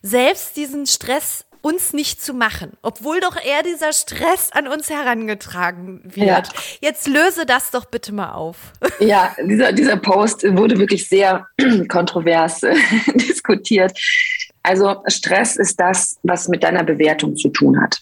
selbst 0.00 0.56
diesen 0.56 0.86
Stress 0.86 1.44
uns 1.64 1.94
nicht 1.94 2.22
zu 2.22 2.34
machen, 2.34 2.72
obwohl 2.82 3.20
doch 3.20 3.36
eher 3.42 3.62
dieser 3.62 3.94
Stress 3.94 4.50
an 4.52 4.68
uns 4.68 4.90
herangetragen 4.90 6.02
wird. 6.04 6.26
Ja. 6.26 6.42
Jetzt 6.82 7.08
löse 7.08 7.46
das 7.46 7.70
doch 7.70 7.86
bitte 7.86 8.12
mal 8.12 8.32
auf. 8.32 8.56
Ja, 9.00 9.34
dieser, 9.42 9.72
dieser 9.72 9.96
Post 9.96 10.44
wurde 10.56 10.78
wirklich 10.78 11.08
sehr 11.08 11.46
kontrovers 11.88 12.62
äh, 12.62 12.74
diskutiert. 13.14 13.92
Also 14.62 15.02
Stress 15.08 15.56
ist 15.56 15.80
das, 15.80 16.18
was 16.22 16.48
mit 16.48 16.62
deiner 16.62 16.84
Bewertung 16.84 17.36
zu 17.36 17.48
tun 17.48 17.80
hat. 17.80 18.00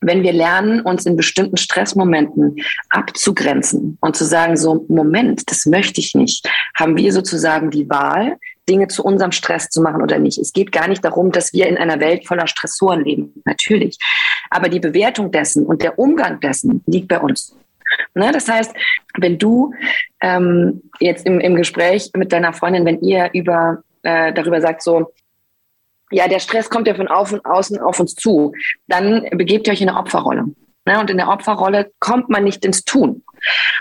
Wenn 0.00 0.22
wir 0.22 0.32
lernen, 0.32 0.82
uns 0.82 1.06
in 1.06 1.16
bestimmten 1.16 1.56
Stressmomenten 1.56 2.56
abzugrenzen 2.90 3.98
und 4.00 4.16
zu 4.16 4.24
sagen, 4.24 4.56
so, 4.56 4.84
Moment, 4.88 5.50
das 5.50 5.66
möchte 5.66 6.00
ich 6.00 6.14
nicht, 6.14 6.48
haben 6.76 6.96
wir 6.96 7.12
sozusagen 7.12 7.70
die 7.70 7.88
Wahl, 7.88 8.36
Dinge 8.68 8.88
zu 8.88 9.04
unserem 9.04 9.32
Stress 9.32 9.68
zu 9.68 9.80
machen 9.82 10.02
oder 10.02 10.18
nicht. 10.18 10.38
Es 10.38 10.52
geht 10.52 10.72
gar 10.72 10.88
nicht 10.88 11.04
darum, 11.04 11.32
dass 11.32 11.52
wir 11.52 11.66
in 11.66 11.78
einer 11.78 12.00
Welt 12.00 12.26
voller 12.26 12.46
Stressoren 12.46 13.04
leben, 13.04 13.42
natürlich. 13.44 13.98
Aber 14.50 14.68
die 14.68 14.80
Bewertung 14.80 15.30
dessen 15.30 15.66
und 15.66 15.82
der 15.82 15.98
Umgang 15.98 16.40
dessen 16.40 16.82
liegt 16.86 17.08
bei 17.08 17.18
uns. 17.18 17.56
Ne? 18.14 18.30
Das 18.32 18.48
heißt, 18.48 18.72
wenn 19.18 19.38
du 19.38 19.72
ähm, 20.20 20.82
jetzt 21.00 21.26
im, 21.26 21.40
im 21.40 21.54
Gespräch 21.54 22.10
mit 22.14 22.32
deiner 22.32 22.52
Freundin, 22.52 22.84
wenn 22.84 23.00
ihr 23.00 23.30
über 23.32 23.82
äh, 24.02 24.32
darüber 24.32 24.60
sagt, 24.60 24.82
so, 24.82 25.12
ja, 26.10 26.28
der 26.28 26.38
Stress 26.38 26.70
kommt 26.70 26.86
ja 26.86 26.94
von 26.94 27.08
außen, 27.08 27.80
auf 27.80 28.00
uns 28.00 28.14
zu, 28.14 28.52
dann 28.86 29.26
begebt 29.32 29.66
ihr 29.66 29.72
euch 29.72 29.82
in 29.82 29.88
eine 29.88 29.98
Opferrolle. 29.98 30.46
Ne? 30.88 30.98
Und 30.98 31.10
in 31.10 31.18
der 31.18 31.28
Opferrolle 31.28 31.92
kommt 32.00 32.30
man 32.30 32.44
nicht 32.44 32.64
ins 32.64 32.84
Tun. 32.84 33.22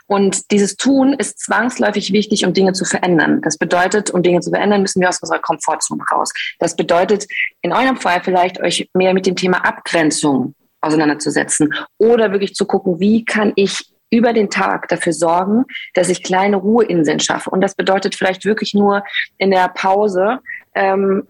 Und 0.06 0.52
dieses 0.52 0.76
Tun 0.76 1.14
ist 1.14 1.40
zwangsläufig 1.40 2.12
wichtig, 2.12 2.46
um 2.46 2.54
Dinge 2.54 2.74
zu 2.74 2.84
verändern. 2.84 3.42
Das 3.42 3.58
bedeutet, 3.58 4.12
um 4.12 4.22
Dinge 4.22 4.42
zu 4.42 4.52
verändern, 4.52 4.82
müssen 4.82 5.02
wir 5.02 5.08
aus 5.10 5.22
unserer 5.22 5.40
Komfortzone 5.40 6.04
raus. 6.12 6.34
Das 6.60 6.76
bedeutet, 6.76 7.26
in 7.62 7.72
eurem 7.72 7.96
Fall 7.96 8.22
vielleicht 8.22 8.60
euch 8.60 8.90
mehr 8.94 9.14
mit 9.14 9.26
dem 9.26 9.36
Thema 9.38 9.66
Abgrenzung 9.66 10.54
auseinanderzusetzen 10.82 11.74
oder 11.98 12.32
wirklich 12.32 12.54
zu 12.54 12.66
gucken, 12.66 13.00
wie 13.00 13.24
kann 13.26 13.54
ich 13.56 13.92
über 14.10 14.34
den 14.34 14.50
Tag 14.50 14.90
dafür 14.90 15.14
sorgen, 15.14 15.64
dass 15.94 16.10
ich 16.10 16.24
kleine 16.24 16.58
Ruheinseln 16.58 17.20
schaffe. 17.20 17.50
Und 17.50 17.62
das 17.62 17.76
bedeutet 17.76 18.16
vielleicht 18.16 18.46
wirklich 18.46 18.74
nur 18.74 19.04
in 19.38 19.52
der 19.52 19.70
Pause 19.70 20.40
ähm, 20.76 21.28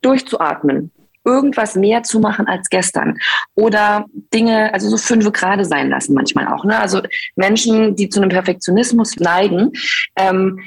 durchzuatmen, 0.00 0.92
irgendwas 1.24 1.74
mehr 1.74 2.02
zu 2.02 2.20
machen 2.20 2.46
als 2.46 2.68
gestern 2.68 3.18
oder 3.54 4.06
Dinge, 4.32 4.72
also 4.74 4.88
so 4.88 4.96
fünf 4.96 5.30
gerade 5.32 5.64
sein 5.64 5.88
lassen 5.88 6.14
manchmal 6.14 6.48
auch. 6.48 6.64
Ne? 6.64 6.78
Also 6.78 7.00
Menschen, 7.36 7.96
die 7.96 8.08
zu 8.08 8.20
einem 8.20 8.30
Perfektionismus 8.30 9.16
neigen, 9.16 9.72
ähm, 10.16 10.60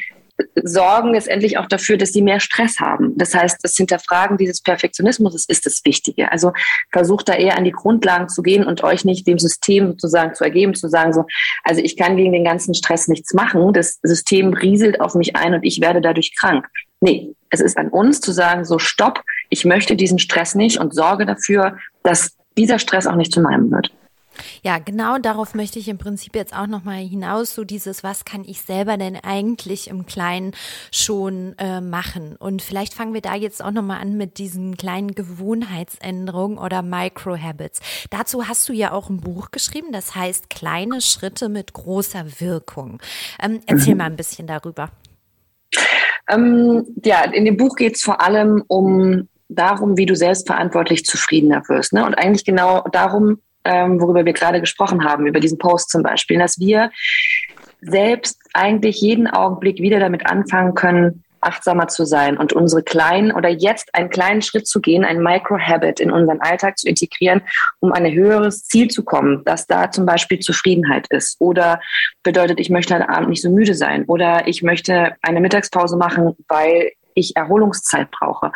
sorgen 0.63 1.13
letztendlich 1.13 1.57
auch 1.57 1.65
dafür, 1.65 1.97
dass 1.97 2.13
sie 2.13 2.21
mehr 2.21 2.39
Stress 2.39 2.79
haben. 2.79 3.17
Das 3.17 3.33
heißt, 3.33 3.57
das 3.63 3.75
Hinterfragen 3.75 4.37
dieses 4.37 4.61
Perfektionismus 4.61 5.45
ist 5.47 5.65
das 5.65 5.81
Wichtige. 5.83 6.31
Also 6.31 6.53
versucht 6.91 7.29
da 7.29 7.33
eher 7.33 7.57
an 7.57 7.63
die 7.63 7.71
Grundlagen 7.71 8.29
zu 8.29 8.41
gehen 8.43 8.63
und 8.63 8.83
euch 8.83 9.03
nicht 9.05 9.27
dem 9.27 9.39
System 9.39 9.87
sozusagen 9.87 10.35
zu 10.35 10.43
ergeben, 10.43 10.75
zu 10.75 10.89
sagen 10.89 11.13
so, 11.13 11.25
also 11.63 11.81
ich 11.81 11.97
kann 11.97 12.17
gegen 12.17 12.33
den 12.33 12.43
ganzen 12.43 12.73
Stress 12.73 13.07
nichts 13.07 13.33
machen, 13.33 13.73
das 13.73 13.99
System 14.03 14.53
rieselt 14.53 15.01
auf 15.01 15.15
mich 15.15 15.35
ein 15.35 15.53
und 15.53 15.63
ich 15.63 15.81
werde 15.81 16.01
dadurch 16.01 16.35
krank. 16.35 16.67
Nee, 16.99 17.33
es 17.49 17.59
ist 17.59 17.77
an 17.77 17.89
uns 17.89 18.21
zu 18.21 18.31
sagen, 18.31 18.65
so 18.65 18.79
stopp, 18.79 19.23
ich 19.49 19.65
möchte 19.65 19.95
diesen 19.95 20.19
Stress 20.19 20.55
nicht 20.55 20.79
und 20.79 20.93
sorge 20.93 21.25
dafür, 21.25 21.77
dass 22.03 22.35
dieser 22.57 22.79
Stress 22.79 23.07
auch 23.07 23.15
nicht 23.15 23.31
zu 23.31 23.41
meinem 23.41 23.71
wird. 23.71 23.91
Ja, 24.61 24.79
genau 24.79 25.17
darauf 25.17 25.55
möchte 25.55 25.79
ich 25.79 25.87
im 25.87 25.97
Prinzip 25.97 26.35
jetzt 26.35 26.55
auch 26.55 26.67
nochmal 26.67 26.97
hinaus, 26.97 27.55
so 27.55 27.63
dieses, 27.63 28.03
was 28.03 28.25
kann 28.25 28.43
ich 28.43 28.61
selber 28.61 28.97
denn 28.97 29.15
eigentlich 29.15 29.89
im 29.89 30.05
Kleinen 30.05 30.51
schon 30.91 31.55
äh, 31.57 31.81
machen? 31.81 32.35
Und 32.37 32.61
vielleicht 32.61 32.93
fangen 32.93 33.13
wir 33.13 33.21
da 33.21 33.35
jetzt 33.35 33.63
auch 33.63 33.71
nochmal 33.71 34.01
an 34.01 34.17
mit 34.17 34.37
diesen 34.37 34.77
kleinen 34.77 35.13
Gewohnheitsänderungen 35.13 36.57
oder 36.57 36.81
Microhabits. 36.81 37.79
Dazu 38.09 38.47
hast 38.47 38.67
du 38.69 38.73
ja 38.73 38.91
auch 38.91 39.09
ein 39.09 39.21
Buch 39.21 39.51
geschrieben, 39.51 39.91
das 39.91 40.15
heißt 40.15 40.49
Kleine 40.49 41.01
Schritte 41.01 41.49
mit 41.49 41.73
großer 41.73 42.39
Wirkung. 42.39 43.01
Ähm, 43.41 43.61
erzähl 43.65 43.93
mhm. 43.93 43.97
mal 43.99 44.05
ein 44.05 44.15
bisschen 44.15 44.47
darüber. 44.47 44.89
Ähm, 46.29 46.85
ja, 47.03 47.23
in 47.23 47.45
dem 47.45 47.57
Buch 47.57 47.75
geht 47.75 47.95
es 47.95 48.01
vor 48.01 48.21
allem 48.21 48.63
um 48.67 49.27
darum, 49.49 49.97
wie 49.97 50.05
du 50.05 50.15
selbstverantwortlich 50.15 51.05
zufriedener 51.05 51.63
wirst. 51.67 51.93
Ne? 51.93 52.05
Und 52.05 52.15
eigentlich 52.15 52.45
genau 52.45 52.83
darum, 52.91 53.39
ähm, 53.63 53.99
worüber 53.99 54.25
wir 54.25 54.33
gerade 54.33 54.59
gesprochen 54.59 55.03
haben, 55.03 55.27
über 55.27 55.39
diesen 55.39 55.57
Post 55.57 55.89
zum 55.89 56.03
Beispiel, 56.03 56.39
dass 56.39 56.59
wir 56.59 56.91
selbst 57.81 58.39
eigentlich 58.53 59.01
jeden 59.01 59.27
Augenblick 59.27 59.79
wieder 59.79 59.99
damit 59.99 60.25
anfangen 60.25 60.73
können, 60.73 61.23
achtsamer 61.39 61.87
zu 61.87 62.05
sein 62.05 62.37
und 62.37 62.53
unsere 62.53 62.83
kleinen 62.83 63.31
oder 63.31 63.49
jetzt 63.49 63.93
einen 63.93 64.09
kleinen 64.09 64.41
Schritt 64.41 64.67
zu 64.67 64.81
gehen, 64.81 65.05
ein 65.05 65.21
Micro-Habit 65.21 65.99
in 65.99 66.11
unseren 66.11 66.41
Alltag 66.41 66.77
zu 66.77 66.87
integrieren, 66.87 67.41
um 67.79 67.91
an 67.91 68.05
ein 68.05 68.13
höheres 68.13 68.63
Ziel 68.63 68.89
zu 68.89 69.03
kommen, 69.03 69.43
dass 69.45 69.67
da 69.67 69.91
zum 69.91 70.05
Beispiel 70.05 70.39
Zufriedenheit 70.39 71.07
ist 71.09 71.37
oder 71.39 71.79
bedeutet, 72.23 72.59
ich 72.59 72.69
möchte 72.69 72.95
heute 72.95 73.09
Abend 73.09 73.29
nicht 73.29 73.41
so 73.41 73.51
müde 73.51 73.75
sein 73.75 74.05
oder 74.05 74.47
ich 74.47 74.63
möchte 74.63 75.13
eine 75.21 75.39
Mittagspause 75.39 75.95
machen, 75.95 76.35
weil 76.47 76.91
ich 77.13 77.35
Erholungszeit 77.35 78.11
brauche. 78.11 78.51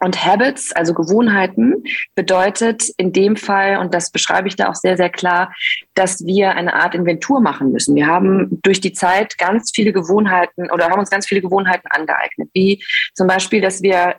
Und 0.00 0.24
Habits, 0.24 0.72
also 0.72 0.94
Gewohnheiten, 0.94 1.82
bedeutet 2.14 2.88
in 2.96 3.12
dem 3.12 3.36
Fall, 3.36 3.78
und 3.78 3.94
das 3.94 4.10
beschreibe 4.10 4.48
ich 4.48 4.56
da 4.56 4.68
auch 4.68 4.74
sehr, 4.74 4.96
sehr 4.96 5.10
klar, 5.10 5.52
dass 5.94 6.24
wir 6.24 6.54
eine 6.54 6.74
Art 6.74 6.94
Inventur 6.94 7.40
machen 7.40 7.72
müssen. 7.72 7.96
Wir 7.96 8.06
haben 8.06 8.60
durch 8.62 8.80
die 8.80 8.92
Zeit 8.92 9.38
ganz 9.38 9.72
viele 9.74 9.92
Gewohnheiten 9.92 10.70
oder 10.70 10.88
haben 10.88 11.00
uns 11.00 11.10
ganz 11.10 11.26
viele 11.26 11.40
Gewohnheiten 11.40 11.88
angeeignet, 11.88 12.48
wie 12.52 12.82
zum 13.14 13.26
Beispiel, 13.26 13.60
dass 13.60 13.82
wir 13.82 14.16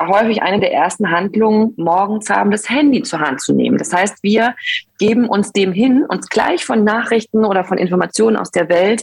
häufig 0.00 0.42
eine 0.42 0.60
der 0.60 0.72
ersten 0.72 1.10
Handlungen 1.10 1.74
morgens 1.76 2.30
haben, 2.30 2.50
das 2.50 2.68
Handy 2.70 3.02
zur 3.02 3.20
Hand 3.20 3.40
zu 3.40 3.52
nehmen. 3.52 3.76
Das 3.76 3.92
heißt, 3.92 4.22
wir 4.22 4.54
geben 4.98 5.28
uns 5.28 5.52
dem 5.52 5.72
hin, 5.72 6.04
uns 6.08 6.28
gleich 6.28 6.64
von 6.64 6.84
Nachrichten 6.84 7.44
oder 7.44 7.64
von 7.64 7.78
Informationen 7.78 8.36
aus 8.36 8.50
der 8.50 8.68
Welt 8.68 9.02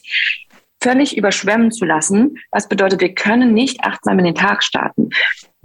völlig 0.82 1.18
überschwemmen 1.18 1.72
zu 1.72 1.86
lassen. 1.86 2.38
Was 2.52 2.70
bedeutet, 2.70 3.02
wir 3.02 3.14
können 3.14 3.54
nicht 3.54 3.84
achtsam 3.84 4.20
in 4.20 4.26
den 4.26 4.36
Tag 4.36 4.64
starten, 4.64 5.10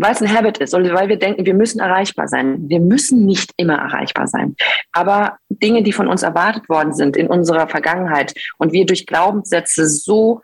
weil 0.02 0.12
es 0.12 0.20
ein 0.20 0.34
Habit 0.34 0.58
ist 0.58 0.74
oder 0.74 0.92
weil 0.94 1.08
wir 1.08 1.18
denken, 1.18 1.46
wir 1.46 1.54
müssen 1.54 1.80
erreichbar 1.80 2.28
sein. 2.28 2.68
Wir 2.68 2.80
müssen 2.80 3.24
nicht 3.24 3.52
immer 3.56 3.76
erreichbar 3.76 4.26
sein. 4.26 4.56
Aber 4.92 5.38
Dinge, 5.48 5.82
die 5.82 5.92
von 5.92 6.08
uns 6.08 6.22
erwartet 6.22 6.68
worden 6.68 6.92
sind 6.92 7.16
in 7.16 7.28
unserer 7.28 7.68
Vergangenheit 7.68 8.34
und 8.58 8.72
wir 8.72 8.84
durch 8.84 9.06
Glaubenssätze 9.06 9.86
so, 9.86 10.42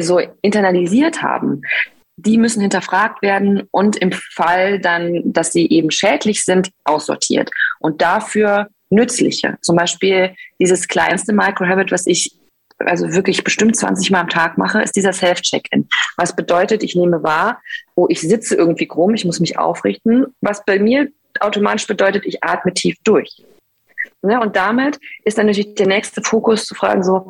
so 0.00 0.20
internalisiert 0.42 1.22
haben, 1.22 1.62
die 2.16 2.38
müssen 2.38 2.60
hinterfragt 2.60 3.22
werden 3.22 3.68
und 3.70 3.96
im 3.96 4.12
Fall 4.12 4.80
dann, 4.80 5.22
dass 5.32 5.52
sie 5.52 5.68
eben 5.68 5.90
schädlich 5.90 6.44
sind, 6.44 6.70
aussortiert. 6.84 7.50
Und 7.80 8.02
dafür 8.02 8.68
nützliche. 8.90 9.56
Zum 9.62 9.76
Beispiel 9.76 10.34
dieses 10.60 10.86
kleinste 10.86 11.32
Microhabit, 11.32 11.90
was 11.90 12.06
ich 12.06 12.36
also 12.86 13.12
wirklich 13.12 13.44
bestimmt 13.44 13.76
20 13.76 14.10
Mal 14.10 14.20
am 14.20 14.28
Tag 14.28 14.58
mache, 14.58 14.82
ist 14.82 14.96
dieser 14.96 15.12
Self-Check-In. 15.12 15.88
Was 16.16 16.34
bedeutet, 16.36 16.82
ich 16.82 16.94
nehme 16.94 17.22
wahr, 17.22 17.60
wo 17.94 18.06
ich 18.08 18.20
sitze 18.20 18.56
irgendwie 18.56 18.86
krumm, 18.86 19.14
ich 19.14 19.24
muss 19.24 19.40
mich 19.40 19.58
aufrichten, 19.58 20.26
was 20.40 20.64
bei 20.64 20.78
mir 20.78 21.08
automatisch 21.40 21.86
bedeutet, 21.86 22.26
ich 22.26 22.42
atme 22.42 22.74
tief 22.74 22.96
durch. 23.04 23.44
Ja, 24.22 24.40
und 24.40 24.56
damit 24.56 24.98
ist 25.24 25.38
dann 25.38 25.46
natürlich 25.46 25.74
der 25.74 25.88
nächste 25.88 26.22
Fokus 26.22 26.64
zu 26.64 26.74
fragen, 26.74 27.02
so, 27.02 27.28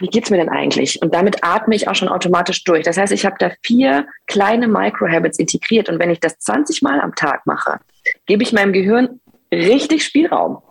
wie 0.00 0.08
geht's 0.08 0.30
mir 0.30 0.36
denn 0.36 0.48
eigentlich? 0.48 1.00
Und 1.00 1.14
damit 1.14 1.42
atme 1.42 1.74
ich 1.74 1.88
auch 1.88 1.94
schon 1.94 2.08
automatisch 2.08 2.64
durch. 2.64 2.84
Das 2.84 2.96
heißt, 2.96 3.12
ich 3.12 3.24
habe 3.24 3.36
da 3.38 3.50
vier 3.62 4.06
kleine 4.26 4.68
Micro-Habits 4.68 5.38
integriert. 5.38 5.88
Und 5.88 5.98
wenn 5.98 6.10
ich 6.10 6.20
das 6.20 6.38
20 6.38 6.82
Mal 6.82 7.00
am 7.00 7.14
Tag 7.14 7.46
mache, 7.46 7.78
gebe 8.26 8.42
ich 8.42 8.52
meinem 8.52 8.72
Gehirn 8.72 9.20
richtig 9.50 10.04
Spielraum 10.04 10.62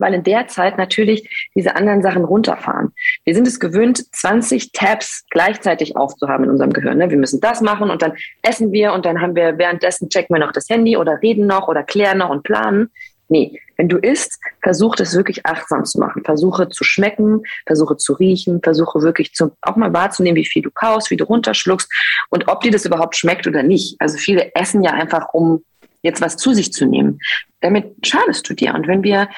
weil 0.00 0.14
in 0.14 0.24
der 0.24 0.48
Zeit 0.48 0.78
natürlich 0.78 1.50
diese 1.54 1.76
anderen 1.76 2.02
Sachen 2.02 2.24
runterfahren. 2.24 2.92
Wir 3.24 3.34
sind 3.34 3.46
es 3.46 3.60
gewöhnt, 3.60 4.04
20 4.14 4.72
Tabs 4.72 5.24
gleichzeitig 5.30 5.96
aufzuhaben 5.96 6.44
in 6.44 6.50
unserem 6.50 6.72
Gehirn. 6.72 6.98
Ne? 6.98 7.10
Wir 7.10 7.18
müssen 7.18 7.40
das 7.40 7.60
machen 7.60 7.90
und 7.90 8.02
dann 8.02 8.12
essen 8.42 8.72
wir 8.72 8.92
und 8.92 9.04
dann 9.04 9.20
haben 9.20 9.34
wir 9.34 9.58
währenddessen 9.58 10.08
checken 10.08 10.34
wir 10.34 10.40
noch 10.40 10.52
das 10.52 10.68
Handy 10.68 10.96
oder 10.96 11.20
reden 11.22 11.46
noch 11.46 11.68
oder 11.68 11.82
klären 11.82 12.18
noch 12.18 12.30
und 12.30 12.42
planen. 12.42 12.90
Nee, 13.28 13.60
wenn 13.76 13.88
du 13.88 13.96
isst, 13.96 14.40
versuch 14.60 14.96
das 14.96 15.14
wirklich 15.14 15.46
achtsam 15.46 15.84
zu 15.84 16.00
machen. 16.00 16.24
Versuche 16.24 16.68
zu 16.68 16.82
schmecken, 16.82 17.42
versuche 17.64 17.96
zu 17.96 18.14
riechen, 18.14 18.60
versuche 18.60 19.02
wirklich 19.02 19.34
zu, 19.34 19.56
auch 19.62 19.76
mal 19.76 19.92
wahrzunehmen, 19.92 20.36
wie 20.36 20.44
viel 20.44 20.62
du 20.62 20.70
kaust, 20.70 21.12
wie 21.12 21.16
du 21.16 21.24
runterschluckst 21.24 21.88
und 22.28 22.48
ob 22.48 22.60
dir 22.60 22.72
das 22.72 22.84
überhaupt 22.84 23.16
schmeckt 23.16 23.46
oder 23.46 23.62
nicht. 23.62 23.94
Also 24.00 24.18
viele 24.18 24.52
essen 24.56 24.82
ja 24.82 24.92
einfach, 24.92 25.32
um 25.32 25.64
jetzt 26.02 26.20
was 26.20 26.36
zu 26.36 26.52
sich 26.54 26.72
zu 26.72 26.86
nehmen. 26.86 27.20
Damit 27.60 28.06
schadest 28.06 28.50
du 28.50 28.54
dir. 28.54 28.74
Und 28.74 28.88
wenn 28.88 29.02
wir 29.02 29.28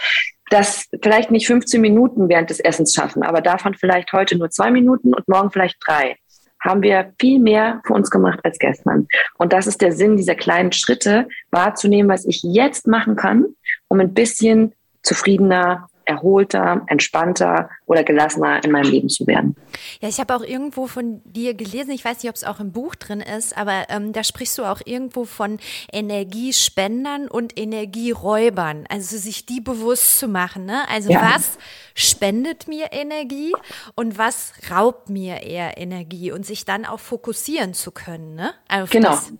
das 0.53 0.87
vielleicht 1.03 1.31
nicht 1.31 1.47
15 1.47 1.81
Minuten 1.81 2.29
während 2.29 2.51
des 2.51 2.61
Essens 2.61 2.95
schaffen, 2.95 3.23
aber 3.23 3.41
davon 3.41 3.75
vielleicht 3.75 4.13
heute 4.13 4.37
nur 4.37 4.51
zwei 4.51 4.71
Minuten 4.71 5.15
und 5.15 5.27
morgen 5.29 5.51
vielleicht 5.51 5.79
drei, 5.87 6.17
haben 6.61 6.83
wir 6.83 7.13
viel 7.19 7.39
mehr 7.39 7.81
für 7.85 7.95
uns 7.95 8.11
gemacht 8.11 8.41
als 8.45 8.59
gestern. 8.59 9.09
Und 9.39 9.53
das 9.53 9.67
ist 9.67 9.81
der 9.81 9.93
Sinn 9.93 10.17
dieser 10.17 10.35
kleinen 10.35 10.73
Schritte, 10.73 11.27
wahrzunehmen, 11.51 12.11
was 12.11 12.25
ich 12.25 12.43
jetzt 12.43 12.87
machen 12.87 13.17
kann, 13.17 13.47
um 13.89 14.01
ein 14.01 14.15
bisschen 14.15 14.75
zufriedener, 15.03 15.89
erholter, 16.13 16.83
entspannter 16.87 17.71
oder 17.87 18.05
gelassener 18.05 18.63
in 18.65 18.71
meinem 18.71 18.91
Leben 18.91 19.09
zu 19.09 19.27
werden. 19.27 19.57
Ja, 20.01 20.09
ich 20.09 20.21
habe 20.21 20.35
auch 20.35 20.43
irgendwo 20.43 20.87
von 20.87 21.21
dir 21.25 21.55
gelesen, 21.55 21.91
ich 21.91 22.05
weiß 22.05 22.23
nicht, 22.23 22.29
ob 22.29 22.37
es 22.37 22.45
auch 22.45 22.61
im 22.61 22.73
Buch 22.73 22.95
drin 22.95 23.21
ist, 23.21 23.57
aber 23.57 23.87
ähm, 23.89 24.13
da 24.13 24.25
sprichst 24.25 24.59
du 24.59 24.65
auch 24.65 24.81
irgendwo 24.85 25.25
von 25.25 25.59
Energiespendern 25.93 27.29
und 27.29 27.59
Energieräubern, 27.59 28.85
also 28.89 29.17
sich 29.17 29.47
die 29.47 29.61
bewusst 29.61 30.19
zu 30.19 30.29
machen. 30.29 30.65
Ne? 30.67 30.83
Also 30.89 31.11
ja. 31.11 31.33
was 31.35 31.59
spendet 31.95 32.69
mir 32.69 32.93
Energie 32.93 33.53
und 33.95 34.19
was 34.19 34.53
raubt 34.71 35.09
mir 35.09 35.43
eher 35.43 35.79
Energie 35.79 36.33
und 36.33 36.47
sich 36.47 36.65
dann 36.65 36.85
auch 36.85 37.01
fokussieren 37.01 37.75
zu 37.75 37.91
können. 37.91 38.35
Ne? 38.35 38.53
genau. 38.91 39.11
Das. 39.11 39.33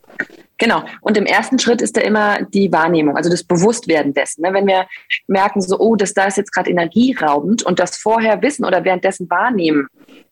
Genau. 0.59 0.85
Und 1.01 1.17
im 1.17 1.27
ersten 1.27 1.59
Schritt 1.59 1.83
ist 1.83 1.97
da 1.97 2.03
immer 2.03 2.41
die 2.43 2.71
Wahrnehmung, 2.71 3.17
also 3.17 3.29
das 3.29 3.43
Bewusstwerden 3.43 4.15
dessen. 4.15 4.43
Ne? 4.43 4.53
Wenn 4.53 4.69
wir 4.69 4.87
merken, 5.27 5.61
so, 5.61 5.77
oh, 5.81 5.97
das 5.97 6.15
da 6.15 6.27
ist 6.27 6.37
jetzt 6.37 6.53
gerade 6.53 6.62
energieraubend 6.69 7.63
und 7.63 7.79
das 7.79 7.97
vorher 7.97 8.43
wissen 8.43 8.65
oder 8.65 8.85
währenddessen 8.85 9.29
wahrnehmen, 9.31 9.89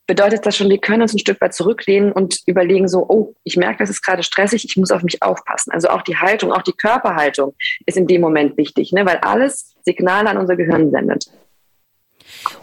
bedeutet 0.07 0.45
das 0.45 0.57
schon, 0.57 0.69
wir 0.69 0.79
können 0.79 1.01
uns 1.01 1.13
ein 1.13 1.19
Stück 1.19 1.39
weit 1.39 1.53
zurücklehnen 1.53 2.11
und 2.11 2.41
überlegen, 2.45 2.87
so, 2.87 3.05
oh, 3.07 3.33
ich 3.43 3.55
merke, 3.55 3.79
das 3.79 3.89
ist 3.89 4.01
gerade 4.01 4.23
stressig, 4.23 4.65
ich 4.65 4.75
muss 4.77 4.91
auf 4.91 5.03
mich 5.03 5.23
aufpassen. 5.23 5.71
Also 5.71 5.89
auch 5.89 6.01
die 6.01 6.17
Haltung, 6.17 6.51
auch 6.51 6.63
die 6.63 6.73
Körperhaltung 6.73 7.55
ist 7.85 7.97
in 7.97 8.07
dem 8.07 8.21
Moment 8.21 8.57
wichtig, 8.57 8.91
ne? 8.91 9.05
weil 9.05 9.17
alles 9.17 9.73
Signale 9.83 10.29
an 10.29 10.37
unser 10.37 10.55
Gehirn 10.55 10.91
sendet. 10.91 11.27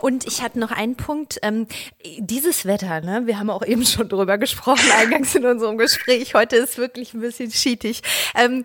Und 0.00 0.26
ich 0.26 0.42
hatte 0.42 0.58
noch 0.58 0.70
einen 0.70 0.96
Punkt, 0.96 1.38
ähm, 1.42 1.66
dieses 2.18 2.64
Wetter, 2.64 3.00
ne, 3.00 3.22
wir 3.26 3.38
haben 3.38 3.50
auch 3.50 3.64
eben 3.64 3.84
schon 3.84 4.08
drüber 4.08 4.38
gesprochen, 4.38 4.90
eingangs 4.98 5.34
in 5.34 5.44
unserem 5.44 5.78
Gespräch, 5.78 6.34
heute 6.34 6.56
ist 6.56 6.78
wirklich 6.78 7.14
ein 7.14 7.20
bisschen 7.20 7.50
schietig. 7.50 8.02
Ähm, 8.34 8.64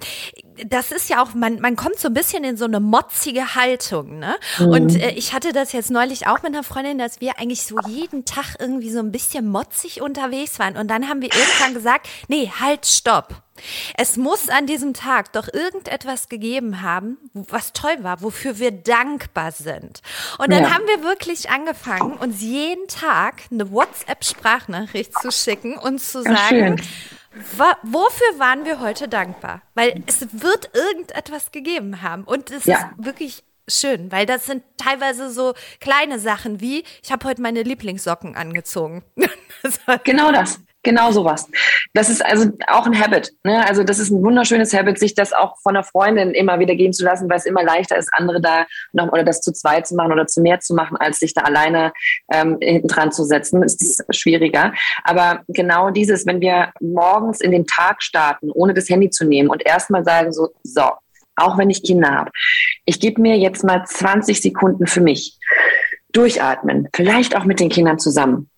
das 0.67 0.91
ist 0.91 1.09
ja 1.09 1.23
auch, 1.23 1.33
man, 1.33 1.59
man 1.59 1.75
kommt 1.75 1.99
so 1.99 2.07
ein 2.07 2.13
bisschen 2.13 2.43
in 2.43 2.57
so 2.57 2.65
eine 2.65 2.79
motzige 2.79 3.55
Haltung, 3.55 4.19
ne? 4.19 4.35
Mhm. 4.59 4.67
Und 4.67 4.95
äh, 5.01 5.11
ich 5.11 5.33
hatte 5.33 5.53
das 5.53 5.71
jetzt 5.71 5.91
neulich 5.91 6.27
auch 6.27 6.41
mit 6.43 6.53
einer 6.53 6.63
Freundin, 6.63 6.97
dass 6.97 7.21
wir 7.21 7.39
eigentlich 7.39 7.63
so 7.63 7.77
jeden 7.87 8.25
Tag 8.25 8.55
irgendwie 8.59 8.91
so 8.91 8.99
ein 8.99 9.11
bisschen 9.11 9.47
motzig 9.47 10.01
unterwegs 10.01 10.59
waren. 10.59 10.77
Und 10.77 10.89
dann 10.89 11.09
haben 11.09 11.21
wir 11.21 11.29
irgendwann 11.33 11.73
gesagt, 11.73 12.07
nee, 12.27 12.51
halt, 12.59 12.85
stopp. 12.85 13.43
Es 13.95 14.17
muss 14.17 14.49
an 14.49 14.65
diesem 14.65 14.93
Tag 14.93 15.31
doch 15.33 15.47
irgendetwas 15.51 16.27
gegeben 16.27 16.81
haben, 16.81 17.17
was 17.33 17.71
toll 17.71 17.95
war, 18.01 18.21
wofür 18.21 18.57
wir 18.57 18.71
dankbar 18.71 19.51
sind. 19.51 20.01
Und 20.39 20.51
dann 20.51 20.63
ja. 20.63 20.73
haben 20.73 20.85
wir 20.87 21.03
wirklich 21.03 21.51
angefangen, 21.51 22.13
uns 22.13 22.41
jeden 22.41 22.87
Tag 22.87 23.43
eine 23.51 23.71
WhatsApp-Sprachnachricht 23.71 25.13
zu 25.21 25.31
schicken 25.31 25.77
und 25.77 25.99
zu 25.99 26.23
sagen, 26.23 26.79
Wa 26.79 26.83
wofür 27.83 28.39
waren 28.39 28.65
wir 28.65 28.79
heute 28.79 29.07
dankbar? 29.07 29.61
Weil 29.73 30.03
es 30.05 30.21
wird 30.33 30.71
irgendetwas 30.73 31.51
gegeben 31.51 32.01
haben. 32.01 32.23
Und 32.23 32.51
es 32.51 32.65
ja. 32.65 32.77
ist 32.77 33.05
wirklich 33.05 33.43
schön, 33.67 34.11
weil 34.11 34.25
das 34.25 34.45
sind 34.45 34.63
teilweise 34.77 35.29
so 35.29 35.53
kleine 35.79 36.19
Sachen 36.19 36.59
wie, 36.59 36.83
ich 37.01 37.11
habe 37.11 37.27
heute 37.27 37.41
meine 37.41 37.63
Lieblingssocken 37.63 38.35
angezogen. 38.35 39.03
genau 40.03 40.31
das. 40.31 40.59
Genau 40.83 41.11
sowas. 41.11 41.49
Das 41.93 42.09
ist 42.09 42.23
also 42.23 42.49
auch 42.67 42.85
ein 42.85 42.99
Habit. 42.99 43.31
Ne? 43.45 43.65
Also 43.65 43.83
das 43.83 43.99
ist 43.99 44.11
ein 44.11 44.21
wunderschönes 44.21 44.73
Habit, 44.73 44.99
sich 44.99 45.15
das 45.15 45.31
auch 45.31 45.57
von 45.61 45.75
einer 45.75 45.85
Freundin 45.85 46.31
immer 46.31 46.59
wieder 46.59 46.75
gehen 46.75 46.91
zu 46.91 47.05
lassen, 47.05 47.29
weil 47.29 47.37
es 47.37 47.45
immer 47.45 47.63
leichter 47.63 47.97
ist, 47.97 48.09
andere 48.11 48.41
da 48.41 48.65
noch 48.91 49.11
oder 49.13 49.23
das 49.23 49.39
zu 49.39 49.53
zweit 49.53 49.87
zu 49.87 49.95
machen 49.95 50.11
oder 50.11 50.27
zu 50.27 50.41
mehr 50.41 50.59
zu 50.59 50.75
machen, 50.75 50.97
als 50.97 51.19
sich 51.19 51.33
da 51.33 51.41
alleine 51.41 51.93
ähm, 52.31 52.57
hinten 52.59 52.89
dran 52.89 53.13
zu 53.13 53.23
setzen. 53.23 53.63
Ist 53.63 53.81
das 53.81 54.17
schwieriger. 54.17 54.73
Aber 55.05 55.43
genau 55.47 55.89
dieses, 55.89 56.25
wenn 56.25 56.41
wir 56.41 56.73
morgens 56.81 57.39
in 57.39 57.51
den 57.51 57.65
Tag 57.65 58.03
starten, 58.03 58.51
ohne 58.51 58.73
das 58.73 58.89
Handy 58.89 59.09
zu 59.09 59.25
nehmen 59.25 59.49
und 59.49 59.65
erstmal 59.65 60.03
sagen 60.03 60.33
so, 60.33 60.49
so, 60.63 60.91
auch 61.37 61.57
wenn 61.57 61.69
ich 61.69 61.81
Kinder 61.81 62.11
habe, 62.11 62.31
ich 62.85 62.99
gebe 62.99 63.21
mir 63.21 63.37
jetzt 63.37 63.63
mal 63.63 63.85
20 63.85 64.41
Sekunden 64.41 64.85
für 64.85 65.01
mich. 65.01 65.39
Durchatmen, 66.11 66.89
vielleicht 66.93 67.35
auch 67.35 67.45
mit 67.45 67.59
den 67.59 67.69
Kindern 67.69 67.97
zusammen 67.97 68.49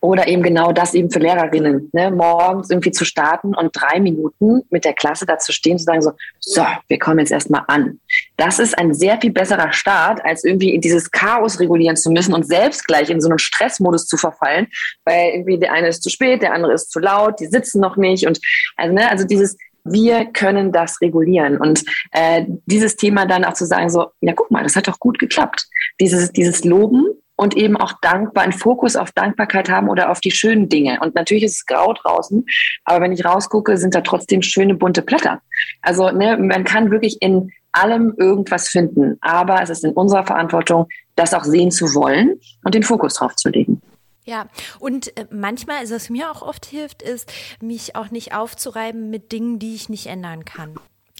oder 0.00 0.28
eben 0.28 0.42
genau 0.42 0.72
das 0.72 0.94
eben 0.94 1.10
für 1.10 1.18
Lehrerinnen, 1.18 1.90
ne, 1.92 2.10
morgens 2.10 2.70
irgendwie 2.70 2.90
zu 2.90 3.04
starten 3.04 3.54
und 3.54 3.70
drei 3.72 4.00
Minuten 4.00 4.62
mit 4.70 4.84
der 4.84 4.92
Klasse 4.92 5.26
dazu 5.26 5.52
stehen, 5.52 5.78
zu 5.78 5.84
sagen 5.84 6.02
so, 6.02 6.12
so, 6.38 6.64
wir 6.88 6.98
kommen 6.98 7.20
jetzt 7.20 7.32
erstmal 7.32 7.64
an. 7.68 8.00
Das 8.36 8.58
ist 8.58 8.78
ein 8.78 8.94
sehr 8.94 9.18
viel 9.20 9.32
besserer 9.32 9.72
Start, 9.72 10.24
als 10.24 10.44
irgendwie 10.44 10.74
in 10.74 10.80
dieses 10.80 11.10
Chaos 11.10 11.60
regulieren 11.60 11.96
zu 11.96 12.10
müssen 12.10 12.34
und 12.34 12.46
selbst 12.46 12.86
gleich 12.86 13.10
in 13.10 13.20
so 13.20 13.28
einen 13.28 13.38
Stressmodus 13.38 14.06
zu 14.06 14.16
verfallen, 14.16 14.68
weil 15.04 15.30
irgendwie 15.30 15.58
der 15.58 15.72
eine 15.72 15.88
ist 15.88 16.02
zu 16.02 16.10
spät, 16.10 16.42
der 16.42 16.52
andere 16.52 16.74
ist 16.74 16.90
zu 16.90 16.98
laut, 16.98 17.40
die 17.40 17.46
sitzen 17.46 17.80
noch 17.80 17.96
nicht 17.96 18.26
und 18.26 18.38
also, 18.76 18.94
ne, 18.94 19.10
also 19.10 19.24
dieses 19.24 19.56
wir 19.88 20.26
können 20.32 20.72
das 20.72 21.00
regulieren. 21.00 21.58
Und 21.58 21.84
äh, 22.10 22.44
dieses 22.66 22.96
Thema 22.96 23.24
dann 23.24 23.44
auch 23.44 23.54
zu 23.54 23.66
sagen, 23.66 23.88
so, 23.88 24.08
ja, 24.20 24.32
guck 24.32 24.50
mal, 24.50 24.64
das 24.64 24.74
hat 24.74 24.88
doch 24.88 24.98
gut 24.98 25.20
geklappt. 25.20 25.68
Dieses, 26.00 26.32
dieses 26.32 26.64
Loben 26.64 27.06
und 27.36 27.56
eben 27.56 27.76
auch 27.76 27.92
dankbar, 28.00 28.44
einen 28.44 28.52
Fokus 28.52 28.96
auf 28.96 29.12
Dankbarkeit 29.12 29.68
haben 29.68 29.88
oder 29.88 30.10
auf 30.10 30.20
die 30.20 30.30
schönen 30.30 30.68
Dinge. 30.68 30.98
Und 31.00 31.14
natürlich 31.14 31.44
ist 31.44 31.56
es 31.56 31.66
grau 31.66 31.92
draußen, 31.92 32.44
aber 32.84 33.04
wenn 33.04 33.12
ich 33.12 33.24
rausgucke, 33.24 33.76
sind 33.76 33.94
da 33.94 34.00
trotzdem 34.00 34.42
schöne 34.42 34.74
bunte 34.74 35.02
Blätter. 35.02 35.40
Also 35.82 36.10
ne, 36.10 36.36
man 36.36 36.64
kann 36.64 36.90
wirklich 36.90 37.20
in 37.20 37.52
allem 37.72 38.14
irgendwas 38.16 38.68
finden, 38.68 39.18
aber 39.20 39.62
es 39.62 39.70
ist 39.70 39.84
in 39.84 39.92
unserer 39.92 40.24
Verantwortung, 40.24 40.88
das 41.14 41.34
auch 41.34 41.44
sehen 41.44 41.70
zu 41.70 41.94
wollen 41.94 42.40
und 42.64 42.74
den 42.74 42.82
Fokus 42.82 43.14
drauf 43.14 43.36
zu 43.36 43.50
legen. 43.50 43.82
Ja, 44.24 44.48
und 44.80 45.16
äh, 45.16 45.26
manchmal, 45.30 45.78
also 45.78 45.94
was 45.94 46.10
mir 46.10 46.32
auch 46.32 46.42
oft 46.42 46.66
hilft, 46.66 47.00
ist, 47.02 47.32
mich 47.60 47.94
auch 47.94 48.10
nicht 48.10 48.34
aufzureiben 48.34 49.08
mit 49.08 49.30
Dingen, 49.30 49.60
die 49.60 49.74
ich 49.74 49.88
nicht 49.88 50.06
ändern 50.06 50.44
kann. 50.44 50.74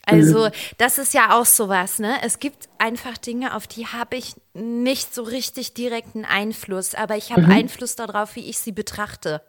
Also 0.09 0.45
mhm. 0.45 0.51
das 0.77 0.97
ist 0.97 1.13
ja 1.13 1.37
auch 1.37 1.45
sowas, 1.45 1.99
ne? 1.99 2.15
Es 2.23 2.39
gibt 2.39 2.69
einfach 2.77 3.17
Dinge, 3.17 3.53
auf 3.55 3.67
die 3.67 3.87
habe 3.87 4.15
ich 4.15 4.35
nicht 4.53 5.13
so 5.13 5.23
richtig 5.23 5.73
direkten 5.73 6.23
Einfluss, 6.23 6.95
aber 6.95 7.17
ich 7.17 7.31
habe 7.31 7.41
mhm. 7.41 7.51
Einfluss 7.51 7.95
darauf, 7.95 8.35
wie 8.35 8.49
ich 8.49 8.57
sie 8.57 8.71
betrachte. 8.71 9.41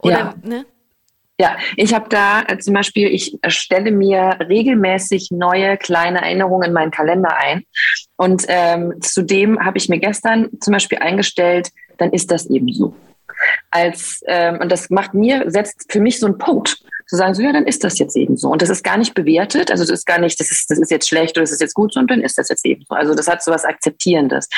Oder, 0.00 0.18
ja. 0.18 0.34
ne? 0.42 0.66
Ja, 1.40 1.56
ich 1.76 1.94
habe 1.94 2.08
da 2.10 2.42
äh, 2.42 2.58
zum 2.58 2.74
Beispiel, 2.74 3.06
ich 3.08 3.38
stelle 3.46 3.92
mir 3.92 4.36
regelmäßig 4.46 5.30
neue 5.30 5.78
kleine 5.78 6.20
Erinnerungen 6.20 6.68
in 6.68 6.74
meinen 6.74 6.90
Kalender 6.90 7.34
ein. 7.34 7.62
Und 8.16 8.44
ähm, 8.48 9.00
zudem 9.00 9.64
habe 9.64 9.78
ich 9.78 9.88
mir 9.88 10.00
gestern 10.00 10.50
zum 10.60 10.72
Beispiel 10.72 10.98
eingestellt, 10.98 11.70
dann 11.96 12.10
ist 12.10 12.30
das 12.30 12.50
eben 12.50 12.70
so. 12.70 12.94
Als, 13.70 14.20
ähm, 14.26 14.58
und 14.60 14.70
das 14.70 14.90
macht 14.90 15.14
mir, 15.14 15.44
setzt 15.50 15.90
für 15.90 16.00
mich 16.00 16.18
so 16.18 16.26
einen 16.26 16.36
Punkt 16.36 16.76
zu 17.10 17.16
sagen, 17.16 17.34
so 17.34 17.42
ja, 17.42 17.52
dann 17.52 17.66
ist 17.66 17.82
das 17.82 17.98
jetzt 17.98 18.16
eben 18.16 18.36
so. 18.36 18.50
Und 18.50 18.62
das 18.62 18.70
ist 18.70 18.84
gar 18.84 18.96
nicht 18.96 19.14
bewertet, 19.14 19.72
also 19.72 19.82
das 19.82 19.90
ist 19.90 20.06
gar 20.06 20.20
nicht, 20.20 20.38
das 20.38 20.52
ist, 20.52 20.70
das 20.70 20.78
ist 20.78 20.92
jetzt 20.92 21.08
schlecht 21.08 21.36
oder 21.36 21.42
das 21.42 21.50
ist 21.50 21.60
jetzt 21.60 21.74
gut, 21.74 21.92
sondern 21.92 22.18
dann 22.18 22.24
ist 22.24 22.38
das 22.38 22.48
jetzt 22.48 22.64
eben 22.64 22.84
so. 22.88 22.94
Also 22.94 23.16
das 23.16 23.26
hat 23.26 23.42
so 23.42 23.50
was 23.50 23.64
Akzeptierendes. 23.64 24.48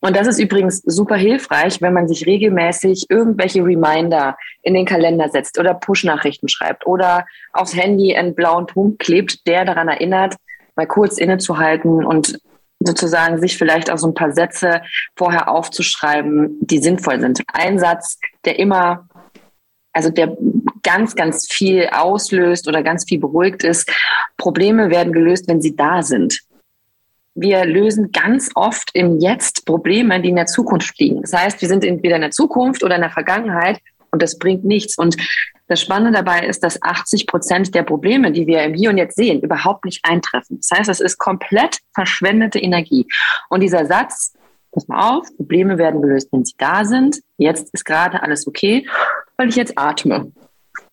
Und 0.00 0.16
das 0.16 0.26
ist 0.26 0.38
übrigens 0.38 0.82
super 0.86 1.16
hilfreich, 1.16 1.82
wenn 1.82 1.92
man 1.92 2.08
sich 2.08 2.24
regelmäßig 2.26 3.06
irgendwelche 3.10 3.62
Reminder 3.62 4.38
in 4.62 4.72
den 4.72 4.86
Kalender 4.86 5.28
setzt 5.28 5.58
oder 5.58 5.74
Push-Nachrichten 5.74 6.48
schreibt 6.48 6.86
oder 6.86 7.26
aufs 7.52 7.76
Handy 7.76 8.16
einen 8.16 8.34
blauen 8.34 8.66
Punkt 8.66 8.98
klebt, 8.98 9.46
der 9.46 9.66
daran 9.66 9.88
erinnert, 9.88 10.36
mal 10.76 10.86
kurz 10.86 11.18
innezuhalten 11.18 12.06
und 12.06 12.38
sozusagen 12.80 13.38
sich 13.38 13.58
vielleicht 13.58 13.90
auch 13.90 13.98
so 13.98 14.06
ein 14.06 14.14
paar 14.14 14.32
Sätze 14.32 14.80
vorher 15.14 15.50
aufzuschreiben, 15.50 16.58
die 16.62 16.78
sinnvoll 16.78 17.20
sind. 17.20 17.42
Ein 17.52 17.78
Satz, 17.78 18.18
der 18.46 18.58
immer 18.58 19.08
also 19.92 20.10
der 20.10 20.36
ganz, 20.82 21.14
ganz 21.14 21.46
viel 21.50 21.88
auslöst 21.92 22.68
oder 22.68 22.82
ganz 22.82 23.04
viel 23.08 23.18
beruhigt 23.18 23.64
ist. 23.64 23.90
Probleme 24.36 24.90
werden 24.90 25.12
gelöst, 25.12 25.48
wenn 25.48 25.60
sie 25.60 25.76
da 25.76 26.02
sind. 26.02 26.40
Wir 27.34 27.64
lösen 27.64 28.12
ganz 28.12 28.50
oft 28.54 28.90
im 28.92 29.18
Jetzt 29.18 29.64
Probleme, 29.64 30.20
die 30.20 30.28
in 30.28 30.36
der 30.36 30.46
Zukunft 30.46 30.98
liegen. 30.98 31.22
Das 31.22 31.32
heißt, 31.32 31.60
wir 31.62 31.68
sind 31.68 31.84
entweder 31.84 32.16
in 32.16 32.22
der 32.22 32.30
Zukunft 32.30 32.84
oder 32.84 32.96
in 32.96 33.00
der 33.00 33.10
Vergangenheit 33.10 33.80
und 34.10 34.22
das 34.22 34.38
bringt 34.38 34.64
nichts. 34.64 34.98
Und 34.98 35.16
das 35.68 35.80
Spannende 35.80 36.12
dabei 36.12 36.46
ist, 36.46 36.62
dass 36.62 36.82
80 36.82 37.26
Prozent 37.26 37.74
der 37.74 37.82
Probleme, 37.82 38.30
die 38.30 38.46
wir 38.46 38.62
im 38.62 38.74
Hier 38.74 38.90
und 38.90 38.98
Jetzt 38.98 39.16
sehen, 39.16 39.40
überhaupt 39.40 39.86
nicht 39.86 40.04
eintreffen. 40.04 40.58
Das 40.60 40.78
heißt, 40.78 40.90
es 40.90 41.00
ist 41.00 41.16
komplett 41.16 41.78
verschwendete 41.94 42.58
Energie. 42.58 43.06
Und 43.48 43.60
dieser 43.60 43.86
Satz, 43.86 44.34
pass 44.70 44.86
mal 44.88 45.16
auf, 45.16 45.34
Probleme 45.36 45.78
werden 45.78 46.02
gelöst, 46.02 46.28
wenn 46.32 46.44
sie 46.44 46.54
da 46.58 46.84
sind. 46.84 47.20
Jetzt 47.38 47.72
ist 47.72 47.84
gerade 47.84 48.22
alles 48.22 48.46
okay, 48.46 48.86
weil 49.38 49.48
ich 49.48 49.56
jetzt 49.56 49.78
atme. 49.78 50.30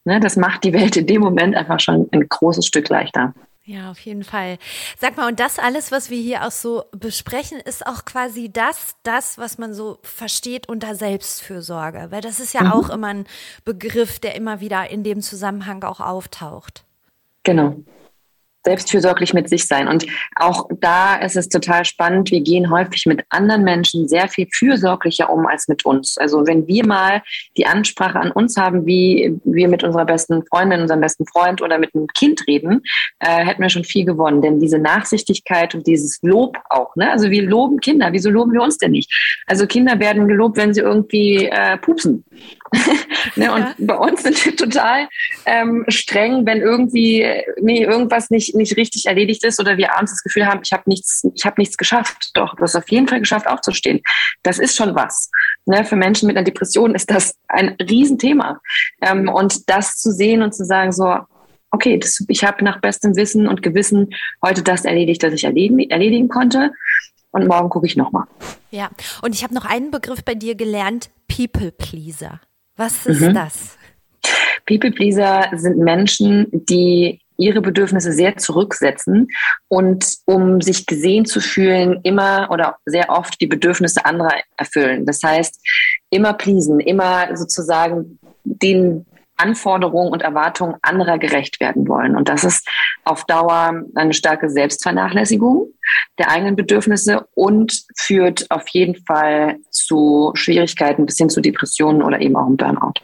Ne, 0.09 0.19
das 0.19 0.37
macht 0.37 0.63
die 0.63 0.73
Welt 0.73 0.97
in 0.97 1.05
dem 1.05 1.21
Moment 1.21 1.55
einfach 1.55 1.79
schon 1.79 2.09
ein 2.11 2.27
großes 2.27 2.65
Stück 2.65 2.89
leichter. 2.89 3.35
Ja, 3.63 3.91
auf 3.91 3.99
jeden 3.99 4.23
Fall. 4.23 4.57
Sag 4.97 5.17
mal, 5.17 5.27
und 5.27 5.39
das 5.39 5.59
alles, 5.59 5.91
was 5.91 6.09
wir 6.09 6.19
hier 6.19 6.47
auch 6.47 6.51
so 6.51 6.85
besprechen, 6.89 7.59
ist 7.59 7.85
auch 7.85 8.05
quasi 8.05 8.51
das, 8.51 8.95
das, 9.03 9.37
was 9.37 9.59
man 9.59 9.75
so 9.75 9.99
versteht 10.01 10.67
unter 10.67 10.95
Selbstfürsorge. 10.95 12.07
Weil 12.09 12.21
das 12.21 12.39
ist 12.39 12.55
ja 12.55 12.63
mhm. 12.63 12.71
auch 12.71 12.89
immer 12.89 13.09
ein 13.09 13.27
Begriff, 13.65 14.17
der 14.17 14.33
immer 14.33 14.61
wieder 14.61 14.89
in 14.89 15.03
dem 15.03 15.21
Zusammenhang 15.21 15.83
auch 15.83 15.99
auftaucht. 15.99 16.85
Genau 17.43 17.75
selbstfürsorglich 18.63 19.33
mit 19.33 19.49
sich 19.49 19.65
sein. 19.65 19.87
Und 19.87 20.05
auch 20.35 20.69
da 20.79 21.15
ist 21.15 21.37
es 21.37 21.49
total 21.49 21.85
spannend. 21.85 22.31
Wir 22.31 22.41
gehen 22.41 22.69
häufig 22.69 23.05
mit 23.05 23.23
anderen 23.29 23.63
Menschen 23.63 24.07
sehr 24.07 24.27
viel 24.27 24.47
fürsorglicher 24.51 25.29
um 25.29 25.47
als 25.47 25.67
mit 25.67 25.85
uns. 25.85 26.17
Also 26.17 26.45
wenn 26.45 26.67
wir 26.67 26.85
mal 26.85 27.21
die 27.57 27.65
Ansprache 27.65 28.19
an 28.19 28.31
uns 28.31 28.57
haben, 28.57 28.85
wie 28.85 29.37
wir 29.43 29.67
mit 29.69 29.83
unserer 29.83 30.05
besten 30.05 30.43
Freundin, 30.45 30.81
unserem 30.81 31.01
besten 31.01 31.25
Freund 31.25 31.61
oder 31.61 31.77
mit 31.77 31.95
einem 31.95 32.07
Kind 32.07 32.45
reden, 32.47 32.81
äh, 33.19 33.45
hätten 33.45 33.61
wir 33.61 33.69
schon 33.69 33.85
viel 33.85 34.05
gewonnen. 34.05 34.41
Denn 34.41 34.59
diese 34.59 34.79
Nachsichtigkeit 34.79 35.73
und 35.75 35.87
dieses 35.87 36.19
Lob 36.21 36.57
auch, 36.69 36.95
ne? 36.95 37.11
Also 37.11 37.31
wir 37.31 37.43
loben 37.43 37.79
Kinder. 37.79 38.09
Wieso 38.11 38.29
loben 38.29 38.53
wir 38.53 38.61
uns 38.61 38.77
denn 38.77 38.91
nicht? 38.91 39.11
Also 39.47 39.67
Kinder 39.67 39.99
werden 39.99 40.27
gelobt, 40.27 40.57
wenn 40.57 40.73
sie 40.73 40.81
irgendwie 40.81 41.45
äh, 41.45 41.77
pupsen. 41.77 42.25
ne? 43.35 43.53
Und 43.53 43.61
ja. 43.61 43.75
bei 43.79 43.95
uns 43.95 44.23
sind 44.23 44.45
wir 44.45 44.55
total 44.55 45.07
ähm, 45.45 45.85
streng, 45.87 46.45
wenn 46.45 46.61
irgendwie 46.61 47.25
nee, 47.61 47.83
irgendwas 47.83 48.29
nicht, 48.29 48.48
nicht 48.53 48.77
richtig 48.77 49.05
erledigt 49.05 49.43
ist 49.43 49.59
oder 49.59 49.77
wir 49.77 49.95
abends 49.95 50.11
das 50.11 50.23
Gefühl 50.23 50.45
haben, 50.45 50.61
ich 50.63 50.71
habe 50.71 50.83
nichts, 50.85 51.23
ich 51.33 51.45
habe 51.45 51.55
nichts 51.57 51.77
geschafft. 51.77 52.31
Doch, 52.33 52.55
du 52.55 52.63
hast 52.63 52.75
auf 52.75 52.89
jeden 52.89 53.07
Fall 53.07 53.19
geschafft, 53.19 53.47
aufzustehen. 53.47 54.01
Das 54.43 54.59
ist 54.59 54.75
schon 54.75 54.95
was. 54.95 55.29
Ne? 55.65 55.83
Für 55.85 55.95
Menschen 55.95 56.27
mit 56.27 56.37
einer 56.37 56.45
Depression 56.45 56.95
ist 56.95 57.09
das 57.09 57.35
ein 57.47 57.75
Riesenthema. 57.81 58.59
Ähm, 59.01 59.29
und 59.29 59.69
das 59.69 59.97
zu 59.97 60.11
sehen 60.11 60.41
und 60.41 60.53
zu 60.53 60.65
sagen, 60.65 60.91
so, 60.91 61.17
okay, 61.71 61.97
das, 61.97 62.23
ich 62.27 62.43
habe 62.43 62.63
nach 62.63 62.81
bestem 62.81 63.15
Wissen 63.15 63.47
und 63.47 63.61
Gewissen 63.61 64.09
heute 64.43 64.63
das 64.63 64.85
erledigt, 64.85 65.23
das 65.23 65.33
ich 65.33 65.43
erledigen, 65.43 65.89
erledigen 65.89 66.29
konnte. 66.29 66.71
Und 67.31 67.47
morgen 67.47 67.69
gucke 67.69 67.85
ich 67.85 67.95
nochmal. 67.95 68.25
Ja, 68.71 68.89
und 69.21 69.35
ich 69.35 69.43
habe 69.43 69.53
noch 69.53 69.65
einen 69.65 69.91
Begriff 69.91 70.23
bei 70.23 70.33
dir 70.33 70.55
gelernt, 70.55 71.09
People 71.27 71.71
Pleaser. 71.71 72.41
Was 72.75 73.05
ist 73.05 73.21
mhm. 73.21 73.35
das? 73.35 73.77
People 74.65 74.91
Pleaser 74.91 75.47
sind 75.55 75.77
Menschen, 75.77 76.47
die 76.51 77.21
ihre 77.39 77.61
Bedürfnisse 77.61 78.11
sehr 78.11 78.37
zurücksetzen 78.37 79.29
und 79.67 80.05
um 80.25 80.61
sich 80.61 80.85
gesehen 80.85 81.25
zu 81.25 81.39
fühlen, 81.39 81.99
immer 82.03 82.49
oder 82.51 82.77
sehr 82.85 83.09
oft 83.09 83.39
die 83.41 83.47
Bedürfnisse 83.47 84.05
anderer 84.05 84.33
erfüllen. 84.57 85.05
Das 85.05 85.21
heißt, 85.23 85.59
immer 86.09 86.33
pleasen, 86.33 86.79
immer 86.79 87.35
sozusagen 87.35 88.19
den 88.43 89.05
Anforderungen 89.37 90.11
und 90.11 90.21
Erwartungen 90.21 90.75
anderer 90.81 91.17
gerecht 91.17 91.61
werden 91.61 91.87
wollen. 91.87 92.15
Und 92.17 92.27
das 92.27 92.43
ist 92.43 92.67
auf 93.05 93.23
Dauer 93.25 93.83
eine 93.95 94.13
starke 94.13 94.49
Selbstvernachlässigung 94.49 95.73
der 96.17 96.29
eigenen 96.29 96.57
Bedürfnisse 96.57 97.25
und 97.35 97.83
führt 97.95 98.51
auf 98.51 98.67
jeden 98.69 98.95
Fall 99.05 99.57
zu 99.71 100.31
Schwierigkeiten 100.35 101.05
bis 101.05 101.17
hin 101.17 101.29
zu 101.29 101.39
Depressionen 101.39 102.03
oder 102.03 102.19
eben 102.19 102.35
auch 102.35 102.47
im 102.47 102.57
Burnout. 102.57 102.95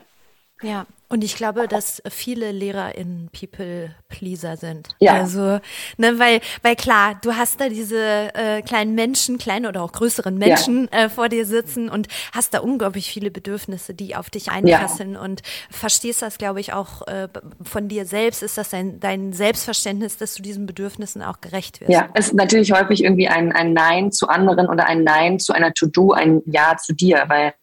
Ja, 0.62 0.86
und 1.08 1.24
ich 1.24 1.36
glaube, 1.36 1.68
dass 1.68 2.02
viele 2.10 2.52
LehrerInnen 2.52 3.30
People-Pleaser 3.32 4.58
sind. 4.58 4.90
Ja. 5.00 5.14
Also, 5.14 5.60
ne, 5.98 6.18
weil, 6.18 6.40
weil 6.64 6.76
klar, 6.76 7.20
du 7.22 7.36
hast 7.36 7.62
da 7.62 7.70
diese 7.70 8.34
äh, 8.34 8.62
kleinen 8.64 8.96
Menschen, 8.96 9.38
kleinen 9.38 9.68
oder 9.68 9.84
auch 9.84 9.92
größeren 9.92 10.36
Menschen 10.38 10.90
ja. 10.92 11.06
äh, 11.06 11.10
vor 11.10 11.30
dir 11.30 11.46
sitzen 11.46 11.90
und 11.90 12.08
hast 12.34 12.56
da 12.56 12.60
unglaublich 12.60 13.08
viele 13.10 13.30
Bedürfnisse, 13.30 13.94
die 13.94 14.16
auf 14.16 14.32
dich 14.32 14.50
einprasseln 14.50 15.14
ja. 15.14 15.22
und 15.22 15.42
verstehst 15.70 16.24
das, 16.24 16.40
glaube 16.40 16.60
ich, 16.60 16.74
auch 16.74 17.06
äh, 17.08 17.28
von 17.62 17.88
dir 17.88 18.06
selbst. 18.06 18.42
Ist 18.42 18.58
das 18.58 18.70
dein, 18.70 19.00
dein 19.00 19.32
Selbstverständnis, 19.32 20.18
dass 20.18 20.34
du 20.34 20.42
diesen 20.42 20.66
Bedürfnissen 20.66 21.22
auch 21.22 21.40
gerecht 21.40 21.82
wirst? 21.82 21.92
Ja, 21.92 22.10
es 22.16 22.28
ist 22.28 22.34
natürlich 22.34 22.72
häufig 22.72 23.04
irgendwie 23.04 23.28
ein, 23.28 23.52
ein 23.52 23.74
Nein 23.74 24.12
zu 24.12 24.28
anderen 24.28 24.68
oder 24.68 24.88
ein 24.88 25.04
Nein 25.04 25.40
zu 25.40 25.54
einer 25.54 25.74
To-Do, 25.74 26.14
ein 26.14 26.42
Ja 26.46 26.78
zu 26.78 26.94
dir, 26.94 27.26
weil 27.28 27.54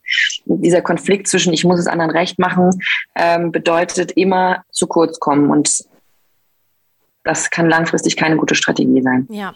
dieser 0.45 0.83
Konflikt 0.83 1.29
zwischen 1.29 1.53
ich 1.53 1.65
muss 1.65 1.79
es 1.79 1.87
anderen 1.87 2.11
recht 2.11 2.39
machen, 2.39 2.71
ähm, 3.15 3.53
bedeutet 3.53 4.13
immer 4.13 4.65
zu 4.71 4.87
kurz 4.87 5.21
kommen 5.21 5.51
und 5.51 5.85
das 7.25 7.51
kann 7.51 7.69
langfristig 7.69 8.17
keine 8.17 8.37
gute 8.37 8.55
Strategie 8.55 9.01
sein. 9.03 9.29
Ja. 9.31 9.55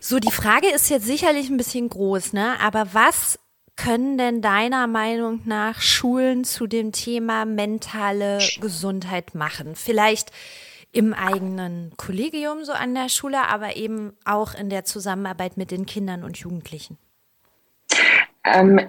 So, 0.00 0.18
die 0.18 0.30
Frage 0.30 0.68
ist 0.68 0.90
jetzt 0.90 1.06
sicherlich 1.06 1.48
ein 1.48 1.56
bisschen 1.56 1.88
groß, 1.88 2.34
ne? 2.34 2.60
Aber 2.60 2.88
was 2.92 3.38
können 3.76 4.18
denn 4.18 4.42
deiner 4.42 4.86
Meinung 4.86 5.42
nach 5.44 5.80
Schulen 5.80 6.44
zu 6.44 6.66
dem 6.66 6.92
Thema 6.92 7.44
mentale 7.44 8.38
Gesundheit 8.60 9.34
machen? 9.34 9.74
Vielleicht 9.74 10.32
im 10.92 11.12
eigenen 11.12 11.92
Kollegium 11.96 12.64
so 12.64 12.72
an 12.72 12.94
der 12.94 13.10
Schule, 13.10 13.48
aber 13.48 13.76
eben 13.76 14.14
auch 14.24 14.54
in 14.54 14.70
der 14.70 14.84
Zusammenarbeit 14.84 15.58
mit 15.58 15.70
den 15.70 15.84
Kindern 15.84 16.24
und 16.24 16.38
Jugendlichen? 16.38 16.96
Ähm, 18.44 18.80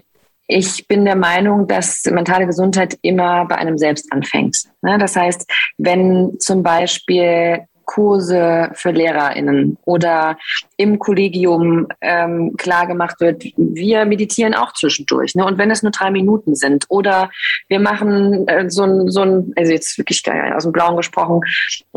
ich 0.47 0.87
bin 0.87 1.05
der 1.05 1.15
Meinung, 1.15 1.67
dass 1.67 2.03
mentale 2.05 2.45
Gesundheit 2.45 2.97
immer 3.01 3.45
bei 3.45 3.55
einem 3.55 3.77
selbst 3.77 4.11
anfängt. 4.11 4.57
Ne? 4.81 4.97
Das 4.97 5.15
heißt, 5.15 5.49
wenn 5.77 6.39
zum 6.39 6.63
Beispiel 6.63 7.65
Kurse 7.85 8.69
für 8.73 8.91
LehrerInnen 8.91 9.77
oder 9.85 10.37
im 10.77 10.99
Kollegium 10.99 11.87
ähm, 12.01 12.55
klar 12.55 12.85
gemacht 12.85 13.19
wird, 13.19 13.43
wir 13.57 14.05
meditieren 14.05 14.53
auch 14.53 14.73
zwischendurch. 14.73 15.33
Ne? 15.33 15.43
Und 15.43 15.57
wenn 15.57 15.71
es 15.71 15.81
nur 15.81 15.91
drei 15.91 16.11
Minuten 16.11 16.55
sind 16.55 16.85
oder 16.89 17.31
wir 17.67 17.79
machen 17.79 18.47
äh, 18.47 18.69
so 18.69 18.83
ein, 18.83 19.09
so 19.09 19.21
ein, 19.21 19.53
also 19.55 19.71
jetzt 19.71 19.97
wirklich 19.97 20.23
aus 20.55 20.63
dem 20.63 20.71
Blauen 20.71 20.95
gesprochen, 20.95 21.41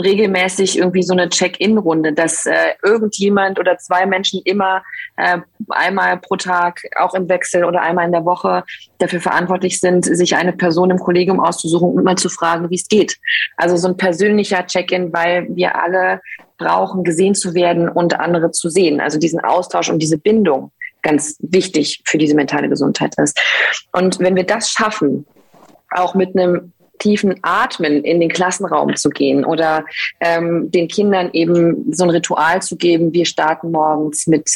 regelmäßig 0.03 0.79
irgendwie 0.79 1.03
so 1.03 1.13
eine 1.13 1.29
Check-in-Runde, 1.29 2.15
dass 2.15 2.47
äh, 2.47 2.73
irgendjemand 2.83 3.61
oder 3.61 3.77
zwei 3.77 4.07
Menschen 4.07 4.41
immer 4.45 4.83
äh, 5.17 5.39
einmal 5.69 6.17
pro 6.17 6.37
Tag, 6.37 6.81
auch 6.97 7.15
im 7.15 7.29
Wechsel 7.29 7.65
oder 7.65 7.83
einmal 7.83 8.07
in 8.07 8.13
der 8.13 8.25
Woche 8.25 8.65
dafür 8.99 9.21
verantwortlich 9.21 9.79
sind, 9.79 10.07
sich 10.07 10.37
eine 10.37 10.55
Person 10.55 10.91
im 10.91 10.99
Kollegium 10.99 11.39
auszusuchen 11.39 11.91
und 11.91 12.05
mal 12.05 12.17
zu 12.17 12.31
fragen, 12.31 12.71
wie 12.71 12.77
es 12.77 12.89
geht. 12.89 13.19
Also 13.59 13.77
so 13.77 13.89
ein 13.89 13.97
persönlicher 13.99 14.67
Check-in, 14.67 15.13
weil 15.13 15.47
wir 15.51 15.77
alle 15.77 16.23
brauchen, 16.61 17.03
gesehen 17.03 17.35
zu 17.35 17.55
werden 17.55 17.89
und 17.89 18.21
andere 18.21 18.53
zu 18.53 18.69
sehen. 18.69 19.01
Also 19.01 19.19
diesen 19.19 19.41
Austausch 19.41 19.91
und 19.91 19.99
diese 19.99 20.19
Bindung 20.19 20.71
ganz 21.03 21.37
wichtig 21.41 22.03
für 22.05 22.19
diese 22.19 22.35
mentale 22.35 22.69
Gesundheit 22.69 23.15
ist. 23.19 23.41
Und 23.93 24.21
wenn 24.21 24.37
wir 24.37 24.45
das 24.45 24.71
schaffen, 24.71 25.27
auch 25.91 26.15
mit 26.15 26.37
einem 26.37 26.73
tiefen 26.99 27.37
Atmen 27.43 28.05
in 28.05 28.21
den 28.21 28.29
Klassenraum 28.29 28.95
zu 28.95 29.09
gehen 29.09 29.45
oder 29.45 29.85
ähm, 30.21 30.71
den 30.71 30.87
Kindern 30.87 31.31
eben 31.33 31.93
so 31.93 32.05
ein 32.05 32.11
Ritual 32.11 32.61
zu 32.61 32.77
geben, 32.77 33.13
wir 33.15 33.25
starten 33.25 33.71
morgens 33.71 34.27
mit 34.27 34.51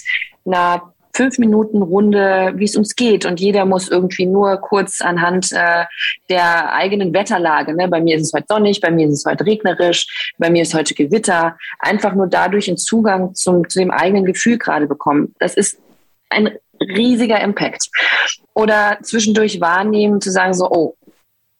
einer 0.45 0.93
fünf 1.14 1.38
Minuten 1.38 1.81
Runde, 1.83 2.53
wie 2.57 2.64
es 2.64 2.77
uns 2.77 2.96
geht. 2.96 3.24
Und 3.24 3.40
jeder 3.40 3.64
muss 3.64 3.88
irgendwie 3.88 4.27
nur 4.27 4.57
kurz 4.59 5.00
anhand 5.00 5.53
äh, 5.53 5.85
der 6.29 6.72
eigenen 6.72 7.14
Wetterlage, 7.14 7.74
ne? 7.74 7.88
bei 7.88 8.00
mir 8.00 8.16
ist 8.16 8.22
es 8.22 8.33
heute 8.33 8.46
sonnig, 8.48 8.81
bei 8.81 8.90
mir 8.90 9.07
ist 9.07 9.20
es 9.20 9.24
heute 9.24 9.46
regnerisch, 9.46 10.35
bei 10.38 10.50
mir 10.50 10.62
ist 10.62 10.74
heute 10.74 10.94
Gewitter, 10.94 11.57
einfach 11.79 12.14
nur 12.14 12.27
dadurch 12.27 12.68
einen 12.68 12.77
Zugang 12.77 13.35
zum, 13.35 13.68
zu 13.68 13.79
dem 13.79 13.90
eigenen 13.90 14.24
Gefühl 14.24 14.59
gerade 14.59 14.87
bekommen. 14.87 15.35
Das 15.38 15.55
ist 15.55 15.79
ein 16.31 16.50
riesiger 16.81 17.40
Impact. 17.40 17.88
Oder 18.55 18.98
zwischendurch 19.03 19.61
wahrnehmen, 19.61 20.20
zu 20.20 20.31
sagen 20.31 20.55
so, 20.55 20.68
oh, 20.70 20.96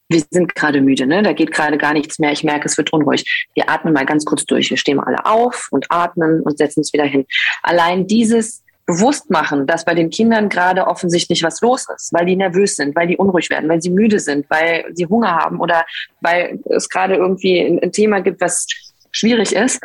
wir 0.09 0.23
sind 0.31 0.55
gerade 0.55 0.81
müde, 0.81 1.07
ne? 1.07 1.23
da 1.23 1.33
geht 1.33 1.53
gerade 1.53 1.79
gar 1.79 1.93
nichts 1.93 2.19
mehr, 2.19 2.31
ich 2.33 2.45
merke, 2.45 2.67
es 2.67 2.77
wird 2.77 2.93
unruhig. 2.93 3.49
Wir 3.55 3.71
atmen 3.71 3.95
mal 3.95 4.05
ganz 4.05 4.25
kurz 4.25 4.45
durch, 4.45 4.71
wir 4.71 4.77
stehen 4.77 4.97
mal 4.97 5.07
alle 5.07 5.25
auf 5.25 5.69
und 5.71 5.87
atmen 5.89 6.41
und 6.43 6.59
setzen 6.59 6.81
uns 6.81 6.93
wieder 6.93 7.05
hin. 7.05 7.25
Allein 7.63 8.07
dieses 8.07 8.64
bewusst 8.87 9.31
machen, 9.31 9.67
dass 9.67 9.85
bei 9.85 9.95
den 9.95 10.11
Kindern 10.11 10.49
gerade 10.49 10.87
offensichtlich 10.87 11.43
was 11.43 11.61
los 11.61 11.87
ist, 11.95 12.13
weil 12.13 12.27
die 12.27 12.37
nervös 12.37 12.77
sind, 12.77 12.95
weil 12.95 13.07
die 13.07 13.17
unruhig 13.17 13.49
werden, 13.51 13.69
weil 13.69 13.81
sie 13.81 13.91
müde 13.91 14.19
sind, 14.19 14.49
weil 14.51 14.85
sie 14.93 15.07
Hunger 15.07 15.37
haben 15.37 15.61
oder 15.61 15.87
weil 16.21 16.61
es 16.67 16.89
gerade 16.89 17.15
irgendwie 17.15 17.61
ein, 17.61 17.93
Thema 17.93 18.21
gibt, 18.21 18.41
was 18.41 18.67
schwierig 19.11 19.55
ist. 19.55 19.81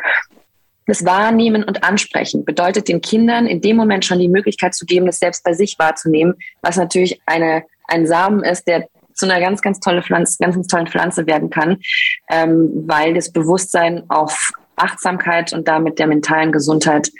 Das 0.86 1.04
Wahrnehmen 1.04 1.62
und 1.64 1.84
Ansprechen 1.84 2.44
bedeutet 2.44 2.88
den 2.88 3.00
Kindern 3.00 3.46
in 3.46 3.60
dem 3.60 3.76
Moment 3.76 4.04
schon 4.04 4.18
die 4.18 4.28
Möglichkeit 4.28 4.74
zu 4.74 4.84
geben, 4.84 5.06
das 5.06 5.18
selbst 5.18 5.44
bei 5.44 5.54
sich 5.54 5.78
wahrzunehmen, 5.78 6.34
was 6.62 6.76
natürlich 6.76 7.20
eine, 7.26 7.64
ein 7.86 8.06
Samen 8.06 8.42
ist, 8.42 8.66
der 8.66 8.88
zu 9.14 9.26
einer 9.26 9.40
ganz, 9.40 9.62
ganz 9.62 9.80
tolle 9.80 10.02
Pflanze, 10.02 10.36
ganz, 10.40 10.56
ganz 10.56 10.66
tollen 10.66 10.86
Pflanze 10.86 11.26
werden 11.26 11.50
kann, 11.50 11.78
ähm, 12.30 12.84
weil 12.86 13.14
das 13.14 13.30
Bewusstsein 13.30 14.04
auf 14.08 14.52
Achtsamkeit 14.76 15.52
und 15.52 15.68
damit 15.68 15.98
der 15.98 16.06
mentalen 16.06 16.52
Gesundheit 16.52 17.10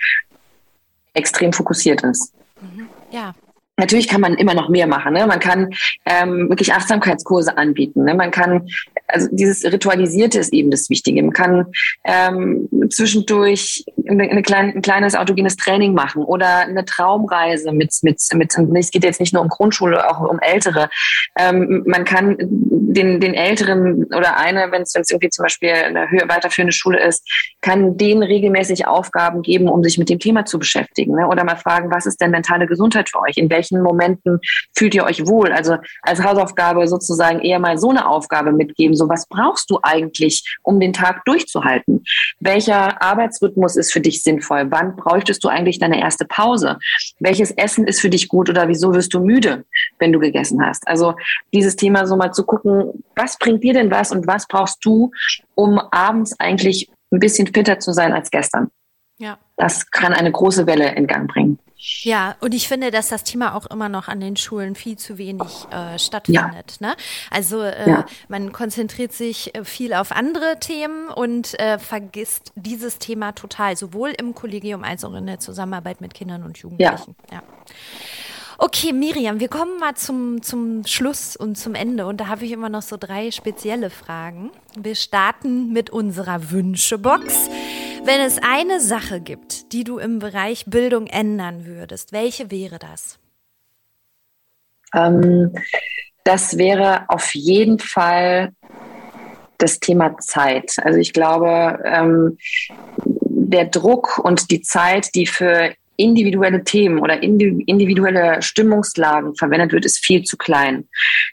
extrem 1.14 1.52
fokussiert 1.52 2.02
ist. 2.02 2.34
Mhm. 2.60 2.88
Ja. 3.10 3.34
Natürlich 3.76 4.08
kann 4.08 4.20
man 4.20 4.34
immer 4.34 4.52
noch 4.52 4.68
mehr 4.68 4.86
machen. 4.86 5.14
Ne? 5.14 5.26
Man 5.26 5.40
kann 5.40 5.70
ähm, 6.04 6.50
wirklich 6.50 6.74
Achtsamkeitskurse 6.74 7.56
anbieten. 7.56 8.04
Ne? 8.04 8.14
Man 8.14 8.30
kann, 8.30 8.68
also 9.12 9.28
dieses 9.30 9.64
Ritualisierte 9.64 10.38
ist 10.38 10.52
eben 10.52 10.70
das 10.70 10.90
Wichtige. 10.90 11.22
Man 11.22 11.32
kann 11.32 11.66
ähm, 12.04 12.68
zwischendurch 12.90 13.84
eine, 14.08 14.42
klein, 14.42 14.72
ein 14.74 14.82
kleines 14.82 15.14
autogenes 15.14 15.56
Training 15.56 15.94
machen 15.94 16.22
oder 16.24 16.60
eine 16.60 16.84
Traumreise 16.84 17.72
mit, 17.72 17.94
mit, 18.02 18.20
mit, 18.34 18.54
es 18.76 18.90
geht 18.90 19.04
jetzt 19.04 19.20
nicht 19.20 19.32
nur 19.32 19.42
um 19.42 19.48
Grundschule, 19.48 20.10
auch 20.10 20.20
um 20.20 20.38
Ältere. 20.40 20.90
Ähm, 21.38 21.82
man 21.86 22.04
kann 22.04 22.36
den, 22.38 23.20
den 23.20 23.34
Älteren 23.34 24.04
oder 24.04 24.36
eine, 24.38 24.70
wenn 24.72 24.82
es 24.82 24.94
irgendwie 24.94 25.30
zum 25.30 25.44
Beispiel 25.44 25.70
eine 25.70 26.10
höher, 26.10 26.28
weiterführende 26.28 26.72
Schule 26.72 27.02
ist, 27.02 27.26
kann 27.60 27.96
denen 27.96 28.22
regelmäßig 28.22 28.86
Aufgaben 28.86 29.42
geben, 29.42 29.68
um 29.68 29.82
sich 29.82 29.98
mit 29.98 30.08
dem 30.08 30.18
Thema 30.18 30.44
zu 30.44 30.58
beschäftigen. 30.58 31.14
Ne? 31.14 31.26
Oder 31.28 31.44
mal 31.44 31.56
fragen, 31.56 31.90
was 31.90 32.06
ist 32.06 32.20
denn 32.20 32.30
mentale 32.30 32.66
Gesundheit 32.66 33.08
für 33.08 33.20
euch? 33.20 33.36
In 33.36 33.50
welchen 33.50 33.82
Momenten 33.82 34.40
fühlt 34.76 34.94
ihr 34.94 35.04
euch 35.04 35.26
wohl? 35.26 35.52
Also 35.52 35.76
als 36.02 36.22
Hausaufgabe 36.22 36.86
sozusagen 36.88 37.40
eher 37.40 37.58
mal 37.58 37.78
so 37.78 37.90
eine 37.90 38.08
Aufgabe 38.08 38.52
mitgeben. 38.52 38.96
So, 39.00 39.08
was 39.08 39.26
brauchst 39.26 39.70
du 39.70 39.78
eigentlich, 39.82 40.58
um 40.62 40.78
den 40.78 40.92
Tag 40.92 41.24
durchzuhalten? 41.24 42.04
Welcher 42.38 43.00
Arbeitsrhythmus 43.00 43.76
ist 43.76 43.94
für 43.94 44.02
dich 44.02 44.22
sinnvoll? 44.22 44.66
Wann 44.70 44.94
bräuchtest 44.94 45.42
du 45.42 45.48
eigentlich 45.48 45.78
deine 45.78 45.98
erste 46.02 46.26
Pause? 46.26 46.76
Welches 47.18 47.50
Essen 47.52 47.86
ist 47.86 48.02
für 48.02 48.10
dich 48.10 48.28
gut 48.28 48.50
oder 48.50 48.68
wieso 48.68 48.92
wirst 48.92 49.14
du 49.14 49.20
müde, 49.20 49.64
wenn 49.98 50.12
du 50.12 50.18
gegessen 50.18 50.62
hast? 50.62 50.86
Also 50.86 51.14
dieses 51.54 51.76
Thema 51.76 52.06
so 52.06 52.14
mal 52.14 52.32
zu 52.32 52.44
gucken, 52.44 53.02
was 53.16 53.38
bringt 53.38 53.64
dir 53.64 53.72
denn 53.72 53.90
was 53.90 54.12
und 54.12 54.26
was 54.26 54.46
brauchst 54.46 54.84
du, 54.84 55.12
um 55.54 55.78
abends 55.78 56.38
eigentlich 56.38 56.90
ein 57.10 57.20
bisschen 57.20 57.46
fitter 57.46 57.78
zu 57.78 57.92
sein 57.92 58.12
als 58.12 58.30
gestern? 58.30 58.70
Ja. 59.16 59.38
Das 59.56 59.90
kann 59.90 60.12
eine 60.12 60.30
große 60.30 60.66
Welle 60.66 60.94
in 60.94 61.06
Gang 61.06 61.26
bringen. 61.26 61.58
Ja, 62.02 62.36
und 62.40 62.52
ich 62.52 62.68
finde, 62.68 62.90
dass 62.90 63.08
das 63.08 63.24
Thema 63.24 63.54
auch 63.54 63.64
immer 63.66 63.88
noch 63.88 64.08
an 64.08 64.20
den 64.20 64.36
Schulen 64.36 64.74
viel 64.74 64.98
zu 64.98 65.16
wenig 65.16 65.66
äh, 65.70 65.98
stattfindet. 65.98 66.76
Ja. 66.78 66.88
Ne? 66.88 66.96
Also 67.30 67.62
äh, 67.62 67.88
ja. 67.88 68.06
man 68.28 68.52
konzentriert 68.52 69.12
sich 69.12 69.54
äh, 69.54 69.64
viel 69.64 69.94
auf 69.94 70.12
andere 70.12 70.58
Themen 70.60 71.08
und 71.08 71.58
äh, 71.58 71.78
vergisst 71.78 72.52
dieses 72.54 72.98
Thema 72.98 73.32
total, 73.32 73.78
sowohl 73.78 74.10
im 74.10 74.34
Kollegium 74.34 74.84
als 74.84 75.04
auch 75.04 75.14
in 75.14 75.26
der 75.26 75.40
Zusammenarbeit 75.40 76.02
mit 76.02 76.12
Kindern 76.12 76.42
und 76.42 76.58
Jugendlichen. 76.58 77.16
Ja. 77.30 77.36
ja. 77.36 77.42
Okay, 78.58 78.92
Miriam, 78.92 79.40
wir 79.40 79.48
kommen 79.48 79.78
mal 79.78 79.94
zum, 79.94 80.42
zum 80.42 80.84
Schluss 80.84 81.34
und 81.34 81.56
zum 81.56 81.74
Ende. 81.74 82.06
Und 82.06 82.20
da 82.20 82.26
habe 82.26 82.44
ich 82.44 82.52
immer 82.52 82.68
noch 82.68 82.82
so 82.82 82.98
drei 82.98 83.30
spezielle 83.30 83.88
Fragen. 83.88 84.50
Wir 84.76 84.96
starten 84.96 85.72
mit 85.72 85.88
unserer 85.88 86.50
Wünschebox. 86.50 87.48
Wenn 88.02 88.20
es 88.20 88.38
eine 88.42 88.80
Sache 88.80 89.20
gibt, 89.20 89.72
die 89.72 89.84
du 89.84 89.98
im 89.98 90.18
Bereich 90.18 90.64
Bildung 90.66 91.06
ändern 91.06 91.66
würdest, 91.66 92.12
welche 92.12 92.50
wäre 92.50 92.78
das? 92.78 93.18
Ähm, 94.94 95.54
das 96.24 96.56
wäre 96.58 97.04
auf 97.08 97.34
jeden 97.34 97.78
Fall 97.78 98.52
das 99.58 99.80
Thema 99.80 100.16
Zeit. 100.18 100.76
Also 100.82 100.98
ich 100.98 101.12
glaube, 101.12 101.78
ähm, 101.84 102.38
der 103.04 103.66
Druck 103.66 104.18
und 104.18 104.50
die 104.50 104.62
Zeit, 104.62 105.14
die 105.14 105.26
für 105.26 105.74
individuelle 105.96 106.64
Themen 106.64 106.98
oder 106.98 107.22
individuelle 107.22 108.40
Stimmungslagen 108.40 109.34
verwendet 109.34 109.72
wird, 109.72 109.84
ist 109.84 110.04
viel 110.04 110.22
zu 110.22 110.36
klein. 110.38 110.88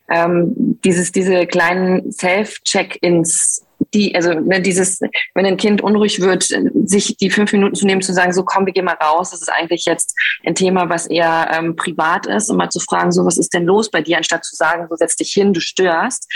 Ähm, 0.09 0.79
dieses, 0.83 1.11
diese 1.13 1.47
kleinen 1.47 2.11
Self-Check-ins, 2.11 3.65
die, 3.93 4.15
also 4.15 4.33
ne, 4.33 4.61
dieses, 4.61 4.99
wenn 5.33 5.45
ein 5.45 5.57
Kind 5.57 5.81
unruhig 5.81 6.21
wird, 6.21 6.43
sich 6.85 7.17
die 7.17 7.29
fünf 7.29 7.51
Minuten 7.53 7.75
zu 7.75 7.85
nehmen, 7.85 8.01
zu 8.01 8.13
sagen, 8.13 8.33
so 8.33 8.43
komm, 8.43 8.65
wir 8.65 8.73
gehen 8.73 8.85
mal 8.85 8.97
raus, 9.01 9.31
das 9.31 9.41
ist 9.41 9.51
eigentlich 9.51 9.85
jetzt 9.85 10.15
ein 10.45 10.55
Thema, 10.55 10.89
was 10.89 11.07
eher 11.07 11.51
ähm, 11.53 11.75
privat 11.75 12.25
ist, 12.25 12.49
und 12.49 12.57
mal 12.57 12.69
zu 12.69 12.79
fragen, 12.79 13.11
so 13.11 13.25
was 13.25 13.37
ist 13.37 13.53
denn 13.53 13.65
los 13.65 13.89
bei 13.89 14.01
dir, 14.01 14.17
anstatt 14.17 14.45
zu 14.45 14.55
sagen, 14.55 14.87
so 14.89 14.95
setz 14.95 15.15
dich 15.15 15.31
hin, 15.31 15.53
du 15.53 15.59
störst. 15.59 16.31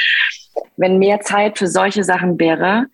Wenn 0.77 0.99
mehr 0.99 1.21
Zeit 1.21 1.57
für 1.57 1.67
solche 1.67 2.03
Sachen 2.03 2.39
wäre, 2.39 2.87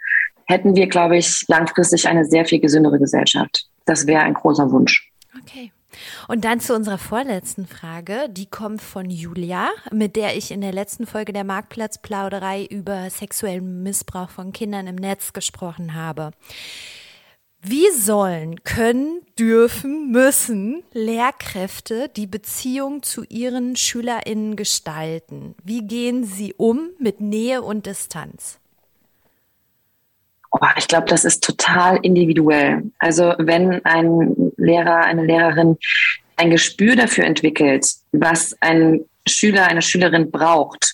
hätten 0.45 0.76
wir, 0.76 0.88
glaube 0.88 1.18
ich, 1.18 1.43
langfristig 1.48 2.08
eine 2.08 2.26
sehr 2.26 2.45
viel 2.45 2.60
gesündere 2.60 3.00
Gesellschaft. 3.00 3.66
Das 3.86 4.08
wäre 4.08 4.22
ein 4.22 4.34
großer 4.34 4.72
Wunsch. 4.72 5.12
Okay. 5.41 5.72
Und 6.28 6.45
dann 6.45 6.60
zu 6.60 6.74
unserer 6.74 6.98
vorletzten 6.98 7.68
Frage. 7.68 8.28
Die 8.30 8.45
kommt 8.45 8.82
von 8.82 9.10
Julia, 9.10 9.70
mit 9.91 10.16
der 10.16 10.36
ich 10.36 10.52
in 10.52 10.62
der 10.62 10.74
letzten 10.74 11.06
Folge 11.06 11.34
der 11.34 11.43
Marktplatzplauderei 11.43 12.66
über 12.66 13.10
sexuellen 13.10 13.84
Missbrauch 13.84 14.30
von 14.30 14.54
Kindern 14.54 14.88
im 14.88 14.95
Netz 14.95 15.34
gesprochen 15.34 15.93
habe. 15.93 16.32
Wie 17.62 17.89
sollen, 17.91 18.64
können, 18.64 19.22
dürfen, 19.38 20.12
müssen 20.12 20.84
Lehrkräfte 20.93 22.08
die 22.08 22.28
Beziehung 22.28 23.02
zu 23.02 23.24
ihren 23.24 23.76
SchülerInnen 23.76 24.56
gestalten? 24.56 25.56
Wie 25.64 25.82
gehen 25.82 26.24
sie 26.24 26.54
um 26.54 26.91
mit 27.00 27.20
Nähe 27.20 27.64
und 27.64 27.88
Distanz? 27.88 28.60
Oh, 30.60 30.68
ich 30.78 30.88
glaube, 30.88 31.08
das 31.08 31.26
ist 31.26 31.43
total 31.43 31.97
individuell. 32.01 32.84
Also 32.99 33.34
wenn 33.38 33.84
ein 33.86 34.51
Lehrer, 34.58 35.01
eine 35.01 35.26
Lehrerin 35.26 35.78
ein 36.36 36.51
Gespür 36.51 36.95
dafür 36.95 37.26
entwickelt, 37.26 37.86
was 38.12 38.55
ein 38.62 39.05
Schüler, 39.28 39.66
eine 39.66 39.82
Schülerin 39.82 40.32
braucht, 40.32 40.93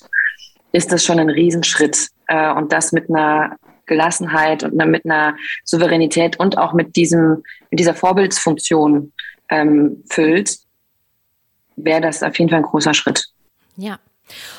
ist 0.71 0.91
das 0.91 1.03
schon 1.05 1.19
ein 1.19 1.29
Riesenschritt. 1.29 2.09
Äh, 2.27 2.51
und 2.53 2.71
das 2.73 2.91
mit 2.91 3.09
einer 3.09 3.57
Gelassenheit 3.85 4.63
und 4.63 4.75
mit 4.75 5.05
einer 5.05 5.35
Souveränität 5.65 6.39
und 6.39 6.57
auch 6.57 6.73
mit 6.73 6.95
diesem, 6.95 7.43
mit 7.69 7.79
dieser 7.79 7.93
Vorbildsfunktion 7.93 9.11
ähm, 9.49 10.03
füllt, 10.09 10.57
wäre 11.75 12.01
das 12.01 12.23
auf 12.23 12.37
jeden 12.39 12.49
Fall 12.49 12.59
ein 12.59 12.65
großer 12.65 12.93
Schritt. 12.93 13.25
Ja, 13.75 13.99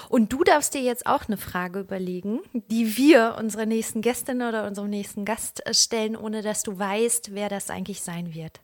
und 0.09 0.33
du 0.33 0.45
darfst 0.45 0.75
dir 0.75 0.81
jetzt 0.81 1.07
auch 1.07 1.27
eine 1.27 1.37
Frage 1.37 1.81
überlegen, 1.81 2.41
die 2.53 2.97
wir 2.97 3.37
unserer 3.39 3.67
nächsten 3.67 4.01
Gästin 4.01 4.43
oder 4.43 4.67
unserem 4.67 4.91
nächsten 4.91 5.25
Gast 5.25 5.67
äh, 5.67 5.75
stellen, 5.75 6.17
ohne 6.17 6.43
dass 6.43 6.63
du 6.63 6.79
weißt, 6.79 7.35
wer 7.35 7.49
das 7.49 7.71
eigentlich 7.71 8.03
sein 8.03 8.35
wird. 8.35 8.61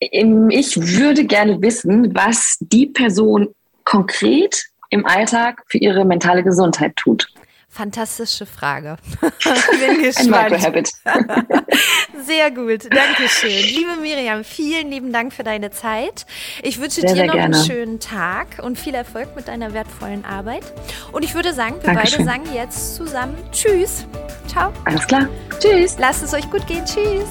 Ich 0.00 0.76
würde 0.76 1.24
gerne 1.24 1.62
wissen, 1.62 2.14
was 2.14 2.56
die 2.60 2.86
Person 2.86 3.54
konkret 3.84 4.64
im 4.90 5.06
Alltag 5.06 5.62
für 5.68 5.78
ihre 5.78 6.04
mentale 6.04 6.42
Gesundheit 6.42 6.96
tut. 6.96 7.31
Fantastische 7.72 8.44
Frage. 8.44 8.96
Bin 9.20 10.02
gespannt. 10.02 10.52
Ein 10.52 10.62
Habit. 10.62 10.90
Sehr 12.26 12.50
gut, 12.50 12.84
danke 12.90 13.28
schön. 13.28 13.50
Liebe 13.50 13.96
Miriam, 14.00 14.44
vielen 14.44 14.90
lieben 14.90 15.10
Dank 15.10 15.32
für 15.32 15.42
deine 15.42 15.70
Zeit. 15.70 16.26
Ich 16.62 16.78
wünsche 16.78 17.00
sehr, 17.00 17.10
dir 17.10 17.16
sehr 17.16 17.26
noch 17.26 17.34
gerne. 17.34 17.56
einen 17.56 17.64
schönen 17.64 17.98
Tag 17.98 18.58
und 18.62 18.78
viel 18.78 18.94
Erfolg 18.94 19.34
mit 19.34 19.48
deiner 19.48 19.72
wertvollen 19.72 20.24
Arbeit. 20.24 20.62
Und 21.12 21.24
ich 21.24 21.34
würde 21.34 21.54
sagen, 21.54 21.76
wir 21.80 21.94
Dankeschön. 21.94 22.26
beide 22.26 22.42
sagen 22.44 22.54
jetzt 22.54 22.94
zusammen 22.94 23.36
Tschüss. 23.50 24.06
Ciao. 24.46 24.70
Alles 24.84 25.06
klar. 25.06 25.28
Tschüss. 25.58 25.96
Lasst 25.98 26.22
es 26.22 26.34
euch 26.34 26.48
gut 26.50 26.66
gehen. 26.66 26.84
Tschüss. 26.84 27.26